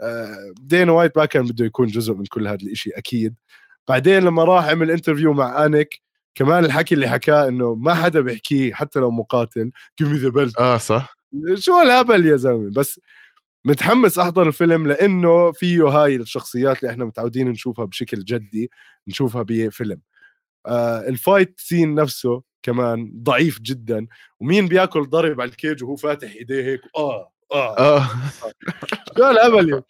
آه، 0.00 0.54
دينا 0.60 0.92
وايت 0.92 1.18
ما 1.18 1.24
كان 1.24 1.46
بده 1.46 1.64
يكون 1.64 1.86
جزء 1.86 2.14
من 2.14 2.24
كل 2.24 2.46
هذا 2.48 2.58
الإشي 2.62 2.90
أكيد. 2.90 3.34
بعدين 3.88 4.18
لما 4.22 4.44
راح 4.44 4.68
عمل 4.68 4.90
interview 4.90 5.32
مع 5.32 5.64
آنيك 5.64 6.02
كمان 6.34 6.64
الحكي 6.64 6.94
اللي 6.94 7.08
حكاه 7.08 7.48
إنه 7.48 7.74
ما 7.74 7.94
حدا 7.94 8.20
بيحكيه 8.20 8.74
حتى 8.74 8.98
لو 8.98 9.10
مقاتل 9.10 9.70
give 9.98 10.08
me 10.08 10.18
the 10.18 10.28
belt 10.28 10.58
آه 10.58 10.76
صح. 10.76 11.16
شو 11.54 11.80
الهبل 11.82 12.26
يا 12.26 12.36
زلمة؟ 12.36 12.70
بس 12.76 13.00
متحمس 13.64 14.18
أحضر 14.18 14.48
الفيلم 14.48 14.86
لإنه 14.86 15.52
فيه 15.52 15.88
هاي 15.88 16.16
الشخصيات 16.16 16.82
اللي 16.82 16.92
إحنا 16.92 17.04
متعودين 17.04 17.48
نشوفها 17.48 17.84
بشكل 17.84 18.24
جدي 18.24 18.70
نشوفها 19.08 19.42
بفيلم. 19.42 20.00
آه 20.66 21.08
ال 21.08 21.16
fight 21.16 21.54
scene 21.60 21.94
نفسه 21.94 22.42
كمان 22.62 23.12
ضعيف 23.22 23.60
جدا 23.60 24.06
ومين 24.40 24.68
بياكل 24.68 25.06
ضرب 25.06 25.40
على 25.40 25.50
ال 25.50 25.57
cage 25.57 25.84
وهو 25.84 25.96
فاتح 25.96 26.32
إيديه 26.32 26.64
هيك؟ 26.64 26.80
آه 26.96 27.30
آه, 27.52 27.78
آه. 27.78 28.08
شو 29.18 29.30
الهبل 29.30 29.82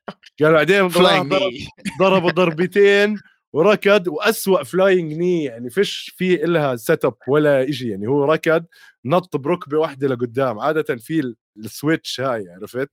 قال 0.43 0.53
بعدين 0.53 0.89
ضرب 0.89 1.53
ضربوا 2.01 2.31
ضربتين 2.31 3.19
وركض 3.55 4.09
وأسوأ 4.09 4.63
flying 4.63 5.13
knee 5.13 5.45
يعني 5.45 5.71
فيش 5.71 6.15
في 6.17 6.45
إلها 6.45 6.77
setup 6.77 7.15
ولا 7.29 7.71
شيء 7.71 7.89
يعني 7.89 8.07
هو 8.07 8.25
ركض 8.25 8.65
نط 9.05 9.37
بركبة 9.37 9.79
واحدة 9.79 10.09
لقدام. 10.09 10.61
عادة 10.61 10.97
في 10.97 11.35
ال 11.57 11.66
switch 11.66 12.21
هاي 12.21 12.49
عرفت؟ 12.51 12.91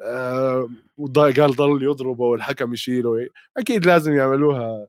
آه 0.00 0.68
قال 1.14 1.56
ضل 1.56 1.82
يضربه 1.82 2.24
والحكم 2.24 2.72
يشيله. 2.72 3.28
أكيد 3.56 3.86
لازم 3.86 4.12
يعملوها 4.12 4.86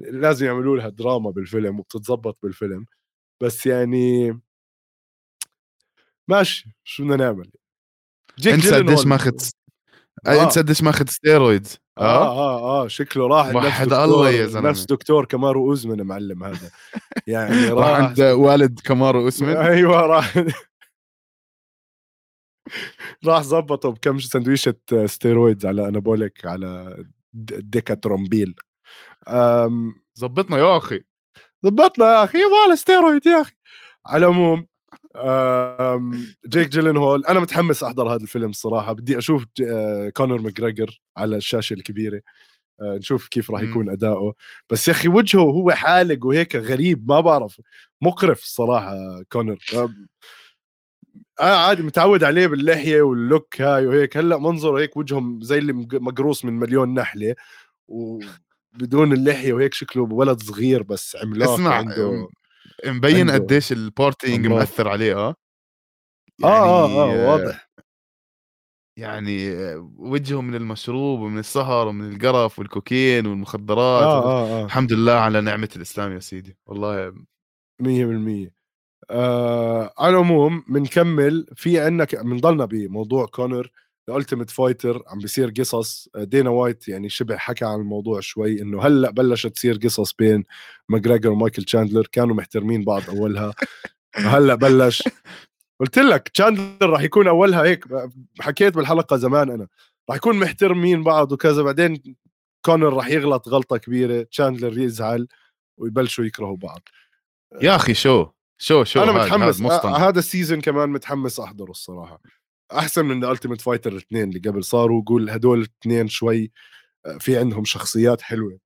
لازم 0.00 0.46
يعملوا 0.46 0.76
لها 0.76 0.88
دراما 0.88 1.30
بالفيلم 1.30 1.80
وبتتظبط 1.80 2.38
بالفيلم. 2.42 2.86
بس 3.42 3.66
يعني 3.66 4.40
ماشي 6.28 6.70
شو 6.84 7.04
بدنا 7.04 7.16
نعمل؟ 7.16 7.50
انت 8.46 8.74
قديش 8.74 9.06
ماخذ 9.06 9.50
آه. 10.26 10.44
انت 10.44 10.58
قديش 10.58 10.82
ماخذ 10.82 11.06
steroids 11.06 11.78
آه؟ 11.98 12.26
آه 12.26 12.58
آه, 12.58 12.84
آه 12.84 12.88
شكله 12.88 13.26
راح 13.26 13.54
وحد 13.54 13.92
الله 13.92 14.30
يا 14.30 14.46
زلمة. 14.46 14.68
نفس 14.70 14.84
دكتور 14.84 15.24
كمارو 15.24 15.70
أوزمن 15.70 16.02
معلم 16.02 16.44
هذا. 16.44 16.70
يعني 17.26 17.68
راح 17.68 17.88
عند 17.88 18.20
والد 18.20 18.80
كمارو 18.84 19.20
أوزمن؟ 19.20 19.56
أيوه 19.56 20.00
راح 20.00 20.44
راح 23.26 23.42
ظبطه 23.42 23.88
بكم 23.88 24.18
سندويشة 24.18 24.74
steroids 25.06 25.66
على 25.66 25.88
anabolic 25.88 26.46
على 26.46 26.96
ديكاترومبيل. 27.58 28.54
ظبطنا 30.18 30.58
يا 30.58 30.76
أخي. 30.76 31.00
ظبطنا 31.66 32.04
يا 32.06 32.24
أخي 32.24 32.38
يبغى 32.38 32.76
ستيرويد 32.76 33.26
يا 33.26 33.40
أخي. 33.40 33.54
على 34.06 34.26
العموم 34.26 34.66
جيك 36.48 36.68
جيلين 36.68 36.96
هول 36.96 37.24
أنا 37.26 37.40
متحمس 37.40 37.82
أحضر 37.82 38.08
هذا 38.08 38.22
الفيلم 38.22 38.50
الصراحه 38.50 38.92
بدي 38.92 39.18
أشوف 39.18 39.44
آه، 39.66 40.08
كونر 40.08 40.40
ماجريجر 40.40 41.00
على 41.16 41.36
الشاشة 41.36 41.74
الكبيرة. 41.74 42.20
آه، 42.80 42.96
نشوف 42.96 43.28
كيف 43.28 43.50
راح 43.50 43.62
يكون 43.62 43.90
أداؤه. 43.90 44.34
بس 44.70 44.88
يا 44.88 44.92
أخي 44.92 45.08
وجهه 45.08 45.40
هو 45.40 45.70
حالق 45.70 46.26
وهيك 46.26 46.56
غريب. 46.56 47.08
ما 47.08 47.20
بعرف. 47.20 47.60
مقرف 48.02 48.42
الصراحه 48.42 49.22
كونر 49.28 49.58
أنا 51.40 51.56
عادي 51.56 51.82
متعود 51.82 52.24
عليه 52.24 52.46
باللحية 52.46 53.02
وال 53.02 53.21
look 53.21 53.60
هاي 53.60 53.86
وهيك. 53.86 54.16
هلأ 54.16 54.38
منظره 54.38 54.78
هيك 54.80 54.96
وجههم 54.96 55.40
زي 55.42 55.58
اللي 55.58 55.72
مقروص 55.92 56.44
من 56.44 56.52
مليون 56.52 56.94
نحلة. 56.94 57.34
وبدون 57.88 59.12
اللحية 59.12 59.52
وهيك 59.52 59.74
شكله 59.74 60.02
ولد 60.02 60.42
صغير 60.42 60.82
بس 60.82 61.16
عملاق 61.16 61.50
اسمع 61.50 61.74
عنده. 61.74 62.28
مبين 62.86 63.30
قديش 63.30 63.72
ال 63.72 63.80
partying 63.80 64.46
مأثر 64.46 64.88
عليه 64.88 65.14
آه. 65.16 65.34
يعني 66.40 66.54
آه 66.54 66.86
آه, 66.86 67.12
آه 67.12 67.30
واضح. 67.30 67.68
يعني 68.96 69.50
وجهه 69.96 70.40
من 70.40 70.54
المشروب 70.54 71.20
ومن 71.20 71.38
السهر 71.38 71.88
ومن 71.88 72.12
القرف 72.12 72.58
والكوكين 72.58 73.26
والمخدرات 73.26 74.02
آه 74.02 74.24
آه 74.24 74.62
آه. 74.62 74.64
الحمد 74.64 74.92
لله 74.92 75.12
على 75.12 75.40
نعمة 75.40 75.68
الإسلام 75.76 76.12
يا 76.12 76.20
سيدي. 76.20 76.56
والله 76.66 77.14
مية 77.80 78.06
بالمية. 78.06 78.54
آه 79.10 79.92
على 79.98 80.10
العموم 80.10 80.64
بنكمل. 80.68 81.46
في 81.56 81.80
عندنا 81.80 82.06
بنضلنا 82.22 82.64
بموضوع 82.64 83.26
كونر. 83.26 83.70
ال 84.08 84.13
Ultimate 84.13 84.50
Fighter 84.50 85.02
عم 85.06 85.18
بيصير 85.18 85.52
قصص. 85.58 86.08
دينا 86.16 86.50
وايت 86.50 86.88
يعني 86.88 87.08
شبه 87.08 87.36
حكى 87.36 87.64
عن 87.64 87.80
الموضوع 87.80 88.20
شوي 88.20 88.62
إنه 88.62 88.82
هلأ 88.82 89.10
بلشت 89.10 89.46
تصير 89.46 89.78
قصص 89.84 90.12
بين 90.12 90.44
ماجريجر 90.88 91.30
ومايكل 91.30 91.62
تشاندلر. 91.62 92.06
كانوا 92.12 92.36
محترمين 92.36 92.84
بعض 92.84 93.02
أولها. 93.08 93.54
هلأ 94.14 94.54
بلش. 94.54 95.02
قلت 95.80 95.98
لك 95.98 96.28
تشاندلر 96.28 96.90
راح 96.90 97.00
يكون 97.00 97.28
أولها 97.28 97.62
هيك. 97.62 97.84
حكيت 98.40 98.74
بالحلقة 98.74 99.16
زمان 99.16 99.50
أنا. 99.50 99.68
راح 100.08 100.16
يكون 100.16 100.36
محترمين 100.36 101.02
بعض 101.02 101.32
وكذا. 101.32 101.62
بعدين 101.62 102.16
كونر 102.64 102.92
راح 102.92 103.08
يغلط 103.08 103.48
غلطة 103.48 103.76
كبيرة. 103.76 104.22
تشاندلر 104.22 104.78
يزعل 104.78 105.28
ويبلشوا 105.78 106.24
يكرهوا 106.24 106.56
بعض. 106.56 106.80
يا 107.62 107.76
أخي 107.76 107.94
شو؟ 107.94 108.26
شو 108.58 108.84
شو؟ 108.84 109.02
أنا 109.02 109.12
متحمس. 109.12 109.62
هذا 109.84 110.18
ال 110.18 110.24
season 110.24 110.60
كمان 110.60 110.88
متحمس 110.88 111.40
أحضره 111.40 111.70
الصراحة. 111.70 112.20
أحسن 112.72 113.04
من 113.04 113.24
Ultimate 113.24 113.60
Fighter 113.60 113.92
الاثنين 113.92 114.28
اللي 114.28 114.50
قبل 114.50 114.64
صاروا 114.64 115.02
قول 115.06 115.30
هدول 115.30 115.58
الاثنين 115.58 116.08
شوي 116.08 116.52
آه، 117.06 117.18
في 117.18 117.38
عندهم 117.38 117.64
شخصيات 117.64 118.22
حلوة 118.22 118.58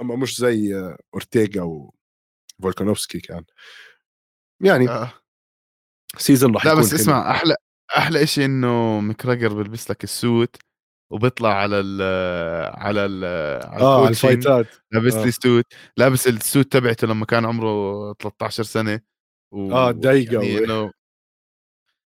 أما 0.00 0.16
مش 0.16 0.38
زي 0.40 0.76
آه، 0.76 0.98
أورتيغا 1.14 1.90
وفولكانوفسكي 2.58 3.20
كان 3.20 3.44
يعني 4.62 4.88
آه. 4.88 5.12
season 6.16 6.54
راح 6.54 6.66
لا 6.66 6.74
بس 6.74 6.94
اسمع 6.94 7.22
حلو. 7.22 7.30
أحلى 7.30 7.56
أحلى 7.96 8.26
شيء 8.26 8.44
إنه 8.44 9.00
مكريجور 9.00 9.54
بيلبس 9.54 9.90
لك 9.90 10.04
ال 10.04 10.14
suit 10.14 10.56
وبيطلع 11.12 11.54
على 11.54 11.80
ال 11.80 12.02
على 12.74 13.06
ال 13.06 13.24
على 13.64 13.82
آه 13.82 14.08
ال 14.08 14.16
fightات 14.16 14.66
لابس 14.92 15.14
آه. 15.14 15.24
لي 15.24 15.30
suit 15.30 15.64
لابس 15.96 16.26
ال 16.26 16.35
suit 16.35 16.72
تبعته 16.72 17.06
لما 17.06 17.26
كان 17.26 17.44
عمره 17.44 18.12
13 18.12 18.62
سنة 18.62 19.00
و... 19.52 19.72
آه 19.72 19.90
دقيقة 19.90 20.42
يعني 20.42 20.58
إنه 20.58 20.92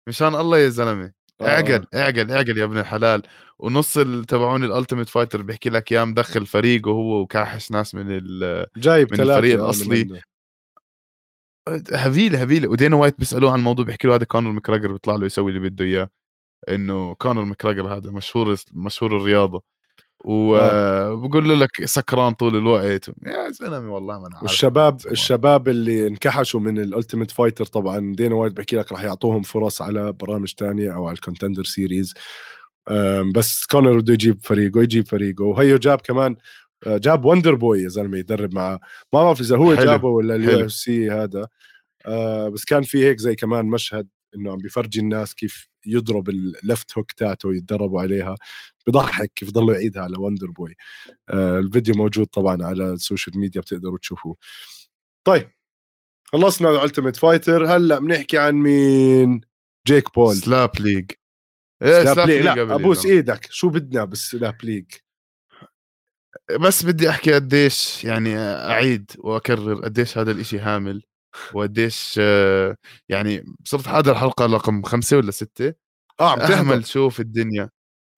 مشان 0.09 0.35
الله 0.35 0.59
يا 0.59 0.69
زلمة 0.69 1.05
آه. 1.05 1.16
اعقل 1.43 1.87
اعقل 1.95 2.31
اعقل 2.31 2.59
يا 2.59 2.65
ابن 2.65 2.79
الحلال. 2.79 3.23
ونص 3.59 3.99
تبعون 4.29 4.65
ال 4.65 4.70
Ultimate 4.70 5.09
Fighter 5.09 5.43
بيحكي 5.43 5.71
لك 5.71 5.93
يا 5.93 6.05
مدخل 6.05 6.47
فريق 6.47 6.89
وهو 6.89 7.21
وكاحش 7.21 7.71
ناس 7.71 7.95
من 7.95 8.07
ال 8.09 8.67
جايب 8.77 9.13
من 9.13 9.21
الفريق 9.21 9.65
الأصلي. 9.65 10.21
هبيله 11.93 12.43
هبيله 12.43 12.69
ودينا 12.69 12.97
وايت 12.97 13.19
بيسألوه 13.19 13.53
عن 13.53 13.59
الموضوع 13.59 13.85
بيحكي 13.85 14.09
له 14.09 14.15
هذا 14.15 14.25
كونر 14.25 14.53
مكريجور 14.53 14.93
بيطلع 14.93 15.17
له 15.17 15.27
يسوي 15.27 15.53
اللي 15.53 15.71
بده 15.71 15.85
إياه 15.85 16.11
إنه 16.69 17.15
كونر 17.15 17.45
مكريجور 17.45 17.95
هذا 17.97 18.11
مشهور 18.11 18.57
مشهور 18.73 19.17
الرياضة. 19.17 19.76
وبقول 20.25 21.49
له 21.49 21.55
لك 21.55 21.85
سكران 21.85 22.33
طول 22.33 22.57
الوقت. 22.57 23.09
يا 23.27 23.51
زلمة 23.51 23.95
والله 23.95 24.21
ما 24.21 24.27
أنا 24.27 24.43
والشباب 24.43 25.01
الشباب 25.11 25.69
اللي 25.69 26.07
انكحشوا 26.07 26.61
من 26.61 26.79
ال 26.79 26.85
Ultimate 26.85 27.31
Fighter 27.31 27.65
طبعا 27.65 28.15
دينا 28.17 28.35
وايت 28.35 28.53
بحكي 28.53 28.77
لك 28.77 28.93
راح 28.93 29.03
يعطوهم 29.03 29.43
فرص 29.43 29.83
على 29.83 30.13
برامج 30.13 30.53
تانية 30.53 30.95
أو 30.95 31.07
على 31.07 31.15
ال 31.15 31.20
Contender 31.20 31.65
Series 31.65 32.15
بس 33.35 33.67
كونر 33.67 33.99
بده 33.99 34.13
يجيب 34.13 34.39
فريقه 34.43 34.83
يجيب 34.83 35.09
فريقه. 35.09 35.45
وهيو 35.45 35.77
جاب 35.77 36.01
كمان 36.01 36.37
آه، 36.87 36.99
جاب 36.99 37.25
وندر 37.25 37.55
بوي 37.55 37.83
يا 37.83 37.89
زلمة 37.89 38.19
يدرب 38.19 38.55
معه 38.55 38.81
ما 39.13 39.23
بعرف 39.23 39.41
إذا 39.41 39.57
هو 39.57 39.75
جابه 39.75 40.09
ولا 40.09 40.35
ال 40.35 40.65
UFC 40.65 41.11
هذا. 41.11 41.49
آه، 42.07 42.49
بس 42.49 42.65
كان 42.65 42.83
في 42.83 43.05
هيك 43.07 43.19
زي 43.19 43.35
كمان 43.35 43.67
مشهد 43.67 44.09
إنه 44.37 44.53
عم 44.53 44.59
بيفرجي 44.59 45.01
الناس 45.01 45.35
كيف 45.35 45.69
يضرب 45.87 46.29
ال 46.29 46.43
left 46.43 46.99
hook 46.99 47.13
تاته 47.13 47.49
ويتدربوا 47.49 48.01
عليها. 48.01 48.35
بضحك 48.87 49.33
كيف 49.35 49.51
ضلوا 49.51 49.75
يعيدها 49.75 50.03
على 50.03 50.19
وندر 50.19 50.51
بوي 50.51 50.77
آه 51.29 51.59
الفيديو 51.59 51.95
موجود 51.95 52.27
طبعا 52.27 52.65
على 52.65 52.93
ال 52.93 52.99
social 52.99 53.39
media 53.39 53.61
بتقدروا 53.61 53.99
تشوفوه. 53.99 54.37
طيب 55.27 55.51
خلصنا 56.25 56.71
ال 56.71 56.76
Ultimate 56.76 57.17
Fighter 57.17 57.67
هلأ 57.77 57.99
بنحكي 57.99 58.39
عن 58.39 58.55
مين؟ 58.55 59.41
جيك 59.87 60.15
بول 60.15 60.37
سلاب 60.37 60.71
ليج 60.81 61.11
إيه 61.83 62.05
Slap 62.05 62.29
League 62.29 62.43
لا 62.43 62.75
ابوس 62.75 63.07
إيدك 63.07 63.49
شو 63.53 63.69
بدنا 63.69 64.05
بال 64.05 64.22
Slap 64.22 64.57
League 64.65 64.87
بس 66.61 66.85
بدي 66.85 67.11
أحكي 67.11 67.35
قديش 67.35 68.05
يعني 68.05 68.39
أعيد 68.39 69.11
وأكرر 69.19 69.85
قديش 69.85 70.19
هذا 70.19 70.31
الإشي 70.31 70.59
هامل 70.59 71.03
وقديش 71.55 72.15
آه، 72.23 72.77
يعني 73.09 73.45
صرت 73.65 73.89
هذا 73.89 74.13
الحلقة 74.13 74.47
رقم 74.47 74.83
خمسة 74.83 75.17
ولا 75.17 75.31
ستة. 75.31 75.75
آه 76.21 76.31
عم 76.33 76.41
أهمل 76.41 76.87
شوف 76.87 77.21
الدنيا. 77.21 77.71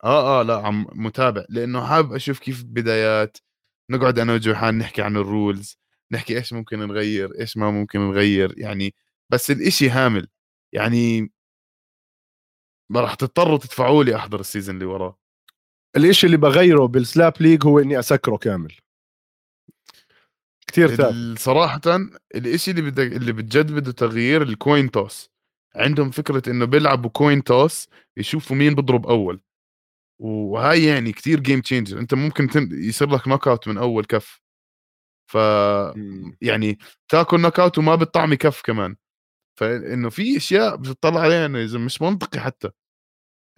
آه 0.05 0.41
آه 0.41 0.43
لأ 0.43 0.67
عم 0.67 0.87
متابع 0.93 1.45
لأنه 1.49 1.87
حابب 1.87 2.13
أشوف 2.13 2.39
كيف 2.39 2.65
بدايات. 2.65 3.39
نقعد 3.91 4.19
أنا 4.19 4.35
وجوحان 4.35 4.79
نحكي 4.79 5.03
عن 5.03 5.17
ال 5.17 5.27
rules 5.27 5.79
نحكي 6.13 6.39
إيش 6.39 6.53
ممكن 6.53 6.79
نغير 6.79 7.41
إيش 7.41 7.57
ما 7.57 7.71
ممكن 7.71 8.01
نغير 8.01 8.59
يعني 8.59 8.95
بس 9.31 9.51
الإشي 9.51 9.91
هامل. 9.91 10.29
يعني 10.73 11.33
ما 12.91 13.01
راح 13.01 13.15
تضطروا 13.15 13.59
تدفعوا 13.59 14.05
لي 14.05 14.17
أحضر 14.17 14.41
ال 14.41 14.46
season 14.46 14.75
اللي 14.75 14.87
وراه. 14.87 15.19
الإشي 15.97 16.27
اللي 16.27 16.37
بغيره 16.37 16.87
بال 16.87 17.02
Slap 17.02 17.33
League 17.41 17.67
هو 17.67 17.79
إني 17.79 17.99
أسكره 17.99 18.37
كامل. 18.37 18.75
كثير 20.67 20.89
صراحة 21.37 21.81
الإشي 22.35 22.71
اللي 22.71 22.83
بدك 22.83 23.13
اللي 23.13 23.33
بتجدده 23.33 23.93
تغيير 23.93 24.43
ال 24.43 24.53
coin 24.53 24.91
toss 24.91 25.31
عندهم 25.77 26.11
فكرة 26.11 26.51
إنه 26.51 26.65
بيلعبوا 26.65 27.11
coin 27.11 27.45
toss 27.45 27.89
يشوفوا 28.17 28.57
مين 28.57 28.75
بضرب 28.75 29.07
أول. 29.07 29.41
وهاي 30.19 30.85
يعني 30.85 31.13
كثير 31.13 31.41
game 31.41 31.61
changer 31.61 31.99
أنت 31.99 32.15
ممكن 32.15 32.49
يصير 32.73 33.11
لك 33.11 33.29
knockout 33.29 33.69
من 33.69 33.79
أول 33.79 34.05
كف. 34.05 34.41
ف 35.31 35.35
يعني 36.41 36.79
تاكل 37.09 37.41
knockout 37.41 37.79
وما 37.79 37.95
بتطعمي 37.95 38.37
كف 38.37 38.63
كمان. 38.63 38.97
فانه 39.59 40.11
في 40.11 40.37
أشياء 40.37 40.77
بتطلع 40.77 41.21
عليها 41.21 41.47
إنه 41.47 41.65
إذا 41.65 41.79
مش 41.79 42.03
منطقي 42.03 42.41
حتى. 42.41 42.71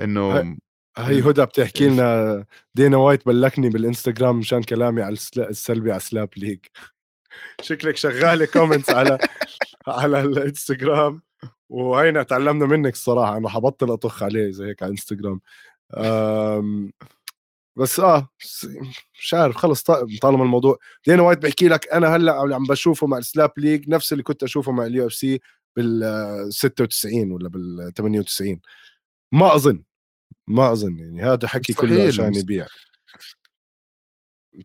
إنه 0.00 0.56
هي 0.98 1.20
هدى 1.20 1.44
بتحكي 1.44 1.88
لنا 1.88 2.44
دينا 2.74 2.96
وايت 2.96 3.26
بلّكني 3.26 3.68
بالإنستغرام 3.68 4.38
مشان 4.38 4.62
كلامي 4.62 5.02
على 5.02 5.16
السلبي 5.38 5.90
على 5.90 6.00
Slap 6.00 6.28
League 6.36 6.58
شكلك 7.62 7.96
شغالة 7.96 8.44
comments 8.44 8.90
على 8.90 9.18
على 9.88 10.20
الإنستغرام. 10.20 11.22
وهينا 11.68 12.22
تعلمنا 12.22 12.66
منك 12.66 12.92
الصراحة. 12.92 13.36
أنا 13.36 13.48
حبطل 13.48 13.92
أطخ 13.92 14.22
عليه 14.22 14.50
زي 14.50 14.66
هيك 14.66 14.82
على 14.82 14.90
الإنستغرام. 14.90 15.40
بس 17.76 18.00
آه 18.00 18.28
مش 19.20 19.34
عارف 19.34 19.56
خلص 19.56 19.82
طالما 20.22 20.42
الموضوع 20.44 20.78
دينا 21.06 21.22
وايت 21.22 21.38
بحكي 21.38 21.68
لك 21.68 21.92
أنا 21.92 22.16
هلأ 22.16 22.54
عم 22.54 22.64
بشوفه 22.64 23.06
مع 23.06 23.18
ال 23.18 23.25
Slap 23.25 23.52
League 23.56 23.88
نفس 23.88 24.12
اللي 24.12 24.22
كنت 24.22 24.42
أشوفه 24.42 24.72
مع 24.72 24.86
ال 24.86 25.06
UFC 25.06 25.40
بال 25.76 26.52
96 26.54 27.32
ولا 27.32 27.48
بال 27.48 27.92
98 27.96 28.60
ما 29.32 29.54
أظن 29.54 29.82
ما 30.46 30.72
أظن 30.72 30.98
يعني 30.98 31.22
هذا 31.22 31.48
حكي 31.48 31.72
كله 31.72 32.06
عشان 32.06 32.34
يبيع. 32.34 32.66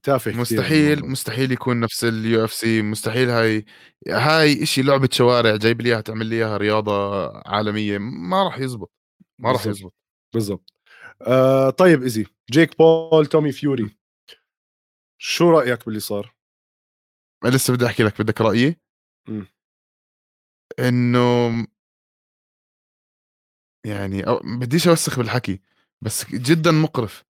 تافه 0.03 0.32
مستحيل 0.32 1.05
مستحيل 1.05 1.51
يكون 1.51 1.80
نفس 1.80 2.03
ال 2.03 2.43
UFC 2.43 2.81
مستحيل 2.82 3.30
هاي 3.30 3.65
هاي 4.07 4.65
شيء 4.65 4.84
لعبة 4.84 5.09
شوارع 5.11 5.55
جايب 5.55 5.82
لي 5.82 5.89
إياها 5.89 6.01
تعمل 6.01 6.26
لي 6.26 6.36
إياها 6.36 6.57
رياضة 6.57 7.28
عالمية 7.47 7.97
ما 7.97 8.43
راح 8.43 8.59
يزبط 8.59 8.91
ما 9.39 9.51
راح 9.51 9.65
يزبط. 9.65 9.93
بالضبط. 10.34 10.74
آه 11.22 11.70
طيب 11.70 12.03
easy 12.03 12.25
جيك 12.51 12.78
بول 12.78 13.26
تومي 13.26 13.51
فيوري. 13.51 13.97
شو 15.18 15.49
رأيك 15.49 15.86
باللي 15.86 15.99
صار؟ 15.99 16.36
لسه 17.45 17.74
بدي 17.74 17.86
أحكي 17.86 18.03
لك 18.03 18.22
بدك 18.22 18.41
رأيي؟ 18.41 18.80
إنه 20.80 21.68
يعني 23.86 24.24
بديش 24.59 24.88
أوسخ 24.88 25.18
بالحكي 25.18 25.61
بس 26.01 26.26
جدا 26.32 26.72
مقرف. 26.72 27.24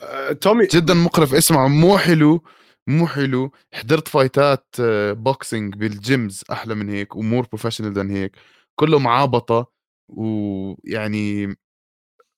آه، 0.00 0.32
تومي 0.32 0.66
جدا 0.66 0.94
مقرف. 0.94 1.34
اسمع 1.34 1.66
مو 1.66 1.98
حلو 1.98 2.44
مو 2.86 3.06
حلو. 3.06 3.52
حضرت 3.74 4.08
fightات 4.08 4.76
boxing 5.10 5.74
بال 5.74 5.97
gyms 5.97 6.44
أحلى 6.52 6.74
من 6.74 6.88
هيك 6.88 7.16
و 7.16 7.22
more 7.22 7.46
professional 7.46 7.92
than 7.92 8.10
هيك. 8.10 8.36
كله 8.74 8.98
معابطه 8.98 9.72
ويعني 10.08 11.56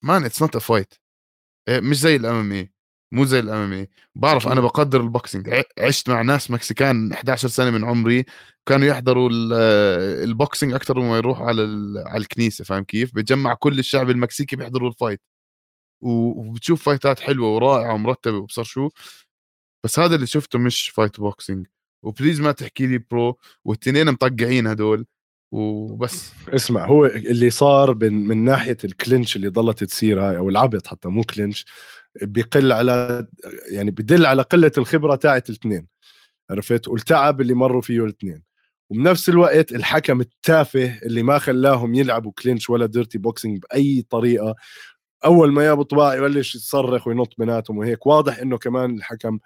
man 0.03 0.25
it's 0.25 0.43
not 0.43 0.57
a 0.57 0.59
fight 0.59 0.95
مش 1.71 1.99
زي 2.01 2.17
ال 2.17 2.53
MMA 2.53 2.69
مو 3.13 3.25
زي 3.25 3.39
ال 3.41 3.73
MMA 3.73 3.87
بعرف 4.15 4.49
أنا 4.49 4.61
بقدر 4.61 5.01
ال 5.01 5.08
boxing. 5.08 5.63
عشت 5.79 6.11
مع 6.11 6.23
ناس 6.23 6.51
Mexican 6.51 7.13
11 7.13 7.49
سنة 7.49 7.71
من 7.71 7.85
عمري 7.85 8.25
كانوا 8.67 8.87
يحضروا 8.89 9.31
ال 10.25 10.32
boxing 10.32 10.73
أكثر 10.75 11.01
مما 11.01 11.17
يروحوا 11.17 11.47
على 11.47 11.63
على 12.07 12.23
الكنيسة 12.23 12.65
فاهم 12.65 12.85
كيف؟ 12.85 13.15
بتجمع 13.15 13.55
كل 13.55 13.79
الشعب 13.79 14.11
المكسيكي 14.11 14.57
بيحضروا 14.57 14.89
ال 14.91 14.96
fight 14.96 15.21
وبتشوف 16.03 16.83
fightات 16.85 17.21
حلوة 17.21 17.49
ورائعة 17.55 17.95
ومرتبة 17.95 18.37
وبصر 18.39 18.65
شو. 18.65 18.89
بس 19.85 19.99
هذا 19.99 20.15
اللي 20.15 20.27
شفته 20.27 20.59
مش 20.59 20.89
fight 20.91 21.21
boxing 21.21 21.67
و 22.05 22.10
please 22.10 22.41
ما 22.41 22.53
تحكي 22.53 22.87
لي 22.87 22.99
pro 22.99 23.39
والتنين 23.65 24.13
مطقعين 24.13 24.67
هدول. 24.67 25.07
وبس. 25.53 26.33
اسمع 26.49 26.87
هو 26.87 27.07
اللي 27.07 27.51
صار 27.51 27.95
من, 28.11 28.45
ناحية 28.45 28.77
ال 28.85 28.92
clinch 28.92 29.37
اللي 29.37 29.49
ضلت 29.49 29.85
تصير 29.85 30.21
هاي 30.21 30.37
أو 30.37 30.49
العبط 30.49 30.87
حتى 30.87 31.09
مو 31.09 31.23
clinch 31.23 31.67
بيقل 32.23 32.73
على 32.73 33.27
يعني 33.73 33.91
بدل 33.91 34.27
على 34.27 34.43
قلة 34.43 34.73
الخبرة 34.79 35.15
تاعت 35.17 35.51
الاثنين. 35.51 35.87
عرفت؟ 36.51 36.89
والتعب 36.89 37.41
اللي 37.41 37.55
مروا 37.55 37.81
فيه 37.81 38.05
الاثنين. 38.05 38.43
وبنفس 38.91 39.29
الوقت 39.29 39.73
الحكم 39.73 40.21
التافه 40.21 40.99
اللي 41.03 41.23
ما 41.23 41.39
خلاهم 41.39 41.95
يلعبوا 41.95 42.33
clinch 42.43 42.71
ولا 42.71 42.87
dirty 42.87 43.19
boxing 43.19 43.59
بأي 43.59 44.07
طريقة. 44.11 44.55
أول 45.25 45.53
ما 45.53 45.67
يعبطوا 45.67 45.83
بعض 45.83 46.15
يبلش 46.15 46.55
يصرخ 46.55 47.07
وينط 47.09 47.35
بيناتهم 47.39 47.79
وهيك 47.79 48.07
واضح 48.07 48.39
إنه 48.39 48.59
كمان 48.59 48.95
الحكم 48.97 49.39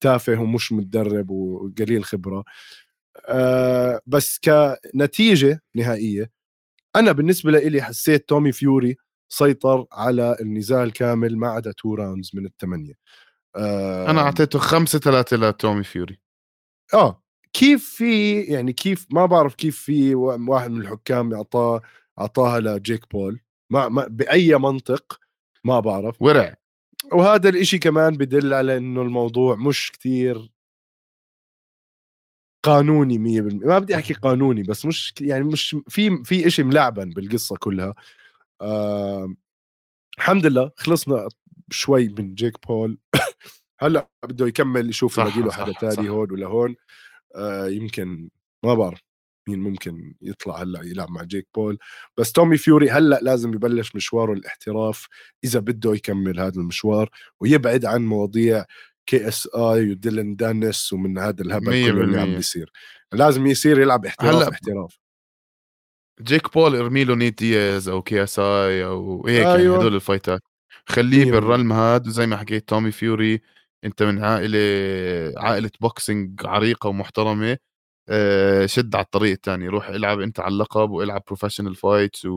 تافه 0.00 0.40
ومش 0.40 0.72
متدرب 0.72 1.30
وقليل 1.30 2.04
خبرة. 2.04 2.44
آه 3.28 4.00
بس 4.06 4.38
كنتيجة 4.44 5.62
نهائية 5.74 6.30
أنا 6.96 7.12
بالنسبة 7.12 7.50
لي 7.50 7.82
حسيت 7.82 8.28
تومي 8.28 8.52
فيوري 8.52 8.96
سيطر 9.28 9.86
على 9.92 10.36
النزال 10.40 10.92
كامل 10.92 11.38
ما 11.38 11.48
عدا 11.48 11.72
two 11.72 11.94
rounds 11.94 12.30
من 12.34 12.46
الثمانيه 12.46 12.94
آه 13.56 14.10
أنا 14.10 14.20
أعطيته 14.20 14.58
خمسة 14.58 14.98
ثلاثة 14.98 15.36
لتومي 15.36 15.84
فيوري. 15.84 16.20
آه 16.94 17.22
كيف 17.52 17.84
في 17.96 18.40
يعني 18.40 18.72
كيف 18.72 19.06
ما 19.10 19.26
بعرف 19.26 19.54
كيف 19.54 19.78
في 19.78 20.14
واحد 20.14 20.70
من 20.70 20.80
الحكام 20.80 21.34
أعطاه 21.34 21.82
أعطاها 22.18 22.60
لجيك 22.60 23.10
بول. 23.12 23.40
ما, 23.70 23.88
ما 23.88 24.06
بأي 24.08 24.58
منطق 24.58 25.20
ما 25.64 25.80
بعرف. 25.80 26.22
ورع. 26.22 26.54
وهذا 27.12 27.48
الإشي 27.48 27.78
كمان 27.78 28.16
بدل 28.16 28.54
على 28.54 28.76
إنه 28.76 29.02
الموضوع 29.02 29.56
مش 29.56 29.92
كتير 29.92 30.51
قانوني 32.62 33.18
100% 33.18 33.66
ما 33.66 33.78
بدي 33.78 33.96
أحكي 33.96 34.14
قانوني 34.14 34.62
بس 34.62 34.86
مش 34.86 35.14
يعني 35.20 35.44
مش 35.44 35.76
في 35.88 36.24
في 36.24 36.50
شيء 36.50 36.64
ملعبن 36.64 37.10
بالقصة 37.10 37.56
كلها. 37.56 37.94
آه 38.62 39.34
الحمد 40.18 40.46
لله 40.46 40.70
خلصنا 40.76 41.28
شوي 41.70 42.08
من 42.08 42.34
جيك 42.34 42.66
بول. 42.68 42.98
هلأ 43.82 44.10
بده 44.28 44.46
يكمل 44.46 44.90
يشوف 44.90 45.18
يلاقي 45.18 45.40
له 45.42 45.52
حدا 45.52 45.72
ثاني 45.72 46.08
هون 46.10 46.32
ولا 46.32 46.46
هون. 46.46 46.76
آه 47.36 47.68
يمكن 47.68 48.30
ما 48.64 48.74
بعرف 48.74 49.00
مين 49.48 49.60
ممكن 49.60 50.14
يطلع 50.22 50.62
هلأ 50.62 50.82
يلعب 50.84 51.10
مع 51.10 51.22
جيك 51.24 51.48
بول. 51.56 51.78
بس 52.18 52.32
تومي 52.32 52.56
فيوري 52.58 52.90
هلأ 52.90 53.20
لازم 53.22 53.54
يبلش 53.54 53.96
مشواره 53.96 54.32
الاحتراف 54.32 55.08
إذا 55.44 55.60
بده 55.60 55.94
يكمل 55.94 56.40
هذا 56.40 56.60
المشوار 56.60 57.10
ويبعد 57.40 57.84
عن 57.84 58.06
مواضيع 58.06 58.64
KSI 59.06 59.90
وديلن 59.90 60.36
دانس 60.36 60.92
ومن 60.92 61.18
هذا 61.18 61.42
الهبل 61.42 61.66
كله 61.66 62.04
اللي 62.04 62.20
عم 62.20 62.34
بيصير. 62.34 62.72
لازم 63.12 63.46
يصير 63.46 63.80
يلعب 63.80 64.06
احتراف 64.06 64.34
هلأ 64.34 64.48
احتراف. 64.50 64.98
جيك 66.22 66.54
بول 66.54 66.76
ارمي 66.76 67.04
له 67.04 67.14
نيت 67.14 67.38
دياز 67.38 67.88
أو 67.88 68.02
KSI 68.02 68.84
أو 68.84 69.26
هيك 69.26 69.42
يعني 69.44 69.54
أيوة. 69.54 69.74
يعني 69.74 69.82
هدول 69.84 69.94
الفايتات. 69.94 70.40
خليه 70.86 71.32
بالرلم 71.32 71.72
هاد 71.72 72.06
وزي 72.06 72.26
ما 72.26 72.36
حكيت 72.36 72.68
تومي 72.68 72.92
فيوري 72.92 73.40
أنت 73.84 74.02
من 74.02 74.24
عائلة 74.24 74.58
عائلة 75.36 75.70
boxing 75.80 76.46
عريقة 76.46 76.88
ومحترمة 76.88 77.58
آه، 78.08 78.66
شد 78.66 78.94
على 78.94 79.04
الطريق 79.04 79.32
الثاني 79.32 79.68
روح 79.68 79.88
العب 79.88 80.20
أنت 80.20 80.40
على 80.40 80.52
اللقب 80.52 80.90
وإلعب 80.90 81.22
professional 81.26 81.74
fights 81.74 82.28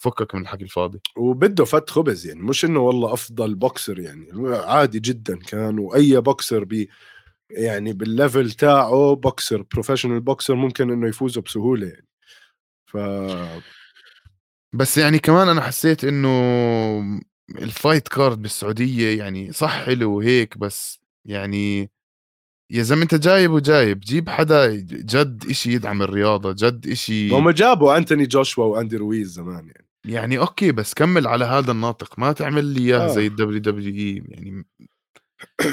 وفكك 0.00 0.34
من 0.34 0.42
الحكي 0.42 0.64
الفاضي. 0.64 1.00
وبده 1.16 1.64
فت 1.64 1.90
خبز 1.90 2.26
يعني 2.26 2.42
مش 2.42 2.64
إنه 2.64 2.80
والله 2.80 3.12
أفضل 3.12 3.54
بوكسر 3.54 3.98
يعني 3.98 4.28
عادي 4.56 5.00
جدا 5.00 5.36
كان 5.38 5.78
وأي 5.78 6.20
بوكسر 6.20 6.64
بي 6.64 6.88
يعني 7.50 7.92
بال 7.92 8.09
level 8.09 8.50
تاعه 8.50 9.14
boxer 9.14 9.62
professional 9.62 10.20
boxer 10.20 10.54
ممكن 10.54 10.90
إنه 10.90 11.08
يفوزوا 11.08 11.42
بسهولة 11.42 11.86
يعني. 11.86 12.06
ف 12.86 12.96
بس 14.72 14.98
يعني 14.98 15.18
كمان 15.18 15.48
أنا 15.48 15.60
حسيت 15.60 16.04
إنه 16.04 16.30
ال 17.58 17.66
fight 17.66 18.08
card 18.08 18.42
بالسعودية 18.42 19.18
يعني 19.18 19.52
صح 19.52 19.84
حلو 19.84 20.16
وهيك 20.16 20.58
بس 20.58 21.00
يعني 21.24 21.90
يا 22.70 22.82
زلمة 22.82 23.02
أنت 23.02 23.14
جايب 23.14 23.50
وجايب 23.50 24.00
جيب 24.00 24.28
حدا 24.28 24.74
جد 24.90 25.44
إشي 25.50 25.72
يدعم 25.72 26.02
الرياضة 26.02 26.52
جد 26.52 26.86
إشي 26.86 27.30
هم 27.30 27.50
جابوا 27.50 27.96
أنتوني 27.96 28.26
جوشوا 28.26 28.64
وأندي 28.64 28.96
رويز 28.96 29.32
زمان 29.32 29.66
يعني. 29.66 29.85
يعني 30.06 30.38
okay 30.38 30.72
بس 30.72 30.94
كمل 30.94 31.26
على 31.26 31.44
هذا 31.44 31.72
الناطق. 31.72 32.18
ما 32.18 32.32
تعمل 32.32 32.64
لي 32.64 32.80
إياه 32.80 33.04
آه. 33.04 33.14
زي 33.14 33.26
ال 33.26 33.60
WWE. 33.60 34.22
يعني 34.28 34.66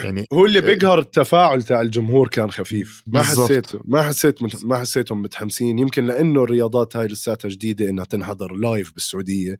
يعني 0.04 0.28
هو 0.34 0.46
اللي 0.46 0.62
بيقهر 0.62 1.00
التفاعل 1.00 1.64
تاع 1.64 1.82
الجمهور 1.82 2.28
كان 2.28 2.52
خفيف. 2.52 3.04
ما 3.08 3.24
حسيته 3.24 3.80
ما 3.86 4.04
حسيت 4.04 4.66
ما 4.66 4.80
حسيتهم 4.80 5.22
متحمسين. 5.22 5.80
يمكن 5.80 6.06
لأنه 6.06 6.44
الرياضات 6.44 6.98
هاي 6.98 7.08
لساتها 7.08 7.50
جديدة 7.50 7.90
إنها 7.90 8.06
تنحضر 8.06 8.54
live 8.54 8.94
بالسعودية. 8.94 9.60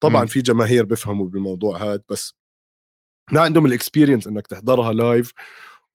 طبعا 0.00 0.24
م. 0.24 0.26
في 0.26 0.40
جماهير 0.42 0.84
بيفهموا 0.84 1.26
بالموضوع 1.26 1.82
هذا 1.82 2.02
بس 2.08 2.34
ما 3.32 3.40
عندهم 3.40 3.66
ال 3.66 3.72
experience 3.72 4.26
إنك 4.26 4.46
تحضرها 4.46 4.92
live 4.92 5.32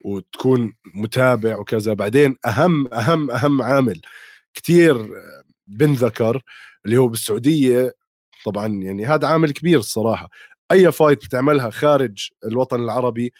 وتكون 0.00 0.74
متابع 0.94 1.58
وكذا. 1.58 1.92
بعدين 1.92 2.36
أهم 2.46 2.94
أهم 2.94 3.30
أهم 3.30 3.62
عامل 3.62 4.00
كثير 4.54 5.10
بنذكر 5.66 6.42
اللي 6.84 6.96
هو 6.96 7.08
بالسعودية 7.08 7.94
طبعا 8.44 8.66
يعني 8.68 9.06
هذا 9.06 9.28
عامل 9.28 9.52
كبير 9.52 9.78
الصراحة. 9.78 10.28
أي 10.72 10.92
fight 10.92 11.24
بتعملها 11.24 11.70
خارج 11.70 12.28
الوطن 12.46 12.80
العربي 12.84 13.32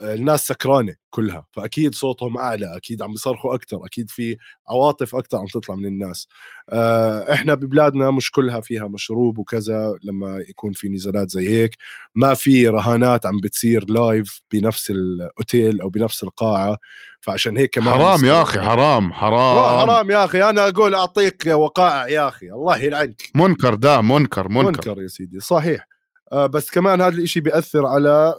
الناس 0.00 0.46
سكرانة 0.46 0.94
كلها 1.10 1.46
فأكيد 1.52 1.94
صوتهم 1.94 2.38
أعلى 2.38 2.76
أكيد 2.76 3.02
عم 3.02 3.12
بيصرخوا 3.12 3.54
أكثر 3.54 3.86
أكيد 3.86 4.10
في 4.10 4.36
عواطف 4.68 5.14
أكثر 5.14 5.38
عم 5.38 5.46
تطلع 5.46 5.74
من 5.74 5.86
الناس. 5.86 6.28
آه، 6.70 7.32
إحنا 7.32 7.54
ببلادنا 7.54 8.10
مش 8.10 8.30
كلها 8.30 8.60
فيها 8.60 8.88
مشروب 8.88 9.38
وكذا 9.38 9.94
لما 10.04 10.44
يكون 10.48 10.72
في 10.72 10.88
نزالات 10.88 11.30
زي 11.30 11.48
هيك. 11.48 11.76
ما 12.14 12.34
في 12.34 12.68
رهانات 12.68 13.26
عم 13.26 13.40
بتصير 13.40 13.90
live 13.90 14.42
بنفس 14.52 14.90
الأوتيل 14.90 15.80
أو 15.80 15.88
بنفس 15.88 16.22
القاعة 16.24 16.78
فعشان 17.20 17.56
هيك 17.56 17.74
كمان 17.74 17.94
حرام 17.94 18.24
يا 18.24 18.42
أخي 18.42 18.60
حرام 18.60 19.12
حرام. 19.12 19.88
حرام 19.88 20.10
يا 20.10 20.24
أخي. 20.24 20.42
أنا 20.50 20.68
أقول 20.68 20.94
أعطيك 20.94 21.46
وقائع 21.46 22.08
يا 22.08 22.28
أخي 22.28 22.50
الله 22.50 22.78
يلعنك. 22.78 23.22
منكر 23.34 23.74
ده 23.74 24.00
منكر 24.00 24.48
منكر. 24.48 24.66
منكر 24.90 25.02
يا 25.02 25.08
سيدي 25.08 25.40
صحيح. 25.40 25.91
بس 26.32 26.70
كمان 26.70 27.00
هذا 27.00 27.16
الإشي 27.16 27.40
بيأثر 27.40 27.86
على 27.86 28.34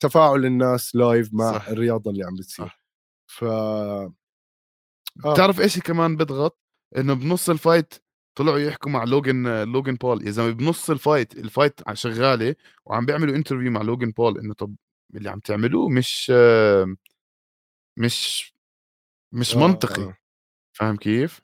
تفاعل 0.00 0.44
الناس 0.44 0.96
live 0.96 1.34
مع 1.34 1.52
صح. 1.52 1.68
الرياضة 1.68 2.10
اللي 2.10 2.24
عم 2.24 2.34
بتصير 2.34 2.66
صح. 2.66 2.82
ف 3.26 3.44
آه. 3.44 4.12
بتعرف 5.16 5.60
إيش 5.60 5.78
كمان 5.78 6.16
بضغط 6.16 6.58
إنه 6.96 7.14
بنص 7.14 7.50
ال 7.50 7.57
fight 7.57 7.94
طلعوا 8.34 8.58
يحكوا 8.58 8.90
مع 8.90 9.04
لوجن 9.04 9.62
لوجن 9.72 9.94
بول 9.94 10.26
يا 10.26 10.30
زلمة 10.30 10.50
بنص 10.50 10.90
ال 10.90 10.98
fight 10.98 11.36
ال 11.36 11.43
fight 11.43 11.80
شغالة 11.92 12.54
وعم 12.86 13.06
بيعملوا 13.06 13.36
interview 13.36 13.70
مع 13.70 13.82
لوجن 13.82 14.10
بول 14.10 14.38
إنه 14.38 14.54
طب 14.54 14.76
اللي 15.14 15.30
عم 15.30 15.40
تعملوه 15.40 15.88
مش 15.88 16.32
مش 17.96 18.52
مش 19.32 19.54
آه 19.56 19.58
منطقي 19.58 20.02
آه. 20.02 20.16
فاهم 20.72 20.96
كيف؟ 20.96 21.40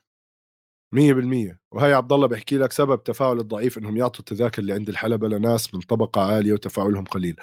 100% 0.95 1.55
وهي 1.71 1.93
عبد 1.93 2.13
الله 2.13 2.27
بحكي 2.27 2.57
لك 2.57 2.71
سبب 2.71 3.03
تفاعل 3.03 3.39
الضعيف 3.39 3.77
إنهم 3.77 3.97
يعطوا 3.97 4.19
التذاكر 4.19 4.61
اللي 4.61 4.73
عند 4.73 4.89
الحلبة 4.89 5.27
لناس 5.27 5.73
من 5.73 5.79
طبقة 5.81 6.21
عالية 6.21 6.53
وتفاعلهم 6.53 7.03
قليل 7.03 7.35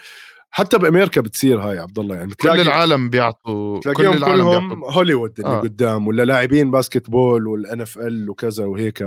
حتى 0.51 0.79
بأمريكا 0.79 1.21
بتصير 1.21 1.61
هاي 1.61 1.79
عبد 1.79 1.99
الله 1.99 2.17
يعني 2.17 2.35
كل 2.35 2.61
العالم 2.61 3.11
بيعطوا 3.11 3.81
كل 3.81 4.07
العالم 4.07 4.25
كلهم 4.25 4.69
بيعطوا. 4.69 4.93
هوليوود 4.93 5.41
اللي 5.41 5.51
آه. 5.51 5.61
قدام 5.61 6.07
ولا 6.07 6.23
لاعبين 6.23 6.71
basketball 6.71 7.47
وال 7.47 7.81
NFL 7.81 8.31
وكذا 8.31 8.65
وهيك 8.65 9.05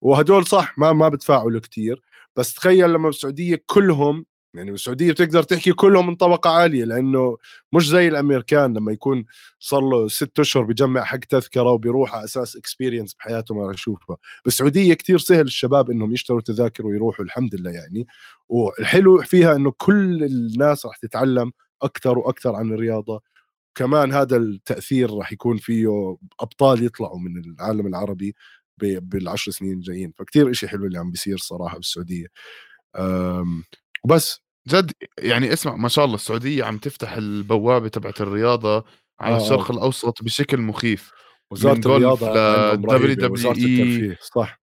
وهدول 0.00 0.46
صح 0.46 0.78
ما 0.78 0.92
ما 0.92 1.08
بتفاعلوا 1.08 1.60
كتير 1.60 2.02
بس 2.36 2.54
تخيل 2.54 2.92
لما 2.92 3.08
بالسعوديه 3.08 3.62
كلهم 3.66 4.24
يعني 4.54 4.70
بالسعوديه 4.70 5.12
بتقدر 5.12 5.42
تحكي 5.42 5.72
كلهم 5.72 6.06
من 6.06 6.14
طبقة 6.14 6.50
عالية 6.50 6.84
لأنه 6.84 7.36
مش 7.72 7.88
زي 7.88 8.08
الأمريكان 8.08 8.74
لما 8.76 8.92
يكون 8.92 9.24
صار 9.58 9.80
له 9.80 10.08
ست 10.08 10.40
أشهر 10.40 10.64
بجمع 10.64 11.04
حق 11.04 11.18
تذكرة 11.18 11.70
وبيروح 11.70 12.14
على 12.14 12.24
أساس 12.24 12.56
اكسبيرينس 12.56 13.14
بحياته 13.14 13.54
ما 13.54 13.72
يشوفها. 13.74 14.16
بالسعودية 14.44 14.94
كتير 14.94 15.18
سهل 15.18 15.40
الشباب 15.40 15.90
إنهم 15.90 16.12
يشتروا 16.12 16.40
تذاكر 16.40 16.86
ويروحوا 16.86 17.24
الحمد 17.24 17.54
لله 17.54 17.70
يعني. 17.70 18.06
والحلو 18.48 19.18
فيها 19.22 19.56
إنه 19.56 19.72
كل 19.76 20.24
الناس 20.24 20.86
راح 20.86 20.96
تتعلم 20.96 21.52
أكثر 21.82 22.18
وأكثر 22.18 22.54
عن 22.54 22.72
الرياضة. 22.72 23.22
كمان 23.74 24.12
هذا 24.12 24.36
التأثير 24.36 25.14
راح 25.14 25.32
يكون 25.32 25.56
فيه 25.56 26.16
أبطال 26.40 26.84
يطلعوا 26.84 27.18
من 27.18 27.38
العالم 27.44 27.86
العربي 27.86 28.34
بالعشر 28.78 29.50
سنين 29.52 29.72
الجايين. 29.72 30.12
فكتير 30.18 30.50
إشي 30.50 30.68
حلو 30.68 30.86
اللي 30.86 30.98
عم 30.98 31.10
بيصير 31.10 31.38
صراحة 31.38 31.76
بالسعودية. 31.76 32.26
وبس. 34.04 34.44
جد 34.68 34.92
يعني 35.18 35.52
اسمع 35.52 35.76
ما 35.76 35.88
شاء 35.88 36.04
الله 36.04 36.14
السعودية 36.14 36.64
عم 36.64 36.78
تفتح 36.78 37.12
البوابة 37.12 37.88
تبعت 37.88 38.20
الرياضة 38.20 38.84
على 39.20 39.34
آه. 39.34 39.40
الشرق 39.40 39.70
آه. 39.70 39.74
الأوسط 39.74 40.22
بشكل 40.22 40.58
مخيف. 40.58 41.12
وزارة 41.50 41.78
الرياضة 41.78 42.74
WWE 42.74 44.16
صح. 44.34 44.60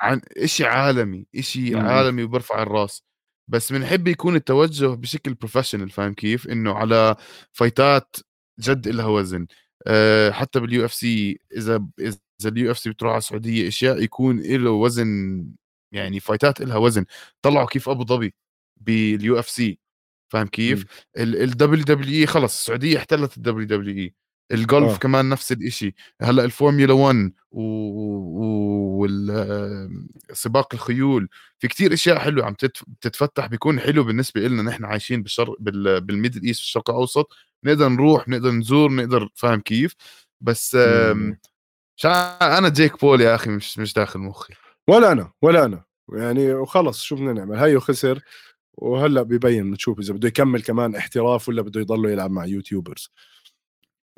عن 0.00 0.20
شيء 0.44 0.66
عالمي 0.66 1.26
شيء 1.40 1.78
عالمي 1.78 2.22
وبرفع 2.22 2.62
الرأس. 2.62 3.02
بس 3.48 3.72
بنحب 3.72 4.08
يكون 4.08 4.36
التوجه 4.36 4.86
بشكل 4.86 5.34
professional 5.34 5.90
فاهم 5.90 6.14
كيف؟ 6.14 6.48
إنه 6.48 6.74
على 6.74 7.16
fightات 7.52 8.16
جد 8.60 8.88
لها 8.88 9.06
وزن. 9.06 9.46
أه 9.86 10.30
حتى 10.30 10.60
بال 10.60 10.84
UFC 10.84 11.38
إذا 11.56 11.86
إذا 12.00 12.18
ال 12.46 12.70
UFC 12.70 12.90
بتروح 12.90 13.10
على 13.12 13.18
السعودية 13.18 13.68
أشياء 13.68 14.02
يكون 14.02 14.40
له 14.40 14.70
وزن 14.70 15.44
يعني 15.92 16.20
fightات 16.20 16.60
لها 16.60 16.76
وزن. 16.76 17.04
طلعوا 17.42 17.66
كيف 17.66 17.88
أبو 17.88 18.04
ظبي. 18.04 18.34
بال 18.76 19.38
UFC 19.38 19.78
فاهم 20.28 20.46
كيف؟ 20.46 20.84
ال 21.16 21.84
WWE 21.84 22.26
خلص 22.26 22.58
السعودية 22.58 22.98
احتلت 22.98 23.36
ال 23.36 23.66
WWE 23.66 24.14
الجولف 24.52 24.92
آه. 24.92 24.96
كمان 24.96 25.28
نفس 25.28 25.52
الشيء 25.52 25.94
هلأ 26.22 26.44
الفورمولا 26.44 26.92
1 26.92 27.32
وسباق 30.30 30.74
الخيول 30.74 31.28
في 31.58 31.68
كتير 31.68 31.92
أشياء 31.92 32.18
حلوة 32.18 32.46
عم 32.46 32.54
تتفتح 33.00 33.46
بيكون 33.46 33.80
حلو 33.80 34.04
بالنسبة 34.04 34.40
لنا 34.40 34.62
نحن 34.62 34.84
عايشين 34.84 35.22
بالشرق 35.22 35.56
بال 35.60 35.81
Middle 35.81 36.42
East 36.42 36.60
الشرق 36.60 36.90
الأوسط. 36.90 37.32
نقدر 37.64 37.88
نروح 37.88 38.28
نقدر 38.28 38.50
نزور 38.50 38.92
نقدر 38.92 39.28
فاهم 39.34 39.60
كيف؟ 39.60 39.94
بس 40.40 40.76
أنا 42.04 42.68
جيك 42.68 43.00
بول 43.00 43.20
يا 43.20 43.34
أخي 43.34 43.50
مش 43.50 43.78
مش 43.78 43.92
داخل 43.92 44.20
مخي. 44.20 44.54
ولا 44.88 45.12
أنا 45.12 45.32
ولا 45.42 45.64
أنا. 45.64 45.84
يعني 46.12 46.54
وخلص 46.54 47.02
شو 47.02 47.16
بدنا 47.16 47.32
نعمل؟ 47.32 47.56
هيو 47.56 47.80
خسر. 47.80 48.20
وهلأ 48.78 49.22
ببين 49.22 49.70
نشوف 49.70 49.98
إذا 49.98 50.14
بده 50.14 50.28
يكمل 50.28 50.62
كمان 50.62 50.96
احتراف 50.96 51.48
ولا 51.48 51.62
بده 51.62 51.80
يضله 51.80 52.10
يلعب 52.10 52.30
مع 52.30 52.44
YouTubers. 52.44 53.10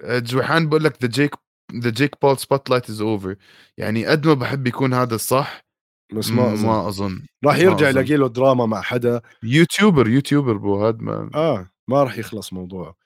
آه، 0.01 0.19
جوحان 0.19 0.69
بقول 0.69 0.85
لك 0.85 1.03
the 1.03 1.09
Jake 1.09 1.35
the 1.75 1.91
Jake 1.91 2.15
Paul 2.23 2.39
spotlight 2.39 2.91
is 2.91 3.01
over 3.01 3.37
يعني 3.79 4.07
قد 4.07 4.27
ما 4.27 4.35
بحب 4.35 4.67
يكون 4.67 4.95
هذا 4.95 5.15
الصح 5.15 5.67
بس 6.13 6.31
ما 6.31 6.53
أظن. 6.53 6.67
ما 6.67 6.89
أظن. 6.89 7.23
راح 7.45 7.59
يرجع 7.59 7.89
يلاقي 7.89 8.17
له 8.17 8.29
دراما 8.29 8.67
مع 8.67 8.81
حدا. 8.81 9.21
YouTuber 9.43 10.09
YouTuber 10.09 10.57
بو 10.57 10.87
هذا 10.87 10.97
ما 11.01 11.31
آه 11.35 11.71
ما 11.89 12.03
راح 12.03 12.19
يخلص 12.19 12.53
موضوعه. 12.53 12.97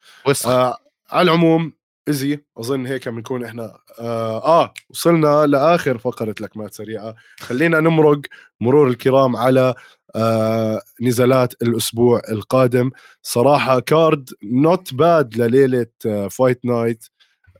آه 0.47 0.77
على 1.11 1.23
العموم 1.23 1.73
easy 2.09 2.45
أظن 2.59 2.87
هيك 2.87 3.09
بنكون 3.09 3.45
إحنا 3.45 3.79
آه, 3.99 4.63
آه 4.63 4.75
وصلنا 4.91 5.47
لآخر 5.47 5.99
فقرة 5.99 6.35
لكمات 6.41 6.75
سريعة. 6.75 7.15
خلينا 7.41 7.81
نمرق 7.81 8.21
مرور 8.61 8.89
الكرام 8.89 9.37
على 9.37 9.75
آه 10.17 10.83
نزالات 11.03 11.63
الأسبوع 11.63 12.23
القادم. 12.33 12.91
صراحة 13.23 13.81
card 13.81 14.31
not 14.45 14.95
bad 14.95 15.37
لليلة 15.37 15.87
آه 16.07 16.29
fight 16.29 16.65
night 16.65 17.05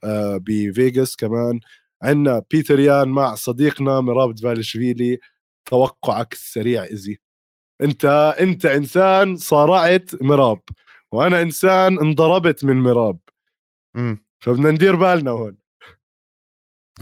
آه 0.05 0.37
بفيغاس 0.43 1.17
كمان. 1.17 1.61
عندنا 2.03 2.43
بيتر 2.51 2.81
يان 2.81 3.09
مع 3.09 3.35
صديقنا 3.35 4.01
مراب 4.01 4.35
دفالشفيلي 4.35 5.19
توقعك 5.67 6.33
السريع 6.33 6.85
ايزي 6.85 7.19
أنت 7.83 8.05
أنت 8.41 8.67
إنسان 8.67 9.37
صارعت 9.37 10.23
مراب 10.23 10.61
وأنا 11.13 11.43
إنسان 11.43 11.99
انضربت 11.99 12.65
من 12.65 12.77
مراب 12.77 13.19
امم 13.97 14.25
فبدنا 14.41 14.71
ندير 14.71 14.97
بالنا 14.97 15.31
هون. 15.31 15.57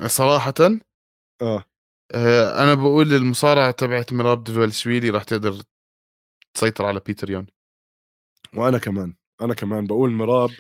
صراحة؟ 0.07 0.55
آه 0.61 0.79
آه، 1.43 1.65
أنا 2.15 2.75
بقول 2.75 3.15
المصارعة 3.15 3.71
تبعت 3.71 4.13
مراب 4.13 4.45
دفالشويلي 4.45 5.11
راح 5.11 5.25
تقدر 5.25 5.63
تسيطر 6.55 6.87
على 6.87 7.01
بيتر 7.07 7.31
يون. 7.31 7.47
وأنا 8.55 8.79
كمان 8.79 9.15
أنا 9.43 9.55
كمان 9.55 9.87
بقول 9.87 10.11
مراب 10.11 10.51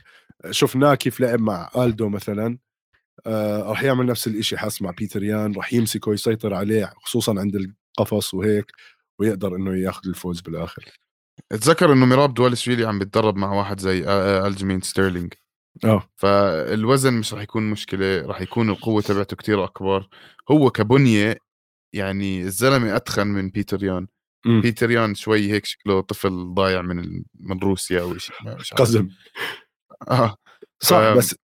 شفناه 0.50 0.94
كيف 0.94 1.20
لعب 1.20 1.40
مع 1.40 1.70
ألدو 1.76 2.08
مثلا 2.08 2.58
آه 3.26 3.62
راح 3.62 3.82
يعمل 3.82 4.06
نفس 4.06 4.26
الإشي 4.26 4.58
حس 4.58 4.82
مع 4.82 4.90
بيتر 4.90 5.22
يان 5.22 5.54
راح 5.54 5.72
يمسكه 5.72 6.12
يسيطر 6.12 6.54
عليه 6.54 6.92
خصوصا 7.04 7.40
عند 7.40 7.54
القفص 7.98 8.34
وهيك 8.34 8.72
ويقدر 9.18 9.56
إنه 9.56 9.76
ياخذ 9.76 10.08
الفوز 10.08 10.40
بالآخر. 10.40 10.84
أتذكر 11.52 11.92
إنه 11.92 12.06
مراب 12.06 12.34
دوالشويلي 12.34 12.84
عم 12.84 12.98
بيتدرب 12.98 13.36
مع 13.36 13.52
واحد 13.52 13.80
زي 13.80 14.04
آه، 14.06 14.46
الجمين 14.46 14.80
ستيرلينج. 14.80 15.34
آه. 15.84 16.02
فالوزن 16.16 17.14
مش 17.14 17.34
راح 17.34 17.42
يكون 17.42 17.70
مشكلة 17.70 18.26
راح 18.26 18.40
يكون 18.40 18.70
القوة 18.70 19.02
تبعته 19.02 19.36
كتير 19.36 19.64
أكبر. 19.64 20.08
هو 20.50 20.70
كبنية 20.70 21.36
يعني 21.92 22.40
الزلمة 22.42 22.96
أتخن 22.96 23.26
من 23.26 23.50
بيتر 23.50 23.84
يان. 23.84 24.06
م. 24.46 24.60
بيتر 24.60 24.90
يان 24.90 25.14
شوي 25.14 25.52
هيك 25.52 25.64
شكله 25.64 26.00
طفل 26.00 26.54
ضايع 26.54 26.82
من 26.82 26.98
ال... 26.98 27.24
من 27.40 27.58
روسيا 27.58 28.00
أو 28.00 28.18
شيء 28.18 28.36
قزم. 28.76 29.08
آه. 30.10 30.36
صح 30.80 30.96
ف... 30.96 31.16
بس 31.16 31.34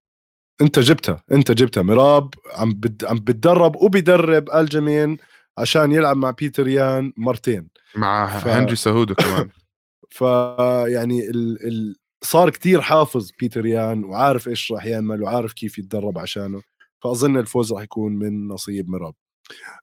أنت 0.61 0.79
جبتها 0.79 1.23
أنت 1.31 1.51
جبتها. 1.51 1.83
مراب 1.83 2.33
عم 2.53 2.73
بد... 2.73 3.05
عم 3.05 3.15
بتدرب 3.15 3.75
وبيدرب 3.75 4.49
الجمين 4.49 5.17
عشان 5.57 5.91
يلعب 5.91 6.17
مع 6.17 6.31
بيتر 6.31 6.67
يان 6.67 7.13
مرتين. 7.17 7.69
مع 7.95 8.39
ف... 8.39 8.47
هنري 8.47 8.75
سهودو 8.75 9.15
كمان. 9.15 9.49
فيعني 10.15 11.29
ال... 11.29 11.67
ال... 11.67 11.95
صار 12.23 12.49
كتير 12.49 12.81
حافظ 12.81 13.31
بيتر 13.39 13.65
يان 13.65 14.03
وعارف 14.03 14.47
إيش 14.47 14.71
راح 14.71 14.85
يعمل 14.85 15.23
وعارف 15.23 15.53
كيف 15.53 15.77
يتدرب 15.77 16.17
عشانه 16.17 16.61
فأظن 17.03 17.37
الفوز 17.37 17.73
راح 17.73 17.81
يكون 17.81 18.11
من 18.11 18.47
نصيب 18.47 18.89
مراب 18.89 19.13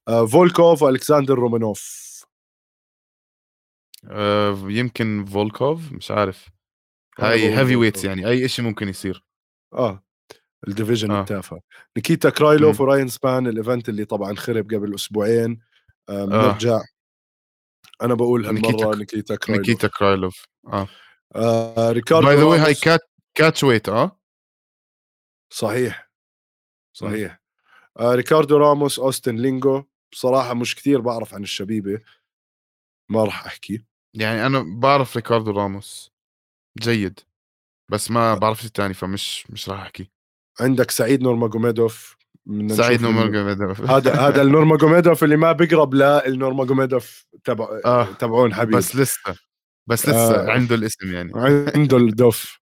آه 0.09 0.27
فولكوف 0.27 0.83
والكساندر 0.83 1.35
رومانوف. 1.35 2.13
آه 4.05 4.59
يمكن 4.65 5.25
فولكوف 5.25 5.93
مش 5.93 6.11
عارف. 6.11 6.49
هاي 7.19 7.59
heavyweights 7.59 8.05
يعني 8.05 8.29
أي 8.29 8.49
شيء 8.49 8.65
ممكن 8.65 8.89
يصير. 8.89 9.25
آه 9.75 10.05
ال 10.69 10.74
division 10.74 11.11
آه. 11.11 11.21
التافه 11.21 11.61
نيكيتا 11.97 12.31
كرايلوف 12.31 12.81
ورايان 12.81 13.09
سبان 13.09 13.47
ال 13.47 13.54
event 13.54 13.89
اللي 13.89 14.05
طبعا 14.05 14.35
خرب 14.35 14.75
قبل 14.75 14.95
أسبوعين. 14.95 15.61
آه. 16.09 16.25
نرجع 16.25 16.81
أنا 18.03 18.15
بقول 18.15 18.47
هالمرة 18.47 18.71
نيكيتا 18.71 18.95
نيكيتا 18.97 19.37
كرايلوف. 19.37 19.69
نيكيتا 19.69 19.89
كرايلوف. 19.89 20.45
آه. 20.67 20.89
آه 21.37 21.93
ريكاردو 21.93 22.27
by 22.27 22.37
the 22.37 22.45
way 22.45 22.59
هاي 22.59 22.75
catch 22.75 23.01
catchweight 23.35 23.89
آه؟ 23.89 24.21
صحيح. 25.53 26.11
صحيح. 26.97 27.41
آه 27.99 28.15
ريكاردو 28.15 28.57
راموس 28.57 28.99
أوستن 28.99 29.37
لينجو. 29.37 29.85
بصراحة 30.13 30.55
مش 30.55 30.77
كثير 30.77 31.01
بعرف 31.01 31.35
عن 31.35 31.43
الشبيبة. 31.43 32.01
ما 33.11 33.25
راح 33.25 33.47
أحكي. 33.47 33.85
يعني 34.15 34.47
أنا 34.47 34.65
بعرف 34.81 35.17
ريكاردو 35.17 35.51
راموس. 35.51 36.13
جيد. 36.79 37.21
بس 37.91 38.11
ما 38.11 38.35
بعرف 38.35 38.65
الثاني 38.65 38.95
فمش 38.95 39.51
مش 39.51 39.69
راح 39.69 39.81
أحكي. 39.81 40.11
عندك 40.61 40.91
سعيد 40.91 41.23
نورماجوميدوف 41.23 42.17
سعيد. 42.69 43.03
نورماجوميدوف 43.03 43.81
هذا 43.81 44.15
هذا 44.15 44.43
النورماجوميدوف 44.47 45.25
اللي 45.25 45.37
ما 45.37 45.53
بيقرب 45.53 45.95
للنورماجوميدوف 45.95 47.27
تبع 47.45 47.81
آه. 47.85 48.13
تبعون 48.13 48.55
حبيب. 48.55 48.77
بس 48.77 48.97
لسه. 48.97 49.37
بس 49.93 50.09
لسه 50.09 50.47
آه. 50.47 50.51
عنده 50.51 50.75
الاسم 50.75 51.13
يعني. 51.13 51.33
عنده 51.77 51.97
الدوف. 51.97 52.59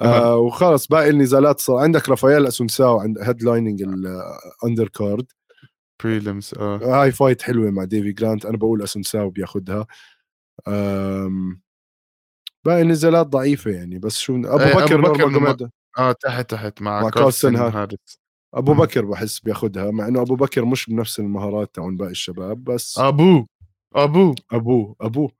آه 0.00 0.36
وخلص 0.36 0.86
باقي 0.86 1.10
النزالات 1.10 1.60
صار 1.60 1.76
عندك 1.78 2.08
رافائيل 2.08 2.46
أسونساو 2.46 3.00
عند 3.00 3.18
headlining 3.18 3.82
ال 3.82 4.88
undercard 4.88 5.26
prelims 6.04 6.54
آه. 6.58 7.02
هاي 7.02 7.12
fight 7.12 7.42
حلوة 7.42 7.70
مع 7.70 7.84
ديفي 7.84 8.12
جرانت. 8.12 8.46
أنا 8.46 8.56
بقول 8.56 8.82
أسونساو 8.82 9.30
بياخدها. 9.30 9.86
آم، 10.68 11.60
باقي 12.64 12.82
النزالات 12.82 13.26
ضعيفة 13.26 13.70
يعني 13.70 13.98
بس 13.98 14.18
شو 14.18 14.36
أبو 14.36 14.58
إيه، 14.58 14.70
أبو 14.72 14.80
بكر 14.80 15.00
بكر 15.00 15.28
نورماجوميدوف 15.28 15.70
آه 15.98 16.12
تحت 16.12 16.50
تحت 16.50 16.82
مع, 16.82 17.02
مع 17.02 17.10
كارسن 17.10 17.56
هاريس 17.56 18.20
أبو 18.54 18.74
مم. 18.74 18.80
بكر 18.80 19.04
بحس 19.04 19.40
بياخدها 19.40 19.90
مع 19.90 20.08
إنه 20.08 20.22
أبو 20.22 20.36
بكر 20.36 20.64
مش 20.64 20.86
بنفس 20.86 21.18
المهارات 21.18 21.74
تاعون 21.74 21.96
باقي 21.96 22.10
الشباب 22.10 22.64
بس 22.64 22.98
ابوه 22.98 23.46
ابوه 23.94 24.34
ابوه 24.52 24.96
ابوه 25.00 25.30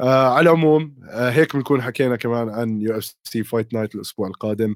آه 0.00 0.28
على 0.28 0.50
العموم 0.50 0.96
آه 1.10 1.30
هيك 1.30 1.56
بنكون 1.56 1.82
حكينا 1.82 2.16
كمان 2.16 2.48
عن 2.48 2.80
UFC 2.80 3.44
Fight 3.44 3.74
Night 3.74 3.94
الأسبوع 3.94 4.28
القادم. 4.28 4.74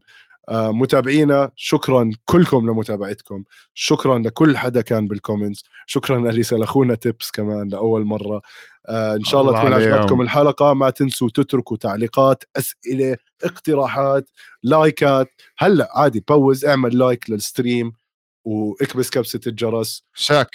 آه 0.48 0.72
متابعينا 0.72 1.50
شكرا 1.56 2.10
كلكم 2.24 2.70
لمتابعتكم. 2.70 3.44
شكرا 3.74 4.18
لكل 4.18 4.56
حدا 4.56 4.80
كان 4.80 5.08
بال 5.08 5.19
comments 5.19 5.64
شكرا 5.86 6.30
اللي 6.30 6.42
سلخونا 6.42 6.94
tips 6.94 7.30
كمان 7.30 7.68
لأول 7.68 8.04
مرة. 8.04 8.42
آه 8.88 9.14
إن 9.14 9.24
شاء 9.24 9.40
الله 9.40 9.62
الله 9.62 9.78
تكون. 9.78 9.92
عجبتكم 9.92 10.20
الحلقة. 10.20 10.74
ما 10.74 10.90
تنسوا 10.90 11.28
تتركوا 11.34 11.76
تعليقات 11.76 12.44
أسئلة 12.56 13.16
اقتراحات 13.44 14.30
لايكات 14.62 15.28
هلأ 15.58 15.90
عادي 15.94 16.24
pause 16.28 16.64
اعمل 16.64 16.98
like 16.98 17.30
لل 17.30 17.46
stream 17.46 17.92
وإكبس 18.44 19.10
كبسة 19.10 19.40
الجرس. 19.46 20.04
شاك. 20.14 20.50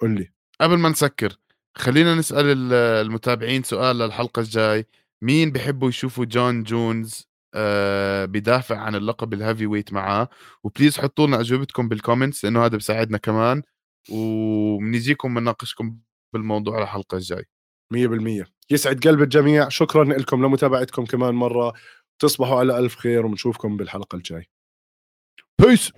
قل 0.00 0.10
لي. 0.14 0.32
قبل 0.60 0.78
ما 0.78 0.88
نسكر 0.88 1.36
خلينا 1.76 2.14
نسال 2.14 2.44
ال- 2.46 2.72
المتابعين 3.06 3.62
سؤال 3.62 3.98
للحلقه 3.98 4.40
الجاي 4.40 4.86
مين 5.22 5.50
بحبوا 5.50 5.88
يشوفوا 5.88 6.24
جون 6.24 6.62
جونز 6.62 7.28
آه 7.54 8.24
بدافع 8.24 8.78
عن 8.78 8.94
اللقب 8.94 9.34
ال 9.34 9.66
heavyweight 9.66 9.92
معاه 9.92 10.28
و 10.64 10.69
please 10.69 10.98
حطوا 10.98 11.26
لنا 11.26 11.40
اجوبتكم 11.40 11.88
بال 11.88 11.99
comments 11.99 12.44
لأنه 12.44 12.64
هذا 12.66 12.76
بيساعدنا 12.76 13.18
كمان 13.18 13.62
وبنجيكم 14.12 15.34
بنناقشكم 15.34 15.98
بالموضوع 16.34 16.82
الحلقة 16.82 17.16
الجاي 17.16 17.44
100% 17.94 18.46
يسعد 18.70 19.00
قلب 19.08 19.22
الجميع 19.22 19.68
شكرا 19.68 20.04
لكم 20.04 20.44
لمتابعتكم 20.46 21.04
كمان 21.04 21.34
مرة 21.34 21.72
تصبحوا 22.22 22.58
على 22.58 22.78
ألف 22.78 22.96
خير 22.96 23.26
ونشوفكم 23.26 23.76
بالحلقة 23.76 24.16
الجاي 24.16 24.48
peace 25.60 25.92